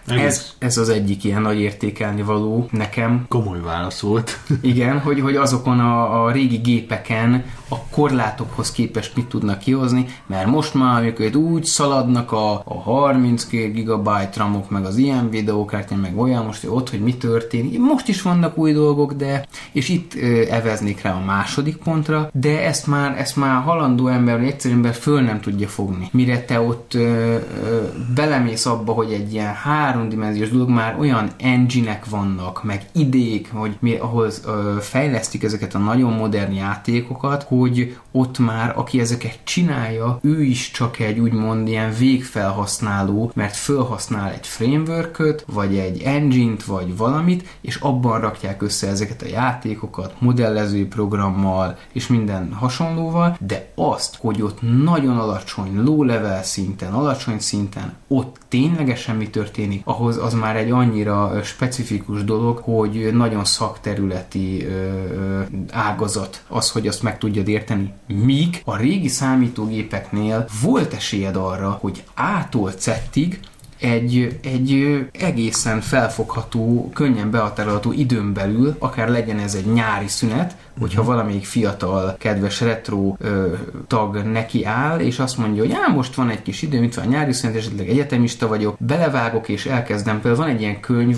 ez, 0.05 0.53
ez 0.57 0.77
az 0.77 0.89
egyik 0.89 1.23
ilyen 1.23 1.41
nagy 1.41 1.59
értékelni 1.59 2.21
való 2.21 2.67
nekem. 2.71 3.25
Komoly 3.27 3.61
válasz 3.61 3.99
volt. 3.99 4.39
Igen, 4.61 4.99
hogy, 4.99 5.19
hogy 5.19 5.35
azokon 5.35 5.79
a, 5.79 6.25
a 6.25 6.31
régi 6.31 6.57
gépeken 6.57 7.45
a 7.69 7.83
korlátokhoz 7.89 8.71
képest 8.71 9.15
mit 9.15 9.25
tudnak 9.25 9.59
kihozni, 9.59 10.05
mert 10.25 10.47
most 10.47 10.73
már, 10.73 11.01
amikor 11.01 11.35
úgy 11.35 11.63
szaladnak 11.63 12.31
a, 12.31 12.53
a 12.65 12.81
32 12.81 13.83
GB 13.83 14.09
ramok, 14.35 14.69
meg 14.69 14.85
az 14.85 14.97
ilyen 14.97 15.29
videókártya, 15.29 15.95
meg 15.95 16.17
olyan 16.17 16.45
most, 16.45 16.61
hogy 16.61 16.69
ott, 16.73 16.89
hogy 16.89 16.99
mi 16.99 17.15
történik, 17.15 17.79
most 17.79 18.07
is 18.07 18.21
vannak 18.21 18.57
új 18.57 18.71
dolgok, 18.71 19.13
de, 19.13 19.47
és 19.71 19.89
itt 19.89 20.13
eveznék 20.49 21.01
rá 21.01 21.13
a 21.13 21.25
második 21.25 21.77
pontra, 21.77 22.29
de 22.33 22.65
ezt 22.65 22.87
már, 22.87 23.19
ezt 23.19 23.35
már 23.35 23.63
halandó 23.63 24.07
ember, 24.07 24.26
vagy 24.35 24.47
egyszerű 24.47 24.73
ember 24.73 24.93
föl 24.93 25.21
nem 25.21 25.41
tudja 25.41 25.67
fogni. 25.67 26.09
Mire 26.11 26.41
te 26.41 26.59
ott 26.59 26.93
ö, 26.93 26.99
ö, 26.99 27.81
belemész 28.15 28.65
abba, 28.65 28.91
hogy 28.91 29.11
egy 29.11 29.33
ilyen 29.33 29.53
háromdimenziós 29.53 30.49
dolog, 30.49 30.69
már 30.69 30.95
olyan 30.99 31.29
engine 31.39 31.99
vannak, 32.09 32.63
meg 32.63 32.85
idék, 32.91 33.49
hogy 33.53 33.77
mi, 33.79 33.95
ahhoz 33.95 34.41
ö, 34.45 34.75
fejlesztik 34.79 35.43
ezeket 35.43 35.75
a 35.75 35.77
nagyon 35.77 36.13
modern 36.13 36.53
játékokat, 36.53 37.43
hogy 37.43 37.97
ott 38.11 38.39
már, 38.39 38.73
aki 38.75 38.99
ezeket 38.99 39.39
csinálja, 39.43 40.19
ő 40.21 40.43
is 40.43 40.71
csak 40.71 40.99
egy 40.99 41.19
úgymond 41.19 41.67
ilyen 41.67 41.93
végfelhasználó, 41.97 43.31
mert 43.35 43.55
felhasznál 43.55 44.31
egy 44.31 44.47
framework 44.47 45.45
vagy 45.45 45.77
egy 45.77 46.01
engine-t, 46.01 46.63
vagy 46.63 46.97
valamit, 46.97 47.57
és 47.61 47.75
abban 47.75 48.19
rakják 48.21 48.61
össze 48.61 48.87
ezeket 48.87 49.21
a 49.21 49.27
játékokat, 49.27 50.13
modellező 50.19 50.87
programmal, 50.87 51.77
és 51.93 52.07
minden 52.07 52.53
hasonlóval, 52.53 53.37
de 53.39 53.71
azt, 53.75 54.16
hogy 54.17 54.41
ott 54.41 54.61
nagyon 54.83 55.17
alacsony, 55.17 55.83
low 55.83 56.03
level 56.03 56.43
szinten, 56.43 56.93
alacsony 56.93 57.39
szinten, 57.39 57.93
ott 58.07 58.37
ténylegesen 58.47 59.15
mi 59.15 59.29
történik, 59.29 59.81
ahhoz 59.85 60.17
az 60.17 60.33
már 60.33 60.55
egy 60.55 60.71
annyira 60.71 61.43
specifikus 61.43 62.23
dolog, 62.23 62.57
hogy 62.57 63.09
nagyon 63.13 63.45
szakterületi 63.45 64.65
ö, 64.65 64.71
ö, 64.71 65.41
ágazat 65.71 66.43
az, 66.47 66.71
hogy 66.71 66.87
azt 66.87 67.03
meg 67.03 67.17
tudjad 67.17 67.47
érteni. 67.47 67.93
Míg 68.07 68.61
a 68.65 68.77
régi 68.77 69.07
számítógépeknél 69.07 70.47
volt 70.61 70.93
esélyed 70.93 71.35
arra, 71.35 71.77
hogy 71.81 72.03
A-tól 72.15 72.71
Z-ig 72.77 73.39
egy, 73.79 74.39
egy 74.43 74.99
egészen 75.11 75.81
felfogható, 75.81 76.89
könnyen 76.93 77.31
behatárolható 77.31 77.91
időn 77.91 78.33
belül, 78.33 78.75
akár 78.79 79.09
legyen 79.09 79.39
ez 79.39 79.55
egy 79.55 79.65
nyári 79.65 80.07
szünet, 80.07 80.55
hogyha 80.79 81.01
uh-huh. 81.01 81.15
valamelyik 81.15 81.45
fiatal, 81.45 82.15
kedves 82.19 82.61
retro 82.61 83.15
ö, 83.19 83.53
tag 83.87 84.15
neki 84.15 84.65
áll, 84.65 84.99
és 84.99 85.19
azt 85.19 85.37
mondja, 85.37 85.61
hogy 85.61 85.71
á, 85.71 85.93
most 85.93 86.15
van 86.15 86.29
egy 86.29 86.41
kis 86.41 86.61
idő, 86.61 86.79
mint 86.79 86.95
van 86.95 87.05
nyári 87.05 87.33
szünet, 87.33 87.55
esetleg 87.55 87.89
egyetemista 87.89 88.47
vagyok, 88.47 88.75
belevágok 88.79 89.49
és 89.49 89.65
elkezdem. 89.65 90.21
Például 90.21 90.43
van 90.45 90.55
egy 90.55 90.61
ilyen 90.61 90.79
könyv, 90.79 91.17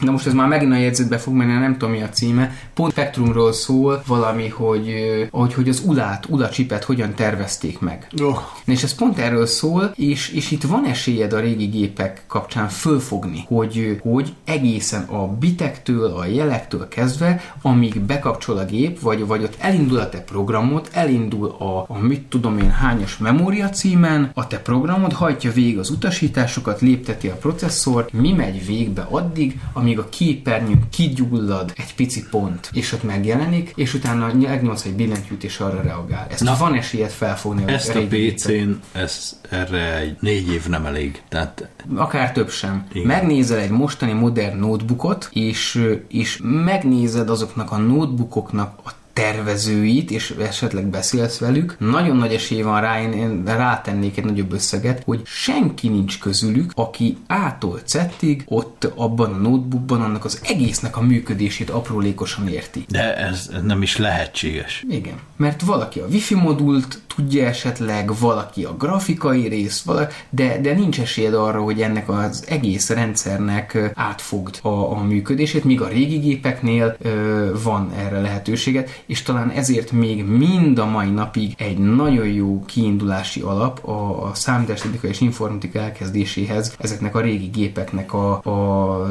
de 0.00 0.10
most 0.10 0.26
ez 0.26 0.32
már 0.32 0.48
megint 0.48 0.72
a 0.72 0.76
jegyzetbe 0.76 1.18
fog 1.18 1.34
menni, 1.34 1.52
nem 1.52 1.72
tudom 1.72 1.90
mi 1.90 2.02
a 2.02 2.08
címe, 2.08 2.52
pont 2.74 2.92
Spectrumról 2.92 3.52
szól 3.52 4.02
valami, 4.06 4.48
hogy, 4.48 4.92
hogy, 5.30 5.54
hogy 5.54 5.68
az 5.68 5.82
ulát, 5.86 6.26
ula 6.28 6.48
csipet 6.48 6.84
hogyan 6.84 7.14
tervezték 7.14 7.80
meg. 7.80 8.06
Oh. 8.22 8.38
És 8.64 8.82
ez 8.82 8.94
pont 8.94 9.18
erről 9.18 9.46
szól, 9.46 9.92
és, 9.96 10.32
és 10.32 10.50
itt 10.50 10.62
van 10.62 10.84
esélyed 10.84 11.32
a 11.32 11.40
régi 11.40 11.66
gépek 11.66 12.22
kapcsán 12.26 12.68
fölfogni, 12.68 13.44
hogy, 13.46 14.00
hogy 14.02 14.32
egészen 14.44 15.02
a 15.02 15.26
bitektől, 15.26 16.12
a 16.12 16.26
jelektől 16.26 16.88
kezdve, 16.88 17.40
amíg 17.62 18.00
bekapcsol 18.00 18.58
a 18.58 18.64
gép, 18.64 18.97
vagy, 19.00 19.26
vagy 19.26 19.42
ott 19.42 19.56
elindul 19.58 19.98
a 19.98 20.08
te 20.08 20.20
programod, 20.20 20.88
elindul 20.92 21.48
a, 21.48 21.84
a 21.88 21.98
mit 21.98 22.22
tudom 22.22 22.58
én 22.58 22.70
hányos 22.70 23.18
memória 23.18 23.68
címen, 23.68 24.30
a 24.34 24.46
te 24.46 24.58
programod 24.58 25.12
hajtja 25.12 25.52
végig 25.52 25.78
az 25.78 25.90
utasításokat, 25.90 26.80
lépteti 26.80 27.28
a 27.28 27.34
processzor, 27.34 28.08
mi 28.12 28.32
megy 28.32 28.66
végbe 28.66 29.06
addig, 29.10 29.60
amíg 29.72 29.98
a 29.98 30.08
képernyőn 30.08 30.82
kigyullad 30.90 31.72
egy 31.76 31.94
pici 31.94 32.24
pont, 32.30 32.70
és 32.72 32.92
ott 32.92 33.02
megjelenik, 33.02 33.72
és 33.74 33.94
utána 33.94 34.32
megnyomsz 34.34 34.84
egy 34.84 34.94
billentyűt, 34.94 35.44
és 35.44 35.58
arra 35.58 35.82
reagál. 35.82 36.26
Ezt 36.30 36.44
Na, 36.44 36.56
van 36.58 36.74
esélyed 36.74 37.10
felfogni. 37.10 37.72
Ezt 37.72 37.94
a, 37.94 37.98
a 37.98 38.06
PC-n, 38.06 38.70
ez, 38.92 39.40
erre 39.50 39.98
egy 39.98 40.16
négy 40.20 40.52
év 40.52 40.66
nem 40.66 40.86
elég. 40.86 41.22
Tehát... 41.28 41.68
Akár 41.94 42.32
több 42.32 42.50
sem. 42.50 42.86
Igen. 42.92 43.06
Megnézel 43.06 43.58
egy 43.58 43.70
mostani 43.70 44.12
modern 44.12 44.58
notebookot, 44.58 45.28
és, 45.32 45.88
és 46.08 46.40
megnézed 46.42 47.30
azoknak 47.30 47.72
a 47.72 47.76
notebookoknak 47.76 48.78
tervezőit, 49.18 50.10
és 50.10 50.34
esetleg 50.40 50.86
beszélsz 50.86 51.38
velük, 51.38 51.76
nagyon 51.78 52.16
nagy 52.16 52.34
esély 52.34 52.62
van 52.62 52.80
rá, 52.80 53.02
én, 53.02 53.12
én 53.12 53.42
rátennék 53.44 54.18
egy 54.18 54.24
nagyobb 54.24 54.52
összeget, 54.52 55.02
hogy 55.04 55.20
senki 55.24 55.88
nincs 55.88 56.18
közülük, 56.18 56.72
aki 56.74 57.16
ától 57.26 57.80
cettig 57.84 58.44
ott 58.46 58.92
abban 58.94 59.32
a 59.32 59.36
notebookban 59.36 60.02
annak 60.02 60.24
az 60.24 60.40
egésznek 60.44 60.96
a 60.96 61.00
működését 61.00 61.70
aprólékosan 61.70 62.48
érti. 62.48 62.84
De 62.88 63.16
ez 63.16 63.50
nem 63.62 63.82
is 63.82 63.96
lehetséges. 63.96 64.84
Igen, 64.88 65.18
mert 65.36 65.62
valaki 65.62 66.00
a 66.00 66.06
wifi 66.06 66.34
modult 66.34 67.00
tudja 67.14 67.46
esetleg, 67.46 68.10
valaki 68.18 68.64
a 68.64 68.76
grafikai 68.76 69.48
részt, 69.48 69.84
valaki, 69.84 70.14
de, 70.30 70.60
de 70.60 70.72
nincs 70.74 71.00
esélyed 71.00 71.34
arra, 71.34 71.62
hogy 71.62 71.80
ennek 71.80 72.08
az 72.08 72.44
egész 72.48 72.90
rendszernek 72.90 73.78
átfogd 73.94 74.58
a, 74.62 74.68
a 74.68 75.04
működését, 75.04 75.64
míg 75.64 75.80
a 75.80 75.88
régi 75.88 76.16
gépeknél 76.16 76.96
ö, 77.00 77.52
van 77.62 77.92
erre 77.96 78.20
lehetőséget, 78.20 79.02
és 79.08 79.22
talán 79.22 79.50
ezért 79.50 79.92
még 79.92 80.24
mind 80.24 80.78
a 80.78 80.86
mai 80.86 81.10
napig 81.10 81.54
egy 81.56 81.78
nagyon 81.78 82.26
jó 82.26 82.64
kiindulási 82.64 83.40
alap 83.40 83.84
a, 83.84 84.28
a 84.28 84.34
számítástechnika 84.34 85.06
és 85.06 85.20
informatika 85.20 85.78
elkezdéséhez 85.78 86.76
ezeknek 86.78 87.14
a 87.14 87.20
régi 87.20 87.46
gépeknek 87.46 88.12
a, 88.12 88.40
a 88.44 89.08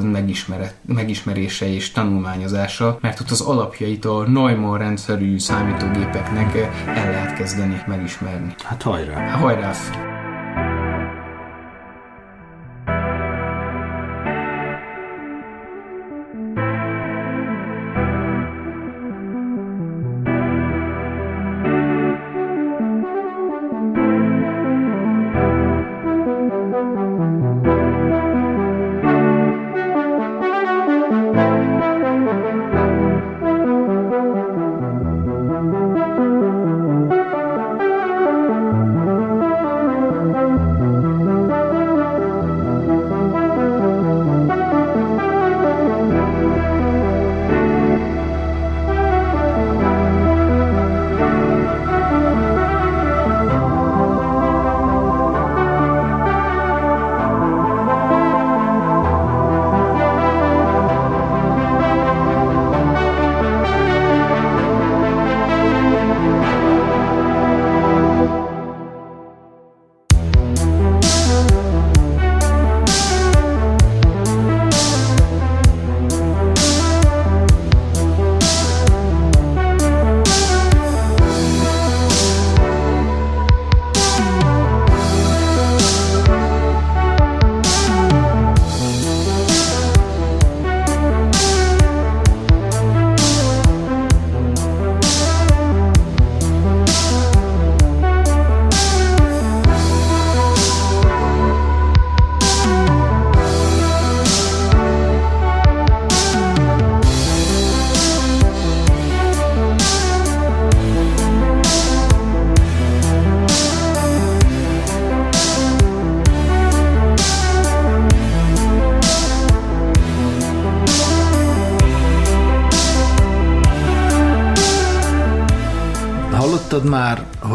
megismerése 0.86 1.74
és 1.74 1.92
tanulmányozása, 1.92 2.98
mert 3.02 3.20
ott 3.20 3.32
az 3.32 3.42
alapjait 3.42 4.06
a 4.06 4.28
Neumann 4.28 4.78
rendszerű 4.78 5.40
számítógépeknek 5.40 6.56
el 6.86 7.12
lehet 7.12 7.38
kezdeni 7.38 7.82
megismerni. 7.88 8.56
Hát 8.64 8.82
hajrá! 8.82 9.30
Hajrá! 9.30 9.74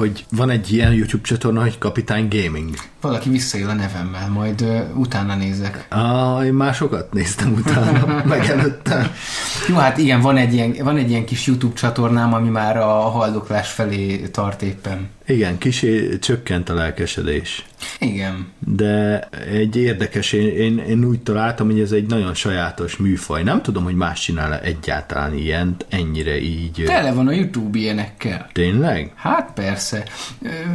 Hogy 0.03 0.25
van 0.31 0.51
egy 0.51 0.73
ilyen 0.73 0.93
YouTube 0.93 1.23
csatorna, 1.23 1.61
hogy 1.61 1.79
Kapitány 1.79 2.29
Gaming? 2.29 2.75
Valaki 3.01 3.29
visszaél 3.29 3.69
a 3.69 3.73
nevemmel, 3.73 4.29
majd 4.29 4.63
uh, 4.63 4.99
utána 4.99 5.35
nézek. 5.35 5.87
Ah, 5.89 6.45
én 6.45 6.53
másokat 6.53 7.13
néztem 7.13 7.53
utána, 7.53 8.23
meg 8.25 8.45
előtte. 8.45 9.13
Jó, 9.69 9.77
hát 9.77 9.99
igen, 9.99 10.21
van 10.21 10.37
egy, 10.37 10.55
ilyen, 10.55 10.75
van 10.83 10.97
egy 10.97 11.11
ilyen 11.11 11.25
kis 11.25 11.47
YouTube 11.47 11.75
csatornám, 11.75 12.35
ami 12.35 12.49
már 12.49 12.77
a 12.77 12.91
haldoklás 12.91 13.71
felé 13.71 14.17
tart 14.17 14.63
éppen. 14.63 15.09
Igen, 15.27 15.59
kisé 15.59 16.19
csökkent 16.19 16.69
a 16.69 16.75
lelkesedés. 16.75 17.65
Igen. 17.99 18.47
De 18.59 19.21
egy 19.53 19.77
érdekes, 19.77 20.33
én, 20.33 20.49
én, 20.49 20.79
én 20.79 21.05
úgy 21.05 21.21
találtam, 21.21 21.67
hogy 21.67 21.81
ez 21.81 21.93
egy 21.93 22.07
nagyon 22.07 22.35
sajátos 22.35 22.97
műfaj. 22.97 23.43
Nem 23.43 23.63
tudom, 23.63 23.85
hogy 23.85 23.95
más 23.95 24.21
csinál 24.21 24.61
egyáltalán 24.61 25.35
ilyent, 25.35 25.87
ennyire 25.89 26.41
így. 26.41 26.83
Tele 26.87 27.13
van 27.13 27.29
a 27.29 27.33
YouTube 27.33 27.79
ilyenekkel. 27.79 28.49
Tényleg? 28.53 29.13
Hát 29.15 29.51
persze. 29.55 30.05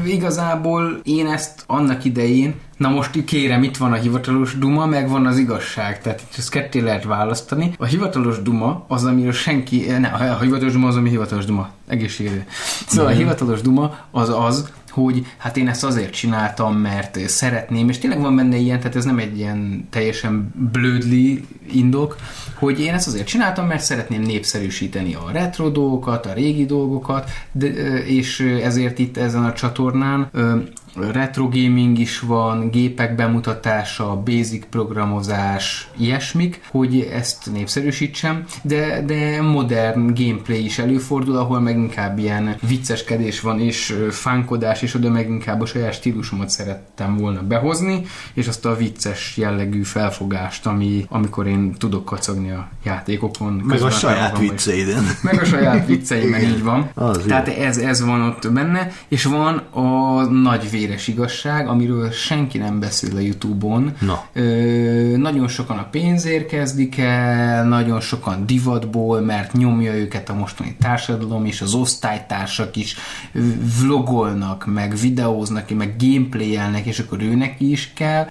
Igazából 0.05 0.99
én 1.03 1.27
ezt 1.27 1.63
annak 1.67 2.03
idején, 2.03 2.55
Na 2.77 2.89
most 2.89 3.23
kérem, 3.23 3.63
itt 3.63 3.77
van 3.77 3.91
a 3.91 3.95
hivatalos 3.95 4.57
duma, 4.57 4.85
meg 4.85 5.09
van 5.09 5.25
az 5.25 5.37
igazság, 5.37 6.01
tehát 6.01 6.21
itt 6.21 6.37
ezt 6.37 6.49
ketté 6.49 6.79
lehet 6.79 7.03
választani. 7.03 7.71
A 7.77 7.85
hivatalos 7.85 8.41
duma 8.41 8.85
az, 8.87 9.05
amiről 9.05 9.31
senki, 9.31 9.85
ne, 9.99 10.07
a 10.07 10.39
hivatalos 10.39 10.73
duma 10.73 10.87
az, 10.87 10.95
ami 10.95 11.09
hivatalos 11.09 11.45
duma, 11.45 11.69
egészségedő. 11.87 12.45
Szóval 12.87 13.11
a 13.11 13.15
hivatalos 13.15 13.61
duma 13.61 13.97
az 14.11 14.29
az, 14.29 14.71
hogy 15.03 15.25
hát 15.37 15.57
én 15.57 15.67
ezt 15.67 15.83
azért 15.83 16.13
csináltam, 16.13 16.75
mert 16.75 17.29
szeretném, 17.29 17.89
és 17.89 17.97
tényleg 17.97 18.19
van 18.19 18.35
benne 18.35 18.57
ilyen, 18.57 18.79
tehát 18.79 18.95
ez 18.95 19.05
nem 19.05 19.17
egy 19.17 19.37
ilyen 19.37 19.87
teljesen 19.89 20.53
blödli 20.71 21.45
indok, 21.71 22.15
hogy 22.53 22.79
én 22.79 22.93
ezt 22.93 23.07
azért 23.07 23.27
csináltam, 23.27 23.67
mert 23.67 23.83
szeretném 23.83 24.21
népszerűsíteni 24.21 25.13
a 25.13 25.31
retro 25.31 25.69
dolgokat, 25.69 26.25
a 26.25 26.33
régi 26.33 26.65
dolgokat, 26.65 27.29
de, 27.51 27.67
és 28.05 28.39
ezért 28.39 28.99
itt 28.99 29.17
ezen 29.17 29.43
a 29.43 29.53
csatornán 29.53 30.29
retro 30.99 31.49
gaming 31.49 31.99
is 31.99 32.19
van, 32.19 32.69
gépek 32.69 33.15
bemutatása, 33.15 34.21
basic 34.25 34.65
programozás, 34.69 35.89
ilyesmik, 35.97 36.61
hogy 36.71 37.09
ezt 37.13 37.51
népszerűsítsem, 37.51 38.45
de, 38.61 39.01
de 39.05 39.41
modern 39.41 40.13
gameplay 40.13 40.65
is 40.65 40.79
előfordul, 40.79 41.37
ahol 41.37 41.59
meg 41.59 41.77
inkább 41.77 42.17
ilyen 42.17 42.55
vicceskedés 42.67 43.39
van, 43.39 43.59
és 43.59 43.95
fánkodás, 44.09 44.81
és 44.81 44.93
oda 44.93 45.09
meg 45.09 45.29
inkább 45.29 45.61
a 45.61 45.65
saját 45.65 45.93
stílusomat 45.93 46.49
szerettem 46.49 47.17
volna 47.17 47.41
behozni, 47.41 48.01
és 48.33 48.47
azt 48.47 48.65
a 48.65 48.75
vicces 48.75 49.37
jellegű 49.37 49.81
felfogást, 49.81 50.65
ami, 50.65 51.05
amikor 51.09 51.47
én 51.47 51.73
tudok 51.73 52.05
kacagni 52.05 52.51
a 52.51 52.69
játékokon. 52.83 53.53
Meg 53.53 53.81
a 53.81 53.89
saját 53.89 54.37
vicceiden. 54.37 55.03
Meg 55.21 55.41
a 55.41 55.45
saját 55.45 55.87
vicceimen, 55.87 56.41
így 56.51 56.63
van. 56.63 56.89
Az 56.93 57.23
Tehát 57.27 57.47
ez, 57.47 57.77
ez 57.77 58.01
van 58.01 58.21
ott 58.21 58.51
benne, 58.51 58.91
és 59.07 59.23
van 59.23 59.57
a 59.57 60.21
nagy 60.23 60.69
vér 60.69 60.86
véres 60.87 61.07
igazság, 61.07 61.67
amiről 61.67 62.11
senki 62.11 62.57
nem 62.57 62.79
beszél 62.79 63.15
a 63.15 63.19
Youtube-on. 63.19 63.93
Na. 63.99 64.23
Ö, 64.33 65.17
nagyon 65.17 65.47
sokan 65.47 65.77
a 65.77 65.87
pénzért 65.91 66.45
kezdik 66.47 66.97
el, 66.97 67.67
nagyon 67.67 67.99
sokan 67.99 68.45
divatból, 68.45 69.21
mert 69.21 69.53
nyomja 69.53 69.95
őket 69.95 70.29
a 70.29 70.33
mostani 70.33 70.75
társadalom, 70.79 71.45
és 71.45 71.61
az 71.61 71.73
osztálytársak 71.73 72.75
is 72.75 72.95
vlogolnak, 73.81 74.65
meg 74.65 74.95
videóznak, 74.95 75.69
meg 75.69 75.95
gameplayelnek, 75.99 76.85
és 76.85 76.99
akkor 76.99 77.21
őnek 77.21 77.59
is 77.59 77.91
kell. 77.93 78.27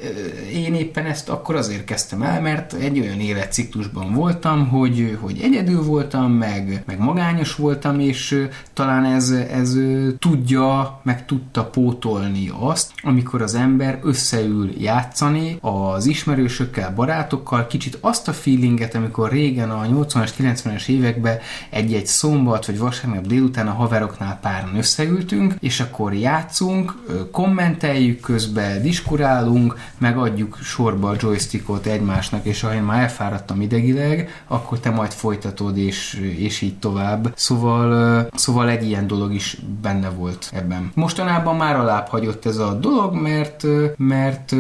Én 0.52 0.74
éppen 0.74 1.07
ezt 1.07 1.28
akkor 1.28 1.54
azért 1.54 1.84
kezdtem 1.84 2.22
el, 2.22 2.40
mert 2.40 2.72
egy 2.72 3.00
olyan 3.00 3.20
életciklusban 3.20 4.12
voltam, 4.12 4.68
hogy, 4.68 5.18
hogy 5.20 5.40
egyedül 5.42 5.82
voltam, 5.82 6.32
meg, 6.32 6.82
meg 6.86 6.98
magányos 6.98 7.54
voltam, 7.54 8.00
és 8.00 8.48
talán 8.72 9.04
ez, 9.04 9.30
ez 9.30 9.76
tudja, 10.18 11.00
meg 11.02 11.26
tudta 11.26 11.64
pótolni 11.64 12.45
azt, 12.59 12.92
amikor 13.03 13.42
az 13.42 13.55
ember 13.55 13.99
összeül 14.03 14.70
játszani 14.78 15.59
az 15.61 16.07
ismerősökkel, 16.07 16.94
barátokkal, 16.94 17.66
kicsit 17.66 17.99
azt 18.01 18.28
a 18.28 18.32
feelinget, 18.32 18.94
amikor 18.94 19.30
régen 19.30 19.70
a 19.70 19.82
80-as, 19.82 20.30
90-es 20.38 20.88
években 20.88 21.38
egy-egy 21.70 22.07
szombat 22.07 22.66
vagy 22.66 22.78
vasárnap 22.78 23.26
délután 23.26 23.66
a 23.68 23.72
haveroknál 23.72 24.38
páran 24.42 24.76
összeültünk, 24.76 25.55
és 25.61 25.80
akkor 25.80 26.14
játszunk, 26.14 26.94
kommenteljük 27.32 28.20
közben, 28.20 28.82
diskurálunk, 28.82 29.78
megadjuk 29.99 30.59
sorba 30.62 31.09
a 31.09 31.16
joystickot 31.20 31.86
egymásnak, 31.86 32.44
és 32.44 32.66
én 32.74 32.82
már 32.82 33.03
elfáradtam 33.03 33.61
idegileg, 33.61 34.44
akkor 34.47 34.78
te 34.80 34.90
majd 34.90 35.12
folytatod, 35.12 35.78
és, 35.78 36.14
és 36.38 36.61
így 36.61 36.78
tovább. 36.78 37.32
Szóval, 37.36 38.28
szóval 38.34 38.68
egy 38.68 38.86
ilyen 38.86 39.07
dolog 39.07 39.34
is 39.34 39.57
benne 39.82 40.09
volt 40.09 40.51
ebben. 40.53 40.90
Mostanában 40.94 41.57
már 41.57 41.76
alább 41.76 42.07
hagyott 42.07 42.26
jött 42.27 42.47
ez 42.47 42.59
a 42.59 42.72
dolog, 42.72 43.14
mert, 43.14 43.66
mert 43.97 44.55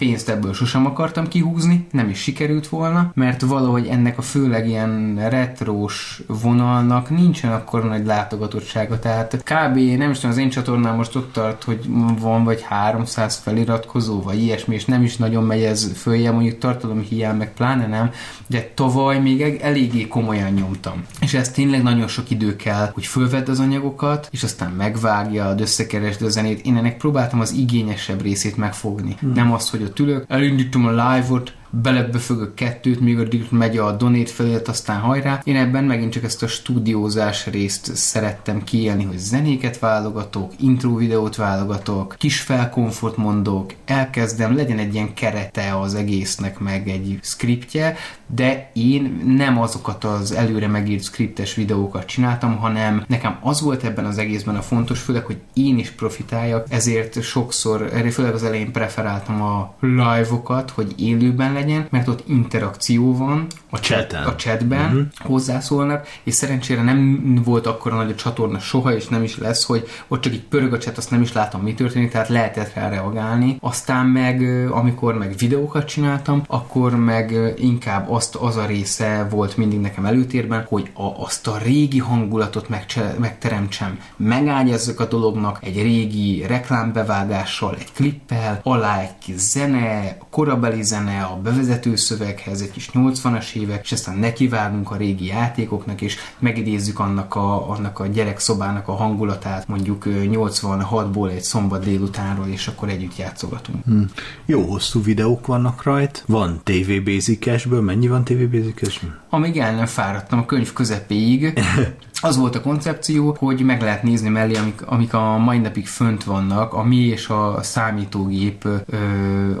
pénzt 0.00 0.28
ebből 0.28 0.54
sosem 0.54 0.86
akartam 0.86 1.28
kihúzni, 1.28 1.86
nem 1.90 2.08
is 2.08 2.18
sikerült 2.18 2.68
volna, 2.68 3.12
mert 3.14 3.40
valahogy 3.40 3.86
ennek 3.86 4.18
a 4.18 4.22
főleg 4.22 4.68
ilyen 4.68 5.28
retrós 5.28 6.22
vonalnak 6.26 7.10
nincsen 7.10 7.52
akkor 7.52 7.84
nagy 7.84 8.06
látogatottsága, 8.06 8.98
tehát 8.98 9.36
kb. 9.36 9.78
nem 9.78 10.10
is 10.10 10.16
tudom, 10.16 10.30
az 10.30 10.36
én 10.36 10.50
csatornám 10.50 10.96
most 10.96 11.16
ott 11.16 11.32
tart, 11.32 11.64
hogy 11.64 11.84
van 12.20 12.44
vagy 12.44 12.62
300 12.62 13.36
feliratkozó, 13.36 14.22
vagy 14.22 14.42
ilyesmi, 14.42 14.74
és 14.74 14.84
nem 14.84 15.02
is 15.02 15.16
nagyon 15.16 15.44
megy 15.44 15.62
ez 15.62 15.92
följe, 15.96 16.30
mondjuk 16.30 16.58
tartalom 16.58 17.00
hiány, 17.00 17.36
meg 17.36 17.52
pláne 17.52 17.86
nem, 17.86 18.10
de 18.46 18.70
tavaly 18.74 19.18
még 19.18 19.58
eléggé 19.60 20.08
komolyan 20.08 20.52
nyomtam. 20.52 21.04
És 21.20 21.34
ez 21.34 21.50
tényleg 21.50 21.82
nagyon 21.82 22.08
sok 22.08 22.30
idő 22.30 22.56
kell, 22.56 22.90
hogy 22.94 23.06
fölvedd 23.06 23.50
az 23.50 23.60
anyagokat, 23.60 24.28
és 24.30 24.42
aztán 24.42 24.70
megvágja, 24.70 25.54
összekeresd 25.58 26.22
a 26.22 26.28
zenét. 26.28 26.66
Én 26.66 26.76
ennek 26.76 26.96
próbáltam 26.96 27.40
az 27.40 27.52
igényesebb 27.52 28.22
részét 28.22 28.56
megfogni. 28.56 29.16
Hmm. 29.20 29.32
Nem 29.32 29.52
azt, 29.52 29.70
hogy 29.70 29.88
ott 29.90 29.98
ülök, 29.98 30.24
elindítom 30.28 30.86
a 30.86 30.90
live-ot, 30.90 31.52
belebefögök 31.70 32.54
kettőt, 32.54 33.00
míg 33.00 33.18
addig 33.18 33.46
megy 33.50 33.76
a 33.76 33.92
donét 33.92 34.30
felirat, 34.30 34.68
aztán 34.68 35.00
hajrá. 35.00 35.40
Én 35.44 35.56
ebben 35.56 35.84
megint 35.84 36.12
csak 36.12 36.24
ezt 36.24 36.42
a 36.42 36.46
stúdiózás 36.46 37.46
részt 37.46 37.96
szerettem 37.96 38.64
kiélni, 38.64 39.04
hogy 39.04 39.18
zenéket 39.18 39.78
válogatok, 39.78 40.52
intro 40.58 40.94
videót 40.94 41.36
válogatok, 41.36 42.14
kis 42.18 42.40
felkomfort 42.40 43.16
mondok, 43.16 43.72
elkezdem, 43.84 44.56
legyen 44.56 44.78
egy 44.78 44.94
ilyen 44.94 45.14
kerete 45.14 45.78
az 45.78 45.94
egésznek, 45.94 46.58
meg 46.58 46.88
egy 46.88 47.18
skriptje, 47.22 47.96
de 48.26 48.70
én 48.72 49.22
nem 49.36 49.60
azokat 49.60 50.04
az 50.04 50.32
előre 50.32 50.66
megírt 50.66 51.02
skriptes 51.02 51.54
videókat 51.54 52.04
csináltam, 52.04 52.56
hanem 52.56 53.04
nekem 53.06 53.36
az 53.40 53.60
volt 53.60 53.84
ebben 53.84 54.04
az 54.04 54.18
egészben 54.18 54.56
a 54.56 54.62
fontos, 54.62 55.00
főleg, 55.00 55.24
hogy 55.24 55.38
én 55.54 55.78
is 55.78 55.90
profitáljak, 55.90 56.66
ezért 56.68 57.22
sokszor, 57.22 57.90
főleg 58.10 58.34
az 58.34 58.44
elején 58.44 58.72
preferáltam 58.72 59.42
a 59.42 59.74
live-okat, 59.80 60.70
hogy 60.70 60.94
élőben 60.96 61.52
legyen, 61.60 61.86
mert 61.90 62.08
ott 62.08 62.22
interakció 62.26 63.16
van 63.16 63.46
a, 63.70 63.76
chat, 63.76 64.12
a 64.12 64.34
chatben, 64.36 64.86
uh-huh. 64.86 65.06
hozzászólnak, 65.18 66.06
és 66.22 66.34
szerencsére 66.34 66.82
nem 66.82 67.34
volt 67.44 67.66
akkor 67.66 67.92
nagy 67.92 68.10
a 68.10 68.14
csatorna 68.14 68.58
soha, 68.58 68.94
és 68.94 69.08
nem 69.08 69.22
is 69.22 69.38
lesz, 69.38 69.64
hogy 69.64 69.88
ott 70.08 70.20
csak 70.20 70.32
így 70.32 70.42
pörög 70.42 70.72
a 70.72 70.78
chat, 70.78 70.98
azt 70.98 71.10
nem 71.10 71.22
is 71.22 71.32
látom, 71.32 71.62
mi 71.62 71.74
történik, 71.74 72.10
tehát 72.10 72.28
lehetett 72.28 72.74
rá 72.74 72.88
reagálni. 72.88 73.56
Aztán 73.60 74.06
meg, 74.06 74.42
amikor 74.70 75.14
meg 75.14 75.34
videókat 75.38 75.84
csináltam, 75.86 76.42
akkor 76.46 76.96
meg 76.96 77.54
inkább 77.58 78.10
azt 78.10 78.34
az 78.34 78.56
a 78.56 78.66
része 78.66 79.26
volt 79.30 79.56
mindig 79.56 79.80
nekem 79.80 80.04
előtérben, 80.04 80.64
hogy 80.68 80.90
a, 80.94 81.22
azt 81.22 81.46
a 81.46 81.58
régi 81.62 81.98
hangulatot 81.98 82.68
megcse, 82.68 83.14
megteremtsem, 83.18 83.98
megágyazzak 84.16 85.00
a 85.00 85.06
dolognak 85.06 85.58
egy 85.60 85.82
régi 85.82 86.46
reklámbevágással, 86.46 87.76
egy 87.78 87.92
klippel, 87.92 88.60
alá 88.62 89.00
egy 89.00 89.18
kis 89.18 89.36
zene, 89.36 90.16
korabeli 90.30 90.82
zene, 90.82 91.20
a 91.22 91.40
bevezető 91.50 91.96
szöveghez, 91.96 92.60
egy 92.60 92.70
kis 92.70 92.90
80-as 92.92 93.52
évek, 93.52 93.84
és 93.84 93.92
aztán 93.92 94.18
nekivágunk 94.18 94.90
a 94.90 94.96
régi 94.96 95.26
játékoknak, 95.26 96.00
és 96.00 96.16
megidézzük 96.38 96.98
annak 96.98 97.34
a, 97.34 97.70
annak 97.70 97.98
a 97.98 98.06
gyerekszobának 98.06 98.88
a 98.88 98.92
hangulatát, 98.92 99.68
mondjuk 99.68 100.04
86-ból 100.06 101.30
egy 101.30 101.42
szombat 101.42 101.84
délutánról, 101.84 102.46
és 102.46 102.66
akkor 102.66 102.88
együtt 102.88 103.16
játszogatunk. 103.16 103.84
Hmm. 103.84 104.10
Jó 104.46 104.62
hosszú 104.62 105.02
videók 105.02 105.46
vannak 105.46 105.82
rajt, 105.82 106.24
van 106.26 106.60
TV 106.64 107.04
Basic-esből, 107.04 107.80
mennyi 107.80 108.08
van 108.08 108.24
TV 108.24 108.42
Basic-esből? 108.50 109.10
Amíg 109.30 109.58
el 109.58 109.74
nem 109.74 109.86
fáradtam 109.86 110.38
a 110.38 110.46
könyv 110.46 110.72
közepéig, 110.72 111.52
az 112.20 112.36
volt 112.36 112.54
a 112.54 112.60
koncepció, 112.60 113.36
hogy 113.38 113.60
meg 113.60 113.82
lehet 113.82 114.02
nézni 114.02 114.28
mellé, 114.28 114.54
amik, 114.54 114.82
amik 114.86 115.14
a 115.14 115.36
mai 115.36 115.58
napig 115.58 115.86
fönt 115.86 116.24
vannak, 116.24 116.74
a 116.74 116.82
mi 116.82 116.96
és 116.96 117.28
a 117.28 117.58
számítógép 117.62 118.64
ö, 118.64 118.96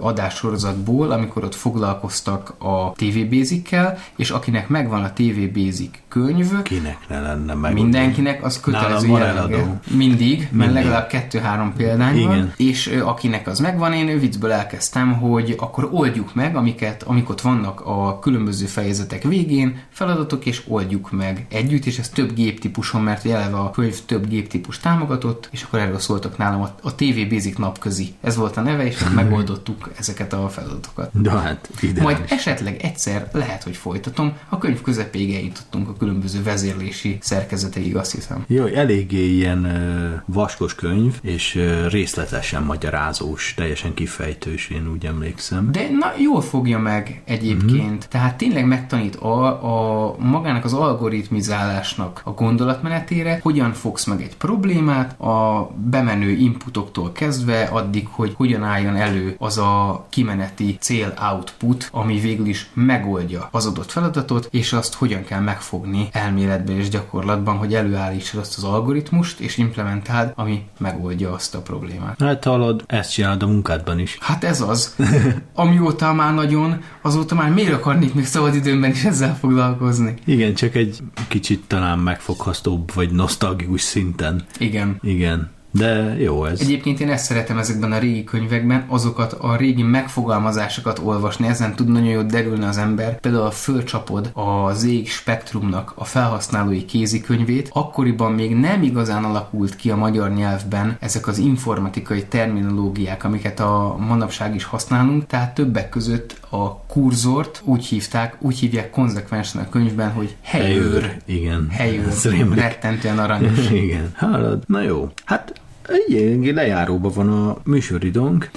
adássorozatból, 0.00 1.10
amikor 1.10 1.44
ott 1.44 1.54
foglalkoztak 1.54 2.54
a 2.58 2.92
TV 2.92 3.18
Basic-kel, 3.30 3.98
és 4.16 4.30
akinek 4.30 4.68
megvan 4.68 5.02
a 5.02 5.12
TV 5.12 5.52
Basic 5.54 5.90
könyv, 6.08 6.62
kinek 6.62 6.98
ne 7.08 7.20
lenne 7.20 7.54
meg. 7.54 7.72
Mindenkinek 7.72 8.44
az 8.44 8.60
kötelező 8.60 9.08
jellegű. 9.08 9.60
Mindig, 9.96 10.38
mert 10.38 10.50
Mindig. 10.50 10.74
legalább 10.74 11.08
kettő-három 11.08 11.72
példány 11.76 12.16
Igen. 12.16 12.28
van, 12.28 12.52
és 12.56 12.88
ö, 12.88 13.04
akinek 13.04 13.46
az 13.46 13.58
megvan, 13.58 13.92
én 13.92 14.18
viccből 14.20 14.52
elkezdtem, 14.52 15.12
hogy 15.12 15.54
akkor 15.58 15.88
oldjuk 15.92 16.34
meg, 16.34 16.56
amiket, 16.56 17.02
amik 17.02 17.28
ott 17.28 17.40
vannak 17.40 17.80
a 17.80 18.18
különböző 18.18 18.66
fejezetek 18.66 19.22
végén, 19.22 19.78
feladatok, 19.90 20.46
és 20.46 20.62
oldjuk 20.68 21.10
meg 21.10 21.46
együtt, 21.50 21.84
és 21.84 21.98
ez 21.98 22.08
több 22.08 22.34
gép 22.34 22.49
géptípuson, 22.50 23.02
mert 23.02 23.26
eleve 23.26 23.56
a 23.56 23.70
könyv 23.70 23.98
több 24.06 24.28
géptípus 24.28 24.78
támogatott, 24.78 25.48
és 25.50 25.62
akkor 25.62 25.78
erről 25.78 25.98
szóltak 25.98 26.36
nálam 26.36 26.60
a, 26.62 26.74
a 26.82 26.94
TV 26.94 27.28
Basic 27.28 27.58
napközi. 27.58 28.14
Ez 28.20 28.36
volt 28.36 28.56
a 28.56 28.60
neve, 28.60 28.86
és 28.86 29.04
megoldottuk 29.14 29.90
ezeket 29.98 30.32
a 30.32 30.48
feladatokat. 30.48 31.10
De 31.12 31.30
hát 31.30 31.68
ideális. 31.80 32.02
Majd 32.02 32.24
esetleg 32.28 32.76
egyszer 32.82 33.28
lehet, 33.32 33.62
hogy 33.62 33.76
folytatom. 33.76 34.36
A 34.48 34.58
könyv 34.58 34.80
közepéig 34.80 35.34
eljutottunk 35.34 35.88
a 35.88 35.92
különböző 35.98 36.42
vezérlési 36.42 37.18
szerkezeteig, 37.20 37.96
azt 37.96 38.14
hiszem. 38.14 38.44
Jó, 38.46 38.64
eléggé 38.64 39.34
ilyen 39.34 39.64
uh, 39.64 40.34
vaskos 40.34 40.74
könyv, 40.74 41.18
és 41.22 41.58
részletesen 41.88 42.62
magyarázós, 42.62 43.54
teljesen 43.56 43.94
kifejtős, 43.94 44.68
én 44.68 44.90
úgy 44.92 45.06
emlékszem. 45.06 45.72
De 45.72 45.88
na, 45.98 46.12
jól 46.18 46.40
fogja 46.40 46.78
meg 46.78 47.22
egyébként. 47.24 47.88
Mm-hmm. 47.88 48.08
Tehát 48.08 48.36
tényleg 48.36 48.66
megtanít 48.66 49.16
a, 49.16 49.44
a 49.46 50.16
magának 50.18 50.64
az 50.64 50.72
algoritmizálásnak 50.72 52.20
a 52.24 52.34
gondolatmenetére, 52.40 53.40
hogyan 53.42 53.72
fogsz 53.72 54.04
meg 54.04 54.22
egy 54.22 54.36
problémát, 54.36 55.20
a 55.20 55.70
bemenő 55.90 56.30
inputoktól 56.30 57.12
kezdve 57.12 57.62
addig, 57.62 58.08
hogy 58.10 58.32
hogyan 58.36 58.62
álljon 58.62 58.96
elő 58.96 59.34
az 59.38 59.58
a 59.58 60.06
kimeneti 60.08 60.76
cél-output, 60.80 61.88
ami 61.92 62.20
végül 62.20 62.46
is 62.46 62.70
megoldja 62.74 63.48
az 63.50 63.66
adott 63.66 63.90
feladatot, 63.90 64.48
és 64.50 64.72
azt 64.72 64.94
hogyan 64.94 65.24
kell 65.24 65.40
megfogni 65.40 66.08
elméletben 66.12 66.76
és 66.76 66.88
gyakorlatban, 66.88 67.56
hogy 67.56 67.74
előállítsad 67.74 68.40
azt 68.40 68.56
az 68.56 68.64
algoritmust, 68.64 69.40
és 69.40 69.56
implementáld, 69.56 70.32
ami 70.34 70.62
megoldja 70.78 71.32
azt 71.32 71.54
a 71.54 71.60
problémát. 71.60 72.20
Hát 72.20 72.44
hallod, 72.44 72.84
ezt 72.86 73.12
csinálod 73.12 73.42
a 73.42 73.46
munkádban 73.46 73.98
is. 73.98 74.18
Hát 74.20 74.44
ez 74.44 74.60
az. 74.60 74.96
Amióta 75.54 76.12
már 76.12 76.34
nagyon, 76.34 76.82
azóta 77.02 77.34
már 77.34 77.50
miért 77.50 77.72
akarnék 77.72 78.14
még 78.14 78.26
szabadidőmben 78.26 78.90
is 78.90 79.04
ezzel 79.04 79.36
foglalkozni? 79.36 80.14
Igen, 80.24 80.54
csak 80.54 80.74
egy 80.74 80.98
kicsit 81.28 81.64
talán 81.66 81.98
megfoghatóbb, 82.30 82.94
vagy 82.94 83.10
nosztalgikus 83.10 83.80
szinten. 83.80 84.44
Igen. 84.58 84.98
Igen. 85.02 85.50
De 85.70 86.16
jó 86.18 86.44
ez. 86.44 86.60
Egyébként 86.60 87.00
én 87.00 87.10
ezt 87.10 87.24
szeretem 87.24 87.58
ezekben 87.58 87.92
a 87.92 87.98
régi 87.98 88.24
könyvekben, 88.24 88.84
azokat 88.88 89.32
a 89.32 89.56
régi 89.56 89.82
megfogalmazásokat 89.82 90.98
olvasni, 90.98 91.46
ezen 91.46 91.74
tud 91.74 91.88
nagyon 91.88 92.08
jól 92.08 92.22
derülni 92.22 92.64
az 92.64 92.78
ember. 92.78 93.20
Például 93.20 93.44
a 93.44 93.50
fölcsapod 93.50 94.30
a 94.34 94.72
ZX 94.72 95.10
Spektrumnak 95.10 95.92
a 95.94 96.04
felhasználói 96.04 96.84
kézikönyvét, 96.84 97.70
akkoriban 97.72 98.32
még 98.32 98.56
nem 98.56 98.82
igazán 98.82 99.24
alakult 99.24 99.76
ki 99.76 99.90
a 99.90 99.96
magyar 99.96 100.30
nyelvben 100.30 100.96
ezek 101.00 101.26
az 101.26 101.38
informatikai 101.38 102.24
terminológiák, 102.24 103.24
amiket 103.24 103.60
a 103.60 103.96
manapság 103.98 104.54
is 104.54 104.64
használunk, 104.64 105.26
tehát 105.26 105.54
többek 105.54 105.88
között 105.88 106.38
a 106.48 106.76
kurzort 106.76 107.60
úgy 107.64 107.84
hívták, 107.84 108.36
úgy 108.38 108.58
hívják 108.58 108.90
konzekvensen 108.90 109.62
a 109.62 109.68
könyvben, 109.68 110.10
hogy 110.10 110.36
helyőr. 110.42 111.00
helyőr. 111.00 111.16
Igen. 111.24 111.68
Helyőr. 111.70 112.12
Rettentően 112.54 113.18
aranyos. 113.18 113.70
Igen. 113.84 114.12
Hallod? 114.16 114.62
Na 114.66 114.82
jó. 114.82 115.08
Hát 115.24 115.59
egy 115.90 116.54
lejáróban 116.54 117.12
van 117.14 117.28
a 117.28 117.56
műsoridónk. 117.64 118.50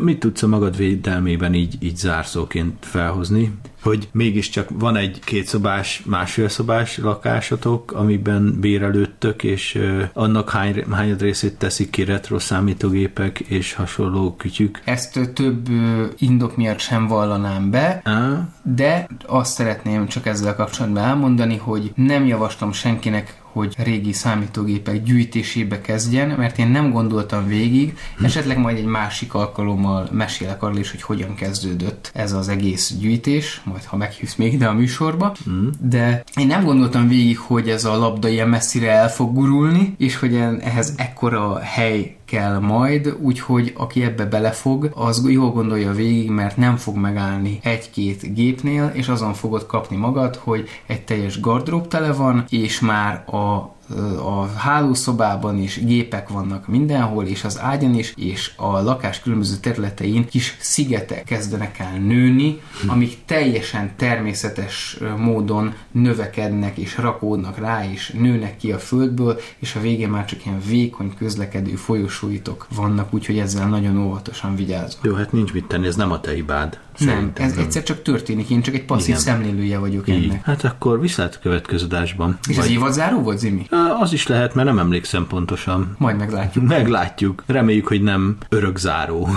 Mit 0.00 0.18
tudsz 0.18 0.42
a 0.42 0.46
magad 0.46 0.76
védelmében 0.76 1.54
így, 1.54 1.76
így 1.80 1.96
zárszóként 1.96 2.86
felhozni? 2.86 3.52
Hogy 3.82 4.08
mégiscsak 4.12 4.68
van 4.72 4.96
egy 4.96 5.20
kétszobás, 5.24 6.02
másfél 6.06 6.48
szobás 6.48 6.98
lakásotok, 6.98 7.92
amiben 7.92 8.56
bérelődtök, 8.60 9.42
és 9.44 9.74
uh, 9.74 10.02
annak 10.12 10.50
hány, 10.50 10.84
hányad 10.90 11.20
részét 11.20 11.58
teszik 11.58 11.90
ki 11.90 12.04
retro 12.04 12.38
számítógépek 12.38 13.40
és 13.40 13.72
hasonló 13.72 14.34
kütyük? 14.34 14.80
Ezt 14.84 15.30
több 15.34 15.68
uh, 15.68 16.04
indok 16.18 16.56
miatt 16.56 16.78
sem 16.78 17.06
vallanám 17.06 17.70
be, 17.70 18.00
ah. 18.04 18.38
de 18.62 19.08
azt 19.26 19.52
szeretném 19.52 20.06
csak 20.06 20.26
ezzel 20.26 20.54
kapcsolatban 20.54 21.02
elmondani, 21.02 21.56
hogy 21.56 21.92
nem 21.94 22.26
javaslom 22.26 22.72
senkinek, 22.72 23.42
hogy 23.58 23.74
régi 23.76 24.12
számítógépek 24.12 25.02
gyűjtésébe 25.02 25.80
kezdjen, 25.80 26.28
mert 26.28 26.58
én 26.58 26.68
nem 26.68 26.90
gondoltam 26.90 27.46
végig, 27.46 27.96
esetleg 28.22 28.58
majd 28.58 28.76
egy 28.76 28.84
másik 28.84 29.34
alkalommal 29.34 30.08
mesélek 30.12 30.62
arról 30.62 30.78
is, 30.78 30.90
hogy 30.90 31.02
hogyan 31.02 31.34
kezdődött 31.34 32.10
ez 32.14 32.32
az 32.32 32.48
egész 32.48 32.94
gyűjtés, 33.00 33.60
majd 33.64 33.84
ha 33.84 33.96
meghívsz 33.96 34.34
még 34.34 34.52
ide 34.52 34.66
a 34.66 34.72
műsorba, 34.72 35.34
hm. 35.44 35.68
de 35.80 36.24
én 36.36 36.46
nem 36.46 36.64
gondoltam 36.64 37.08
végig, 37.08 37.38
hogy 37.38 37.68
ez 37.68 37.84
a 37.84 37.96
labda 37.96 38.28
ilyen 38.28 38.48
messzire 38.48 38.90
el 38.90 39.10
fog 39.10 39.34
gurulni, 39.34 39.94
és 39.98 40.16
hogy 40.16 40.34
ehhez 40.60 40.94
ekkora 40.96 41.58
hely 41.58 42.17
kell 42.28 42.58
majd, 42.58 43.16
úgyhogy 43.20 43.72
aki 43.76 44.02
ebbe 44.02 44.24
belefog, 44.24 44.90
az 44.94 45.28
jól 45.28 45.50
gondolja 45.50 45.92
végig, 45.92 46.30
mert 46.30 46.56
nem 46.56 46.76
fog 46.76 46.96
megállni 46.96 47.58
egy-két 47.62 48.34
gépnél, 48.34 48.90
és 48.94 49.08
azon 49.08 49.34
fogod 49.34 49.66
kapni 49.66 49.96
magad, 49.96 50.36
hogy 50.36 50.68
egy 50.86 51.04
teljes 51.04 51.40
gardrób 51.40 51.88
tele 51.88 52.12
van, 52.12 52.44
és 52.48 52.80
már 52.80 53.24
a 53.26 53.76
a 54.18 54.46
hálószobában 54.46 55.58
is 55.58 55.84
gépek 55.84 56.28
vannak 56.28 56.66
mindenhol, 56.66 57.26
és 57.26 57.44
az 57.44 57.60
ágyan 57.60 57.94
is, 57.94 58.12
és 58.16 58.52
a 58.56 58.80
lakás 58.80 59.20
különböző 59.20 59.56
területein 59.56 60.26
kis 60.26 60.56
szigetek 60.60 61.24
kezdenek 61.24 61.78
el 61.78 61.98
nőni, 61.98 62.60
amik 62.86 63.16
teljesen 63.24 63.92
természetes 63.96 64.98
módon 65.16 65.74
növekednek 65.90 66.76
és 66.76 66.98
rakódnak 66.98 67.58
rá, 67.58 67.90
és 67.92 68.10
nőnek 68.18 68.56
ki 68.56 68.72
a 68.72 68.78
földből, 68.78 69.40
és 69.58 69.74
a 69.74 69.80
végén 69.80 70.08
már 70.08 70.24
csak 70.24 70.44
ilyen 70.44 70.60
vékony 70.68 71.14
közlekedő 71.18 71.74
folyosóitok 71.74 72.66
vannak, 72.74 73.14
úgyhogy 73.14 73.38
ezzel 73.38 73.68
nagyon 73.68 73.98
óvatosan 73.98 74.56
vigyázok. 74.56 75.00
Jó, 75.02 75.14
hát 75.14 75.32
nincs 75.32 75.52
mit 75.52 75.64
tenni, 75.64 75.86
ez 75.86 75.96
nem 75.96 76.12
a 76.12 76.20
te 76.20 76.32
hibád. 76.32 76.78
Nem, 76.98 77.30
ez 77.34 77.54
nem. 77.54 77.64
egyszer 77.64 77.82
csak 77.82 78.02
történik, 78.02 78.50
én 78.50 78.62
csak 78.62 78.74
egy 78.74 78.84
passzív 78.84 79.08
Igen. 79.08 79.20
szemlélője 79.20 79.78
vagyok 79.78 80.08
Így. 80.08 80.24
ennek. 80.24 80.44
Hát 80.44 80.64
akkor 80.64 81.00
viszlát 81.00 81.34
a 81.34 81.38
következő 81.42 81.84
adásban. 81.84 82.38
És 82.48 82.56
Vagy... 82.56 82.78
az 82.80 82.94
záró 82.94 83.20
volt, 83.20 83.38
Zimi? 83.38 83.66
Az 84.00 84.12
is 84.12 84.26
lehet, 84.26 84.54
mert 84.54 84.68
nem 84.68 84.78
emlékszem 84.78 85.26
pontosan. 85.26 85.94
Majd 85.98 86.16
meglátjuk. 86.16 86.64
Meglátjuk. 86.64 87.42
Reméljük, 87.46 87.86
hogy 87.86 88.02
nem 88.02 88.36
örökzáró. 88.48 89.28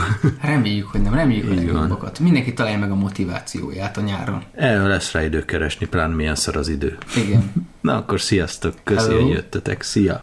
Reméljük, 0.41 0.87
hogy 0.87 1.01
nem. 1.01 1.13
Reméljük, 1.13 1.47
hogy 1.47 1.55
legjobbakat. 1.55 2.19
Mindenki 2.19 2.53
találja 2.53 2.77
meg 2.77 2.91
a 2.91 2.95
motivációját 2.95 3.97
a 3.97 4.01
nyáron. 4.01 4.43
El 4.55 4.87
lesz 4.87 5.11
rá 5.11 5.23
idő 5.23 5.45
keresni, 5.45 5.85
plán 5.85 6.11
milyen 6.11 6.35
szar 6.35 6.55
az 6.55 6.67
idő. 6.67 6.97
Igen. 7.15 7.51
Na 7.81 7.95
akkor 7.95 8.21
sziasztok, 8.21 8.73
köszönjük, 8.83 9.21
hogy 9.21 9.31
jöttetek. 9.31 9.81
Szia! 9.81 10.21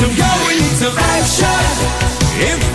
some 0.00 0.16
going 0.16 0.64
to 0.78 0.88
action. 0.98 2.69